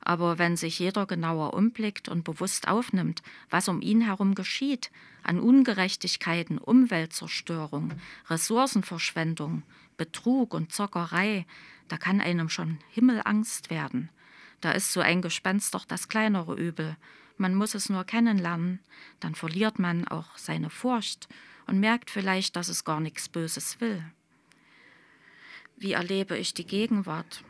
Aber 0.00 0.38
wenn 0.38 0.56
sich 0.56 0.78
jeder 0.78 1.06
genauer 1.06 1.54
umblickt 1.54 2.08
und 2.08 2.22
bewusst 2.22 2.68
aufnimmt, 2.68 3.20
was 3.50 3.66
um 3.66 3.82
ihn 3.82 4.00
herum 4.00 4.36
geschieht, 4.36 4.92
an 5.24 5.40
Ungerechtigkeiten, 5.40 6.58
Umweltzerstörung, 6.58 7.94
Ressourcenverschwendung, 8.28 9.64
Betrug 9.96 10.54
und 10.54 10.72
Zockerei, 10.72 11.46
da 11.88 11.96
kann 11.96 12.20
einem 12.20 12.48
schon 12.48 12.78
Himmelangst 12.90 13.70
werden. 13.70 14.08
Da 14.60 14.70
ist 14.70 14.92
so 14.92 15.00
ein 15.00 15.20
Gespenst 15.20 15.74
doch 15.74 15.84
das 15.84 16.06
kleinere 16.06 16.54
Übel. 16.54 16.96
Man 17.38 17.56
muss 17.56 17.74
es 17.74 17.88
nur 17.88 18.04
kennenlernen, 18.04 18.78
dann 19.18 19.34
verliert 19.34 19.80
man 19.80 20.06
auch 20.06 20.38
seine 20.38 20.70
Furcht 20.70 21.28
und 21.66 21.80
merkt 21.80 22.08
vielleicht, 22.08 22.54
dass 22.54 22.68
es 22.68 22.84
gar 22.84 23.00
nichts 23.00 23.28
Böses 23.28 23.80
will. 23.80 24.04
Wie 25.80 25.92
erlebe 25.92 26.36
ich 26.36 26.52
die 26.52 26.66
Gegenwart? 26.66 27.42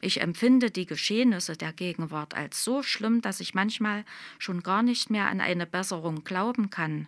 Ich 0.00 0.20
empfinde 0.20 0.72
die 0.72 0.86
Geschehnisse 0.86 1.56
der 1.56 1.72
Gegenwart 1.72 2.34
als 2.34 2.64
so 2.64 2.82
schlimm, 2.82 3.22
dass 3.22 3.38
ich 3.38 3.54
manchmal 3.54 4.04
schon 4.40 4.64
gar 4.64 4.82
nicht 4.82 5.08
mehr 5.08 5.28
an 5.28 5.40
eine 5.40 5.66
Besserung 5.66 6.24
glauben 6.24 6.70
kann. 6.70 7.06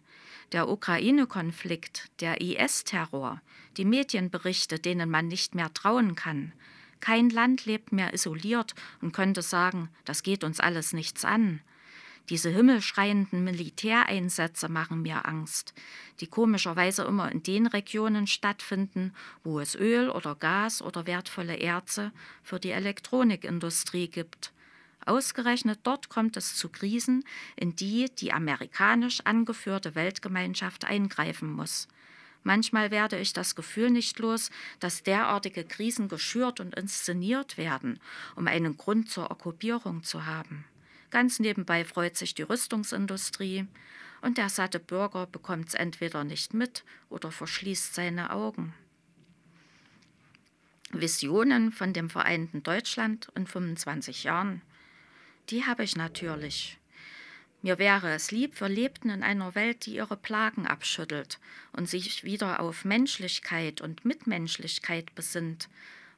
Der 0.53 0.69
Ukraine-Konflikt, 0.69 2.09
der 2.21 2.41
IS-Terror, 2.41 3.43
die 3.77 3.85
Medienberichte, 3.85 4.79
denen 4.79 5.11
man 5.11 5.27
nicht 5.27 5.57
mehr 5.57 5.75
trauen 5.75 6.15
kann. 6.15 6.53
Kein 7.01 7.29
Land 7.29 7.67
lebt 7.67 7.91
mehr 7.91 8.15
isoliert 8.15 8.77
und 9.03 9.11
könnte 9.11 9.43
sagen, 9.43 9.89
das 10.05 10.23
geht 10.23 10.45
uns 10.45 10.61
alles 10.61 10.93
nichts 10.93 11.25
an. 11.25 11.59
Diese 12.29 12.51
himmelschreienden 12.51 13.43
Militäreinsätze 13.43 14.69
machen 14.69 15.01
mir 15.01 15.27
Angst, 15.27 15.73
die 16.21 16.27
komischerweise 16.27 17.05
immer 17.05 17.33
in 17.33 17.43
den 17.43 17.67
Regionen 17.67 18.27
stattfinden, 18.27 19.15
wo 19.45 19.61
es 19.61 19.75
Öl 19.75 20.11
oder 20.11 20.35
Gas 20.35 20.83
oder 20.83 21.07
wertvolle 21.07 21.57
Erze 21.57 22.13
für 22.43 22.61
die 22.61 22.71
Elektronikindustrie 22.71 24.09
gibt. 24.09 24.53
Ausgerechnet 25.07 25.81
dort 25.85 26.11
kommt 26.11 26.37
es 26.37 26.55
zu 26.55 26.69
Krisen, 26.69 27.25
in 27.57 27.75
die 27.75 28.11
die 28.19 28.35
amerikanisch 28.35 29.23
angeführte 29.25 29.95
Weltgemeinschaft 29.95 30.85
eingreifen 30.85 31.51
muss. 31.51 31.89
Manchmal 32.45 32.91
werde 32.91 33.19
ich 33.19 33.33
das 33.33 33.55
Gefühl 33.55 33.91
nicht 33.91 34.19
los, 34.19 34.51
dass 34.81 35.03
derartige 35.03 35.65
Krisen 35.65 36.09
geschürt 36.09 36.61
und 36.61 36.75
inszeniert 36.75 37.57
werden, 37.57 38.01
um 38.37 38.47
einen 38.47 38.77
Grund 38.77 39.11
zur 39.11 39.31
Okkupierung 39.31 40.03
zu 40.03 40.27
haben. 40.27 40.67
Ganz 41.11 41.39
nebenbei 41.39 41.85
freut 41.85 42.17
sich 42.17 42.35
die 42.35 42.43
Rüstungsindustrie 42.43 43.67
und 44.21 44.39
der 44.39 44.49
satte 44.49 44.79
Bürger 44.79 45.27
bekommt 45.27 45.69
es 45.69 45.75
entweder 45.75 46.25
nicht 46.25 46.55
mit 46.55 46.85
oder 47.09 47.31
verschließt 47.31 47.95
seine 47.95 48.31
Augen. 48.31 48.75
Visionen 50.91 51.71
von 51.71 51.93
dem 51.93 52.11
vereinten 52.11 52.63
Deutschland 52.63 53.29
in 53.35 53.47
25 53.47 54.25
Jahren, 54.25 54.63
die 55.51 55.65
habe 55.65 55.85
ich 55.85 55.97
natürlich. 55.97 56.79
Mir 57.61 57.79
wäre 57.79 58.13
es 58.13 58.31
lieb, 58.31 58.61
wir 58.61 58.69
lebten 58.69 59.11
in 59.11 59.23
einer 59.23 59.55
Welt, 59.55 59.87
die 59.87 59.97
ihre 59.97 60.17
Plagen 60.17 60.67
abschüttelt 60.67 61.41
und 61.73 61.89
sich 61.89 62.23
wieder 62.23 62.61
auf 62.61 62.85
Menschlichkeit 62.85 63.81
und 63.81 64.05
Mitmenschlichkeit 64.05 65.15
besinnt 65.15 65.69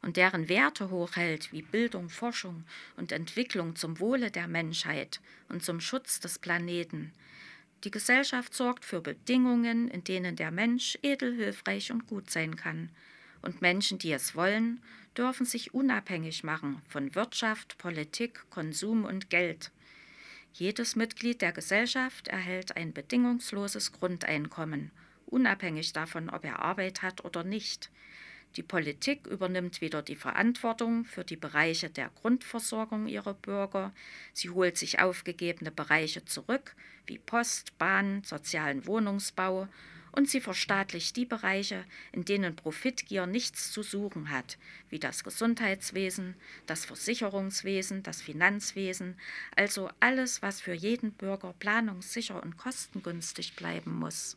und 0.03 0.17
deren 0.17 0.49
Werte 0.49 0.91
hochhält 0.91 1.53
wie 1.53 1.63
Bildung, 1.63 2.09
Forschung 2.09 2.65
und 2.97 3.13
Entwicklung 3.13 3.77
zum 3.77 4.01
Wohle 4.01 4.31
der 4.31 4.49
Menschheit 4.49 5.21
und 5.49 5.63
zum 5.63 5.81
Schutz 5.81 6.21
des 6.21 6.39
Planeten. 6.39 7.13
Die 7.85 7.91
Gesellschaft 7.91 8.55
sorgt 8.55 8.85
für 8.85 9.01
Bedingungen, 9.01 9.89
in 9.89 10.05
denen 10.05 10.37
der 10.37 10.51
Mensch 10.51 10.99
edel, 11.03 11.35
hilfreich 11.35 11.91
und 11.91 12.07
gut 12.07 12.31
sein 12.31 12.57
kann. 12.57 12.91
Und 13.43 13.63
Menschen, 13.63 13.99
die 13.99 14.13
es 14.13 14.35
wollen, 14.35 14.83
dürfen 15.17 15.47
sich 15.47 15.73
unabhängig 15.73 16.45
machen 16.45 16.83
von 16.89 17.15
Wirtschaft, 17.15 17.79
Politik, 17.79 18.45
Konsum 18.51 19.05
und 19.05 19.31
Geld. 19.31 19.71
Jedes 20.53 20.97
Mitglied 20.97 21.41
der 21.43 21.53
Gesellschaft 21.53 22.29
erhält 22.29 22.77
ein 22.77 22.93
bedingungsloses 22.93 23.93
Grundeinkommen, 23.93 24.91
unabhängig 25.27 25.93
davon, 25.93 26.29
ob 26.29 26.45
er 26.45 26.59
Arbeit 26.59 27.03
hat 27.03 27.25
oder 27.25 27.45
nicht. 27.45 27.91
Die 28.57 28.63
Politik 28.65 29.29
übernimmt 29.29 29.81
wieder 29.81 30.03
die 30.03 30.17
Verantwortung 30.17 31.05
für 31.05 31.25
die 31.25 31.37
Bereiche 31.37 31.89
der 31.89 32.11
Grundversorgung 32.21 33.07
ihrer 33.07 33.35
Bürger. 33.35 33.93
Sie 34.33 34.51
holt 34.51 34.77
sich 34.77 34.99
aufgegebene 34.99 35.71
Bereiche 35.71 36.25
zurück, 36.25 36.75
wie 37.07 37.19
Post, 37.19 37.79
Bahn, 37.79 38.25
sozialen 38.25 38.87
Wohnungsbau. 38.87 39.69
Und 40.13 40.29
sie 40.29 40.41
verstaatlicht 40.41 41.17
die 41.17 41.25
Bereiche, 41.25 41.85
in 42.11 42.25
denen 42.25 42.57
Profitgier 42.57 43.27
nichts 43.27 43.71
zu 43.71 43.85
suchen 43.85 44.31
hat, 44.31 44.59
wie 44.89 44.99
das 44.99 45.23
Gesundheitswesen, 45.23 46.35
das 46.67 46.85
Versicherungswesen, 46.85 48.03
das 48.03 48.21
Finanzwesen, 48.21 49.17
also 49.55 49.89
alles, 50.01 50.43
was 50.43 50.61
für 50.61 50.75
jeden 50.75 51.13
Bürger 51.13 51.55
planungssicher 51.61 52.43
und 52.43 52.57
kostengünstig 52.57 53.55
bleiben 53.55 53.95
muss. 53.95 54.37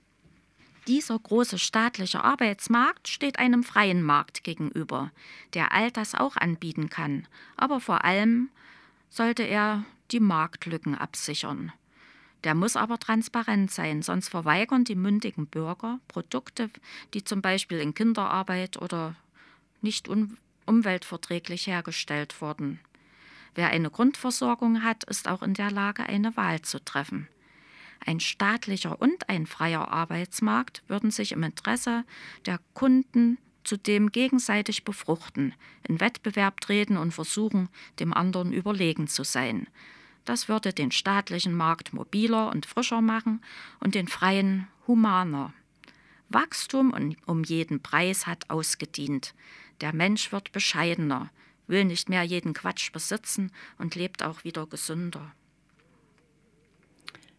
Dieser 0.87 1.17
große 1.17 1.59
staatliche 1.59 2.23
Arbeitsmarkt 2.23 3.07
steht 3.07 3.39
einem 3.39 3.63
freien 3.63 4.03
Markt 4.03 4.43
gegenüber, 4.43 5.11
der 5.53 5.71
all 5.71 5.91
das 5.91 6.13
auch 6.13 6.35
anbieten 6.35 6.89
kann, 6.89 7.25
aber 7.55 7.79
vor 7.79 8.03
allem 8.03 8.49
sollte 9.09 9.43
er 9.43 9.85
die 10.11 10.19
Marktlücken 10.19 10.95
absichern. 10.95 11.71
Der 12.43 12.53
muss 12.53 12.75
aber 12.75 12.99
transparent 12.99 13.71
sein, 13.71 14.01
sonst 14.01 14.27
verweigern 14.27 14.83
die 14.83 14.95
mündigen 14.95 15.47
Bürger 15.47 15.99
Produkte, 16.09 16.69
die 17.13 17.23
zum 17.23 17.41
Beispiel 17.41 17.79
in 17.79 17.93
Kinderarbeit 17.93 18.75
oder 18.81 19.15
nicht 19.81 20.09
umweltverträglich 20.65 21.67
hergestellt 21.67 22.41
wurden. 22.41 22.81
Wer 23.55 23.69
eine 23.69 23.89
Grundversorgung 23.89 24.83
hat, 24.83 25.05
ist 25.05 25.29
auch 25.29 25.43
in 25.43 25.53
der 25.53 25.71
Lage, 25.71 26.03
eine 26.03 26.35
Wahl 26.35 26.61
zu 26.61 26.83
treffen. 26.83 27.29
Ein 28.05 28.19
staatlicher 28.19 29.01
und 29.01 29.29
ein 29.29 29.45
freier 29.45 29.89
Arbeitsmarkt 29.89 30.83
würden 30.87 31.11
sich 31.11 31.31
im 31.31 31.43
Interesse 31.43 32.03
der 32.45 32.59
Kunden 32.73 33.37
zudem 33.63 34.11
gegenseitig 34.11 34.83
befruchten, 34.83 35.53
in 35.87 35.99
Wettbewerb 35.99 36.59
treten 36.59 36.97
und 36.97 37.13
versuchen, 37.13 37.69
dem 37.99 38.13
anderen 38.13 38.51
überlegen 38.51 39.07
zu 39.07 39.23
sein. 39.23 39.67
Das 40.25 40.47
würde 40.47 40.73
den 40.73 40.91
staatlichen 40.91 41.53
Markt 41.53 41.93
mobiler 41.93 42.49
und 42.49 42.65
frischer 42.65 43.01
machen 43.01 43.41
und 43.79 43.95
den 43.95 44.07
freien 44.07 44.67
humaner. 44.87 45.53
Wachstum 46.29 47.15
um 47.25 47.43
jeden 47.43 47.81
Preis 47.81 48.25
hat 48.25 48.49
ausgedient. 48.49 49.33
Der 49.81 49.93
Mensch 49.93 50.31
wird 50.31 50.51
bescheidener, 50.51 51.29
will 51.67 51.85
nicht 51.85 52.09
mehr 52.09 52.23
jeden 52.23 52.53
Quatsch 52.53 52.91
besitzen 52.91 53.51
und 53.77 53.95
lebt 53.95 54.23
auch 54.23 54.43
wieder 54.43 54.65
gesünder. 54.65 55.33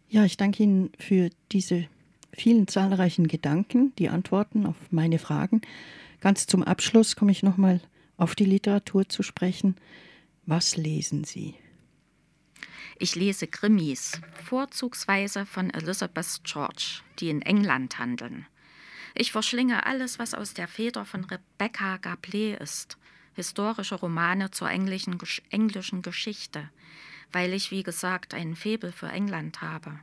Ja, 0.09 0.25
ich 0.25 0.37
danke 0.37 0.63
Ihnen 0.63 0.91
für 0.99 1.29
diese 1.51 1.87
vielen 2.31 2.67
zahlreichen 2.67 3.27
Gedanken, 3.27 3.93
die 3.97 4.09
Antworten 4.09 4.65
auf 4.65 4.75
meine 4.91 5.19
Fragen. 5.19 5.61
Ganz 6.21 6.47
zum 6.47 6.63
Abschluss 6.63 7.15
komme 7.15 7.31
ich 7.31 7.43
nochmal 7.43 7.81
auf 8.17 8.35
die 8.35 8.45
Literatur 8.45 9.09
zu 9.09 9.23
sprechen. 9.23 9.75
Was 10.45 10.77
lesen 10.77 11.23
Sie? 11.23 11.55
Ich 12.97 13.15
lese 13.15 13.47
Krimis, 13.47 14.21
vorzugsweise 14.45 15.45
von 15.45 15.69
Elizabeth 15.69 16.41
George, 16.43 17.01
die 17.19 17.29
in 17.29 17.41
England 17.41 17.99
handeln. 17.99 18.45
Ich 19.15 19.31
verschlinge 19.31 19.85
alles, 19.85 20.19
was 20.19 20.33
aus 20.33 20.53
der 20.53 20.67
Feder 20.67 21.03
von 21.05 21.25
Rebecca 21.25 21.95
Gablé 21.95 22.55
ist, 22.57 22.97
historische 23.33 23.95
Romane 23.95 24.51
zur 24.51 24.69
englischen, 24.69 25.17
englischen 25.49 26.01
Geschichte, 26.01 26.69
weil 27.31 27.53
ich, 27.53 27.71
wie 27.71 27.83
gesagt, 27.83 28.33
einen 28.33 28.55
Febel 28.55 28.91
für 28.91 29.07
England 29.07 29.61
habe. 29.61 29.99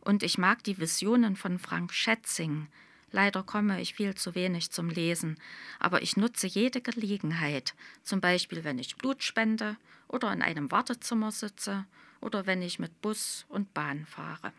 Und 0.00 0.22
ich 0.22 0.38
mag 0.38 0.62
die 0.64 0.78
Visionen 0.78 1.36
von 1.36 1.58
Frank 1.58 1.92
Schätzing. 1.92 2.68
Leider 3.10 3.42
komme 3.42 3.80
ich 3.80 3.94
viel 3.94 4.14
zu 4.14 4.34
wenig 4.34 4.70
zum 4.70 4.90
Lesen, 4.90 5.38
aber 5.78 6.02
ich 6.02 6.16
nutze 6.16 6.46
jede 6.46 6.80
Gelegenheit, 6.80 7.74
zum 8.02 8.20
Beispiel 8.20 8.64
wenn 8.64 8.78
ich 8.78 8.96
Blut 8.96 9.22
spende 9.22 9.76
oder 10.08 10.32
in 10.32 10.42
einem 10.42 10.70
Wartezimmer 10.70 11.30
sitze 11.30 11.86
oder 12.20 12.46
wenn 12.46 12.60
ich 12.60 12.78
mit 12.78 13.00
Bus 13.02 13.46
und 13.48 13.72
Bahn 13.72 14.04
fahre. 14.06 14.52